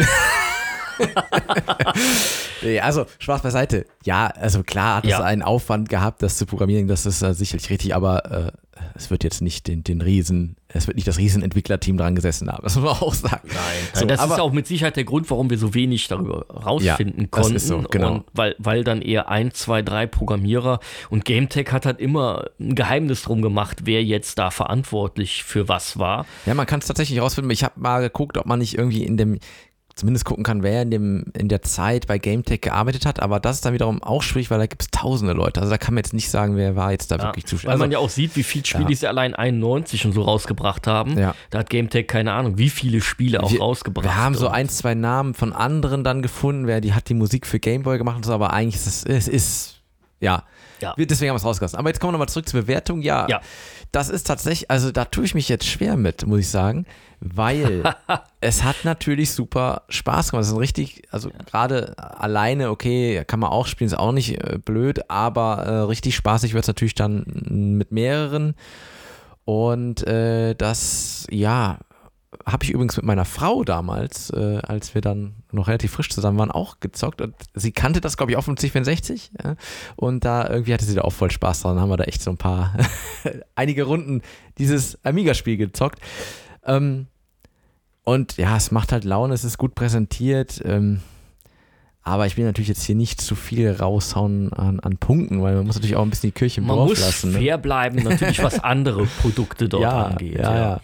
nee, 2.62 2.80
also, 2.80 3.06
Spaß 3.18 3.42
beiseite. 3.42 3.86
Ja, 4.04 4.26
also 4.26 4.62
klar 4.62 4.96
hat 4.96 5.04
es 5.04 5.10
Ja. 5.10 5.20
einen 5.22 5.42
Aufwand 5.42 5.88
gehabt, 5.88 6.22
das 6.22 6.36
zu 6.36 6.46
programmieren, 6.46 6.86
das 6.88 7.06
ist 7.06 7.22
äh, 7.22 7.34
sicherlich 7.34 7.70
richtig, 7.70 7.94
aber 7.94 8.30
äh, 8.30 8.52
es 8.94 9.11
wird 9.11 9.24
jetzt 9.24 9.40
nicht 9.40 9.66
den, 9.66 9.83
den 9.83 10.00
Riesen, 10.00 10.57
es 10.68 10.87
wird 10.87 10.96
nicht 10.96 11.07
das 11.07 11.18
Riesenentwicklerteam 11.18 11.96
dran 11.96 12.14
gesessen 12.14 12.50
haben, 12.50 12.62
das 12.62 12.76
muss 12.76 12.85
man 12.85 12.92
auch 12.94 13.14
sagen. 13.14 13.48
Nein, 13.48 13.88
so, 13.92 14.07
das 14.07 14.20
aber, 14.20 14.35
ist 14.35 14.40
auch 14.40 14.52
mit 14.52 14.66
Sicherheit 14.66 14.96
der 14.96 15.04
Grund, 15.04 15.28
warum 15.30 15.50
wir 15.50 15.59
so 15.59 15.74
wenig 15.74 16.09
darüber 16.09 16.46
rausfinden 16.48 17.22
Ja, 17.22 17.28
das 17.30 17.40
konnten. 17.40 17.57
ist 17.57 17.66
so, 17.66 17.83
genau. 17.90 18.14
Und 18.14 18.24
weil, 18.33 18.54
weil 18.59 18.85
dann 18.85 19.02
eher 19.02 19.28
ein, 19.28 19.52
zwei, 19.52 19.83
drei 19.83 20.07
Programmierer 20.07 20.80
und 21.11 21.24
GameTech 21.24 21.72
hat 21.72 21.87
halt 21.87 22.00
immer 22.00 22.50
ein 22.61 22.74
Geheimnis 22.74 23.22
drum 23.22 23.42
gemacht, 23.42 23.83
wer 23.85 24.02
jetzt 24.04 24.38
da 24.38 24.50
verantwortlich 24.50 25.42
für 25.44 25.68
was 25.68 25.98
war. 25.98 26.26
Ja, 26.46 26.54
man 26.54 26.66
kann 26.66 26.80
es 26.80 26.87
tatsächlich 26.87 27.20
rausfinden. 27.20 27.50
Ich 27.50 27.64
habe 27.64 27.80
mal 27.80 28.00
geguckt, 28.00 28.38
ob 28.38 28.46
man 28.46 28.61
nicht 28.61 28.78
irgendwie 28.78 29.04
in 29.04 29.16
dem, 29.16 29.38
zumindest 29.96 30.24
gucken 30.24 30.42
kann, 30.42 30.62
wer 30.64 30.83
in, 30.83 30.90
dem, 30.90 31.24
in 31.38 31.48
der 31.48 31.62
Zeit 31.62 32.07
bei 32.09 32.18
GameTech 32.18 32.61
gearbeitet 32.62 33.07
hat. 33.07 33.20
Aber 33.20 33.38
das 33.38 33.57
ist 33.57 33.64
dann 33.64 33.74
wiederum 33.74 34.02
auch 34.02 34.22
schwierig, 34.22 34.50
weil 34.50 34.59
da 34.59 34.66
gibt 34.66 34.83
es 34.83 34.88
tausende 34.90 35.35
Leute. 35.35 35.61
Also 35.61 35.70
da 35.70 35.78
kann 35.78 35.94
man 35.94 36.02
jetzt 36.02 36.12
nicht 36.12 36.28
sagen, 36.30 36.57
wer 36.57 36.74
war 36.74 36.90
jetzt 36.90 37.11
da 37.12 37.16
Ja, 37.16 37.22
wirklich 37.24 37.44
weil 37.44 37.50
zuständig. 37.50 37.78
man 37.78 37.83
Also, 37.88 37.92
ja 37.92 37.98
auch 38.04 38.11
sieht, 38.11 38.35
wie 38.35 38.42
viele 38.42 38.64
Spiele 38.64 38.90
Ja. 38.90 38.96
sie 38.96 39.07
allein 39.07 39.35
91 39.35 40.04
und 40.07 40.12
so 40.12 40.22
rausgebracht 40.22 40.87
haben. 40.88 41.16
Ja. 41.16 41.35
Da 41.50 41.61
hat 41.61 41.70
GameTech 41.70 42.09
keine 42.09 42.33
Ahnung, 42.33 42.59
wie 42.59 42.70
viele 42.70 43.00
Spiele 43.00 43.40
auch 43.42 43.52
wir, 43.52 43.61
rausgebracht. 43.61 44.04
wir 44.04 44.16
haben 44.16 44.35
so 44.35 44.48
ein, 44.48 44.68
zwei 44.68 44.94
Namen 44.94 45.35
von 45.35 45.52
anderen 45.52 46.02
dann 46.02 46.22
gefunden, 46.22 46.66
wer 46.66 46.80
die 46.80 46.92
hat 46.92 47.09
die 47.09 47.14
Musik 47.14 47.46
für 47.46 47.61
Gameboy 47.61 47.96
gemacht 47.98 48.16
und 48.16 48.24
so, 48.24 48.33
aber 48.33 48.52
eigentlich 48.52 48.74
ist 48.76 48.87
es, 48.87 49.04
es 49.04 49.28
ist, 49.28 49.80
ja. 50.20 50.42
Ja. 50.80 50.92
Wir- 50.96 51.06
Deswegen 51.06 51.30
haben 51.30 51.34
wir 51.37 51.38
es 51.38 51.44
rausgelassen. 51.44 51.78
Aber 51.78 51.88
jetzt 51.88 52.00
kommen 52.00 52.08
wir 52.08 52.12
nochmal 52.18 52.28
zurück 52.28 52.48
zur 52.48 52.60
Bewertung. 52.62 53.02
Ja, 53.02 53.26
Ja. 53.28 53.40
das 53.92 54.08
ist 54.08 54.26
tatsächlich, 54.26 54.70
also 54.70 54.90
da 54.92 55.04
tue 55.04 55.24
ich 55.24 55.34
mich 55.34 55.48
jetzt 55.48 55.66
schwer 55.66 55.96
mit, 55.96 56.26
muss 56.26 56.40
ich 56.40 56.48
sagen, 56.48 56.87
weil 57.20 57.82
es 58.40 58.62
hat 58.64 58.76
natürlich 58.84 59.30
super 59.32 59.82
Spaß 59.88 60.30
gemacht. 60.30 60.42
Es 60.42 60.48
ist 60.48 60.54
ein 60.54 60.58
richtig, 60.58 61.02
also 61.10 61.31
gerade 61.46 61.96
alleine, 61.98 62.70
okay, 62.70 63.25
kann 63.27 63.40
man 63.40 63.50
auch 63.50 63.66
spielen, 63.66 63.87
ist 63.87 63.94
auch 63.98 64.12
nicht 64.12 64.42
äh, 64.42 64.58
blöd, 64.58 65.08
aber 65.10 65.58
äh, 65.64 65.70
richtig 65.87 66.16
spaßig 66.16 66.54
wird 66.54 66.64
es 66.64 66.68
natürlich 66.68 66.94
dann 66.94 67.25
mit 67.79 67.92
mehreren. 67.92 68.54
Und 69.44 70.06
äh, 70.06 70.54
das, 70.54 71.27
ja, 71.31 71.79
habe 72.46 72.64
ich 72.64 72.70
übrigens 72.70 72.96
mit 72.96 73.06
meiner 73.06 73.24
Frau 73.24 73.64
damals, 73.64 74.30
äh, 74.30 74.58
als 74.62 74.94
wir 74.94 75.00
dann 75.00 75.36
noch 75.50 75.68
relativ 75.68 75.92
frisch 75.92 76.10
zusammen 76.10 76.38
waren, 76.38 76.50
auch 76.50 76.80
gezockt. 76.80 77.20
Und 77.20 77.34
sie 77.54 77.72
kannte 77.72 78.00
das, 78.00 78.16
glaube 78.16 78.32
ich, 78.32 78.38
auch 78.38 78.44
vom 78.44 78.56
C64. 78.56 79.30
Ja? 79.42 79.56
Und 79.96 80.24
da 80.24 80.48
irgendwie 80.48 80.74
hatte 80.74 80.84
sie 80.84 80.94
da 80.94 81.02
auch 81.02 81.12
voll 81.12 81.30
Spaß 81.30 81.62
dran. 81.62 81.80
Haben 81.80 81.90
wir 81.90 81.96
da 81.96 82.04
echt 82.04 82.22
so 82.22 82.30
ein 82.30 82.36
paar, 82.36 82.74
einige 83.54 83.84
Runden 83.84 84.22
dieses 84.58 85.02
Amiga-Spiel 85.04 85.56
gezockt. 85.56 86.00
Ähm, 86.64 87.06
und 88.04 88.36
ja, 88.36 88.56
es 88.56 88.70
macht 88.70 88.92
halt 88.92 89.04
Laune, 89.04 89.32
es 89.32 89.44
ist 89.44 89.56
gut 89.56 89.74
präsentiert. 89.74 90.60
Ähm, 90.64 91.00
Aber 92.02 92.26
ich 92.26 92.36
will 92.36 92.44
natürlich 92.44 92.68
jetzt 92.68 92.84
hier 92.84 92.94
nicht 92.94 93.22
zu 93.22 93.34
viel 93.34 93.70
raushauen 93.70 94.52
an, 94.52 94.80
an 94.80 94.98
Punkten, 94.98 95.40
weil 95.40 95.54
man 95.54 95.66
muss 95.66 95.76
natürlich 95.76 95.96
auch 95.96 96.02
ein 96.02 96.10
bisschen 96.10 96.28
die 96.28 96.38
Kirche 96.38 96.60
im 96.60 96.66
Man 96.66 96.76
Dorf 96.76 96.90
muss 96.90 97.00
lassen. 97.00 97.32
Ne? 97.32 97.38
fair 97.38 97.56
bleiben, 97.56 98.02
natürlich, 98.02 98.42
was 98.42 98.58
andere 98.62 99.06
Produkte 99.06 99.70
dort 99.70 99.82
ja, 99.82 100.06
angeht. 100.08 100.38
ja, 100.38 100.56
ja. 100.56 100.80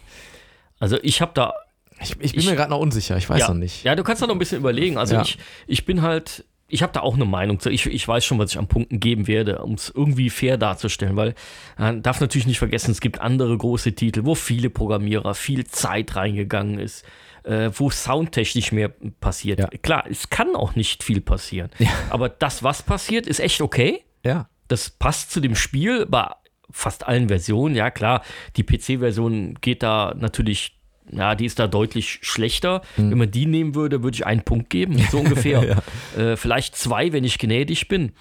Also 0.80 0.98
ich 1.02 1.20
habe 1.20 1.30
da 1.34 1.54
Ich, 2.02 2.12
ich 2.18 2.32
bin 2.32 2.40
Ich- 2.40 2.46
mir 2.48 2.56
gerade 2.56 2.70
noch 2.70 2.78
unsicher, 2.80 3.16
ich 3.18 3.28
weiß 3.28 3.40
ja, 3.40 3.48
noch 3.48 3.54
nicht. 3.54 3.84
Ja, 3.84 3.94
du 3.94 4.02
kannst 4.02 4.22
da 4.22 4.26
noch 4.26 4.34
ein 4.34 4.38
bisschen 4.38 4.58
überlegen. 4.58 4.96
Also 4.96 5.14
Ja. 5.16 5.22
ich, 5.22 5.36
ich 5.66 5.84
bin 5.84 6.00
halt, 6.00 6.44
ich 6.66 6.82
habe 6.82 6.92
da 6.94 7.00
auch 7.00 7.14
eine 7.14 7.26
Meinung 7.26 7.60
zu. 7.60 7.68
Ich, 7.68 7.84
ich 7.86 8.08
weiß 8.08 8.24
schon, 8.24 8.38
was 8.38 8.52
ich 8.52 8.58
an 8.58 8.68
Punkten 8.68 8.98
geben 9.00 9.26
werde, 9.26 9.58
um 9.62 9.74
es 9.74 9.92
irgendwie 9.94 10.30
fair 10.30 10.56
darzustellen, 10.56 11.14
weil 11.16 11.34
man 11.76 12.02
darf 12.02 12.20
natürlich 12.22 12.46
nicht 12.46 12.58
vergessen, 12.58 12.90
es 12.92 13.00
gibt 13.02 13.20
andere 13.20 13.56
große 13.58 13.92
Titel, 13.94 14.24
wo 14.24 14.34
viele 14.34 14.70
Programmierer 14.70 15.34
viel 15.34 15.66
Zeit 15.66 16.16
reingegangen 16.16 16.78
ist, 16.78 17.04
äh, 17.44 17.70
wo 17.74 17.90
soundtechnisch 17.90 18.72
mehr 18.72 18.88
passiert. 19.20 19.58
Ja. 19.58 19.66
Klar, 19.82 20.04
es 20.08 20.30
kann 20.30 20.56
auch 20.56 20.74
nicht 20.76 21.02
viel 21.02 21.20
passieren. 21.20 21.68
Aber 22.08 22.30
das, 22.30 22.62
was 22.62 22.82
passiert, 22.82 23.26
ist 23.26 23.40
echt 23.40 23.60
okay. 23.60 24.04
Ja. 24.24 24.48
Das 24.68 24.88
passt 24.88 25.32
zu 25.32 25.40
dem 25.40 25.54
Spiel 25.56 26.06
bei 26.06 26.28
fast 26.72 27.06
allen 27.06 27.28
Versionen. 27.28 27.74
Ja, 27.74 27.90
klar, 27.90 28.22
die 28.56 28.62
PC-Version 28.62 29.58
geht 29.60 29.82
da 29.82 30.14
natürlich, 30.16 30.78
ja, 31.10 31.34
die 31.34 31.46
ist 31.46 31.58
da 31.58 31.66
deutlich 31.66 32.18
schlechter. 32.22 32.82
Hm. 32.96 33.10
Wenn 33.10 33.18
man 33.18 33.30
die 33.30 33.46
nehmen 33.46 33.74
würde, 33.74 34.02
würde 34.02 34.14
ich 34.14 34.26
einen 34.26 34.42
Punkt 34.42 34.70
geben, 34.70 34.98
so 35.10 35.18
ungefähr. 35.20 35.82
äh, 36.16 36.36
vielleicht 36.36 36.76
zwei, 36.76 37.12
wenn 37.12 37.24
ich 37.24 37.38
gnädig 37.38 37.88
bin. 37.88 38.12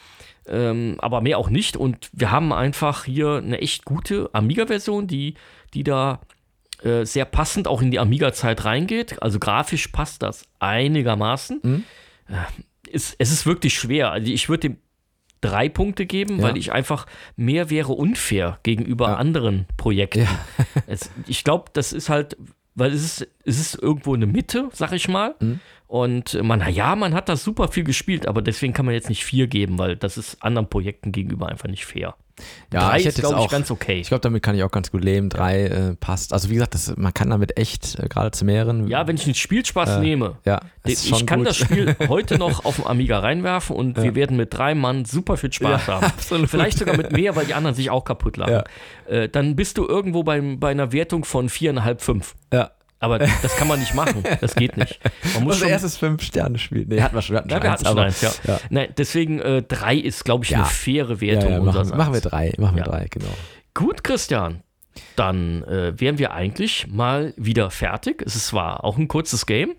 Ähm, 0.47 0.95
aber 0.99 1.21
mehr 1.21 1.37
auch 1.37 1.49
nicht. 1.49 1.77
Und 1.77 2.09
wir 2.11 2.31
haben 2.31 2.51
einfach 2.51 3.05
hier 3.05 3.35
eine 3.35 3.59
echt 3.59 3.85
gute 3.85 4.29
Amiga-Version, 4.33 5.07
die, 5.07 5.35
die 5.73 5.83
da 5.83 6.21
äh, 6.83 7.05
sehr 7.05 7.25
passend 7.25 7.67
auch 7.67 7.81
in 7.81 7.91
die 7.91 7.99
Amiga-Zeit 7.99 8.65
reingeht. 8.65 9.21
Also 9.21 9.37
grafisch 9.37 9.89
passt 9.89 10.23
das 10.23 10.45
einigermaßen. 10.59 11.59
Mhm. 11.61 11.83
Äh, 12.27 12.35
es, 12.91 13.15
es 13.19 13.31
ist 13.31 13.45
wirklich 13.45 13.75
schwer. 13.75 14.11
Also 14.11 14.31
ich 14.31 14.49
würde 14.49 14.69
dem 14.69 14.77
drei 15.41 15.69
Punkte 15.69 16.05
geben, 16.05 16.37
Ja. 16.37 16.43
weil 16.43 16.57
ich 16.57 16.71
einfach 16.71 17.05
mehr 17.35 17.69
wäre 17.69 17.93
unfair 17.93 18.59
gegenüber 18.63 19.09
Ja. 19.09 19.15
anderen 19.15 19.65
Projekten. 19.77 20.27
Es, 20.87 21.09
ich 21.27 21.43
glaube, 21.43 21.65
das 21.73 21.93
ist 21.93 22.09
halt, 22.09 22.35
weil 22.75 22.91
es 22.93 23.03
ist, 23.03 23.27
es 23.45 23.59
ist 23.59 23.75
irgendwo 23.81 24.13
eine 24.15 24.25
Mitte, 24.27 24.69
sag 24.73 24.91
ich 24.93 25.07
mal. 25.07 25.35
Mhm. 25.39 25.59
Und 25.89 26.39
man, 26.43 26.63
ja, 26.71 26.95
man 26.95 27.15
hat 27.15 27.29
das 27.29 27.43
super 27.43 27.67
viel 27.69 27.83
gespielt, 27.83 28.27
aber 28.27 28.43
deswegen 28.43 28.73
kann 28.73 28.85
man 28.85 28.93
jetzt 28.93 29.09
nicht 29.09 29.25
vier 29.25 29.47
geben, 29.47 29.79
weil 29.79 29.95
das 29.95 30.19
ist 30.19 30.37
anderen 30.43 30.69
Projekten 30.69 31.11
gegenüber 31.11 31.47
einfach 31.49 31.67
nicht 31.67 31.83
fair. 31.83 32.13
Ja, 32.71 32.89
Drei 32.91 32.97
ich 32.99 33.05
ist, 33.07 33.17
hätte 33.17 33.21
jetzt 33.23 33.27
glaube 33.27 33.39
ich, 33.41 33.47
auch- 33.47 33.51
ganz 33.51 33.71
okay. 33.71 33.99
Ich 33.99 34.07
glaube, 34.09 34.21
damit 34.21 34.43
kann 34.43 34.55
ich 34.55 34.61
auch 34.63 34.69
ganz 34.69 34.91
gut 34.91 35.03
leben. 35.03 35.29
Drei 35.29 35.63
äh, 35.65 35.95
passt. 35.95 36.31
Also 36.31 36.49
wie 36.51 36.53
gesagt, 36.53 36.75
das, 36.75 36.95
man 36.95 37.11
kann 37.11 37.31
damit 37.31 37.57
echt 37.57 37.97
äh, 37.97 38.07
gerade 38.07 38.29
zu 38.29 38.45
mehreren. 38.45 38.87
Ja, 38.87 39.07
wenn 39.07 39.15
ich 39.15 39.23
den 39.23 39.33
Spielspaß 39.33 39.97
Äh, 39.97 39.99
nehme, 40.01 40.37
ja, 40.45 40.59
den- 40.85 40.91
ist 40.93 41.05
ich 41.09 41.25
kann 41.25 41.39
gut. 41.39 41.47
das 41.49 41.57
Spiel 41.57 41.95
heute 42.07 42.37
noch 42.37 42.65
auf 42.65 42.75
dem 42.75 42.85
Amiga 42.85 43.17
reinwerfen 43.19 43.75
und 43.75 43.97
wir 44.01 44.13
werden 44.13 44.37
mit 44.37 44.53
drei 44.53 44.75
Mann 44.75 45.05
super 45.05 45.37
viel 45.37 45.51
Spaß 45.51 45.87
Ja, 45.87 45.93
haben. 45.95 46.05
absolut. 46.05 46.49
Vielleicht 46.51 46.77
sogar 46.77 46.95
mit 46.95 47.11
mehr, 47.11 47.35
weil 47.35 47.47
die 47.47 47.55
anderen 47.55 47.75
sich 47.75 47.89
auch 47.89 48.05
kaputt 48.05 48.37
lachen. 48.37 48.61
Äh, 49.07 49.27
dann 49.27 49.55
bist 49.55 49.79
du 49.79 49.87
irgendwo 49.87 50.21
beim, 50.21 50.59
bei 50.59 50.69
einer 50.69 50.91
Wertung 50.91 51.25
von 51.25 51.49
viereinhalb, 51.49 51.99
fünf. 52.01 52.35
Ja. 52.53 52.69
Aber 52.99 53.17
das 53.19 53.55
kann 53.55 53.67
man 53.67 53.79
nicht 53.79 53.93
machen. 53.95 54.23
Das 54.41 54.55
geht 54.55 54.75
nicht. 54.77 54.99
Man 55.33 55.43
muss 55.43 55.55
Unser 55.55 55.65
schon, 55.65 55.69
erstes 55.69 55.97
Fünf-Sterne-Spiel. 55.97 56.85
Nee, 56.87 57.01
hatten 57.01 57.15
wir 57.15 57.21
schon. 57.21 57.35
Wir 57.35 57.39
hatten 57.39 57.49
ja, 57.49 57.59
schon 57.59 57.63
wir 57.63 57.71
hatten 57.71 57.85
schon 57.85 57.99
eins, 57.99 58.21
ja. 58.21 58.31
ja. 58.45 58.59
Nein, 58.69 58.93
deswegen 58.97 59.39
äh, 59.39 59.61
drei 59.61 59.95
ist, 59.95 60.25
glaube 60.25 60.43
ich, 60.43 60.51
Ja. 60.51 60.59
eine 60.59 60.65
faire 60.65 61.21
Wertung 61.21 61.51
ja, 61.51 61.59
machen, 61.59 61.97
machen 61.97 62.13
wir 62.13 62.21
drei. 62.21 62.53
Machen 62.57 62.75
wir 62.75 62.83
drei, 62.83 63.07
genau. 63.09 63.33
Gut, 63.73 64.03
Christian. 64.03 64.63
Dann 65.15 65.63
äh, 65.63 65.97
wären 65.97 66.17
wir 66.17 66.33
eigentlich 66.33 66.87
mal 66.87 67.33
wieder 67.37 67.69
fertig. 67.71 68.21
Es 68.25 68.35
ist 68.35 68.47
zwar 68.47 68.83
auch 68.83 68.97
ein 68.97 69.07
kurzes 69.07 69.45
Game, 69.45 69.75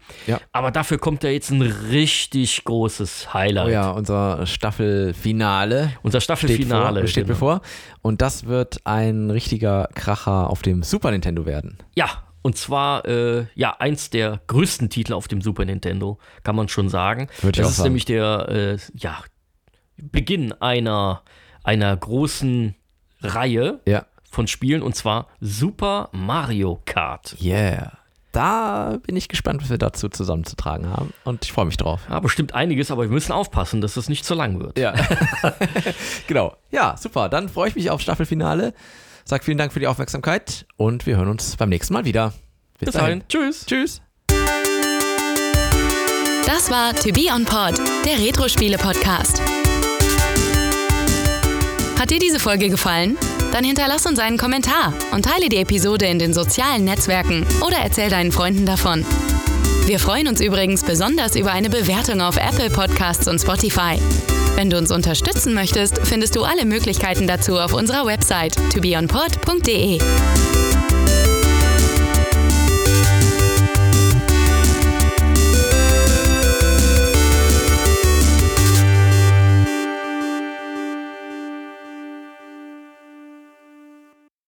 aber 0.53 0.71
dafür 0.71 0.97
kommt 0.99 1.25
ja 1.25 1.31
jetzt 1.31 1.51
ein 1.51 1.61
richtig 1.61 2.65
großes 2.65 3.35
Highlight. 3.35 3.67
Oh 3.67 3.71
ja, 3.71 3.91
unser 3.91 4.47
Staffelfinale 4.47 5.93
Unser 6.03 6.21
steht, 6.21 6.39
Staffelfinale. 6.39 7.01
vor, 7.01 7.09
steht 7.09 7.25
genau. 7.25 7.35
bevor. 7.35 7.61
Und 8.03 8.23
das 8.23 8.47
wird 8.47 8.81
ein 8.85 9.31
richtiger 9.31 9.89
Kracher 9.95 10.49
auf 10.49 10.63
dem 10.63 10.83
Super 10.83 11.11
Nintendo 11.11 11.45
werden. 11.45 11.79
Ja, 11.95 12.09
und 12.43 12.57
zwar 12.57 13.05
äh, 13.07 13.47
ja 13.55 13.77
eins 13.79 14.11
der 14.11 14.41
größten 14.47 14.89
Titel 14.91 15.13
auf 15.13 15.29
dem 15.29 15.43
Super 15.43 15.65
Nintendo, 15.65 16.19
kann 16.43 16.57
man 16.57 16.69
schon 16.69 16.89
sagen. 16.89 17.29
Würde 17.43 17.61
das 17.61 17.71
ist 17.71 17.77
sagen. 17.79 17.89
nämlich 17.89 18.05
der 18.05 18.49
äh, 18.49 18.79
ja, 18.95 19.19
Beginn 19.97 20.53
einer, 20.61 21.23
einer 21.63 21.95
großen 21.97 22.75
Reihe 23.23 23.81
Ja. 23.87 24.07
von 24.31 24.47
Spielen 24.47 24.83
und 24.83 24.97
zwar 24.97 25.27
Super 25.41 26.09
Mario 26.13 26.81
Kart. 26.87 27.37
Yeah. 27.43 27.93
Da 28.33 28.99
bin 29.05 29.17
ich 29.17 29.29
gespannt, 29.29 29.61
was 29.61 29.71
wir 29.71 29.79
dazu 29.79 30.09
zusammenzutragen 30.09 30.89
haben. 30.89 31.13
Und 31.25 31.45
ich 31.45 31.53
freue 31.53 31.65
mich 31.67 31.77
drauf. 31.77 32.03
Ja, 32.09 32.21
bestimmt 32.21 32.55
einiges, 32.55 32.93
aber 32.93 33.03
wir 33.03 33.11
müssen 33.11 33.33
aufpassen, 33.33 33.81
dass 33.81 33.97
es 33.97 34.09
nicht 34.09 34.25
zu 34.25 34.35
lang 34.35 34.61
wird. 34.61 34.79
Ja. 34.79 34.95
genau. 36.29 36.55
Ja, 36.71 36.97
super. 36.97 37.29
Dann 37.29 37.49
freue 37.49 37.69
ich 37.71 37.75
mich 37.75 37.91
auf 37.91 38.01
Staffelfinale. 38.01 38.73
Sag 39.31 39.45
vielen 39.45 39.59
Dank 39.59 39.73
für 39.73 39.79
die 39.79 39.87
Aufmerksamkeit 39.87 40.67
und 40.77 41.07
wir 41.07 41.17
hören 41.17 41.29
uns 41.29 41.55
beim 41.57 41.69
nächsten 41.69 41.95
Mal 41.95 42.05
wieder. 42.05 42.35
Bis 42.81 42.91
dahin. 42.91 43.23
Tschüss. 43.29 43.65
Tschüss. 43.65 44.03
Das 46.45 46.69
war 46.69 46.93
To 46.97 47.13
Be 47.13 47.33
On 47.33 47.45
Pod, 47.45 47.79
der 48.05 48.19
Retro-Spiele-Podcast. 48.19 49.41
Hat 51.97 52.11
dir 52.11 52.19
diese 52.19 52.41
Folge 52.41 52.71
gefallen? 52.71 53.17
Dann 53.53 53.63
hinterlass 53.63 54.05
uns 54.05 54.19
einen 54.19 54.37
Kommentar 54.37 54.95
und 55.13 55.27
teile 55.27 55.49
die 55.49 55.59
Episode 55.59 56.07
in 56.07 56.19
den 56.19 56.35
sozialen 56.35 56.83
Netzwerken 56.83 57.47
oder 57.65 57.77
erzähl 57.77 58.11
deinen 58.11 58.33
Freunden 58.33 58.67
davon. 58.67 59.07
Wir 59.87 60.01
freuen 60.01 60.27
uns 60.27 60.41
übrigens 60.41 60.83
besonders 60.83 61.37
über 61.37 61.53
eine 61.53 61.71
Bewertung 61.71 62.21
auf 62.21 62.37
Apple 62.37 62.71
Podcasts 62.71 63.29
und 63.29 63.39
Spotify. 63.39 63.97
Wenn 64.61 64.69
du 64.69 64.77
uns 64.77 64.91
unterstützen 64.91 65.55
möchtest, 65.55 66.07
findest 66.07 66.37
du 66.37 66.43
alle 66.43 66.67
Möglichkeiten 66.67 67.27
dazu 67.27 67.59
auf 67.59 67.73
unserer 67.73 68.05
Website 68.05 68.55
tobeonpod.de. 68.71 69.99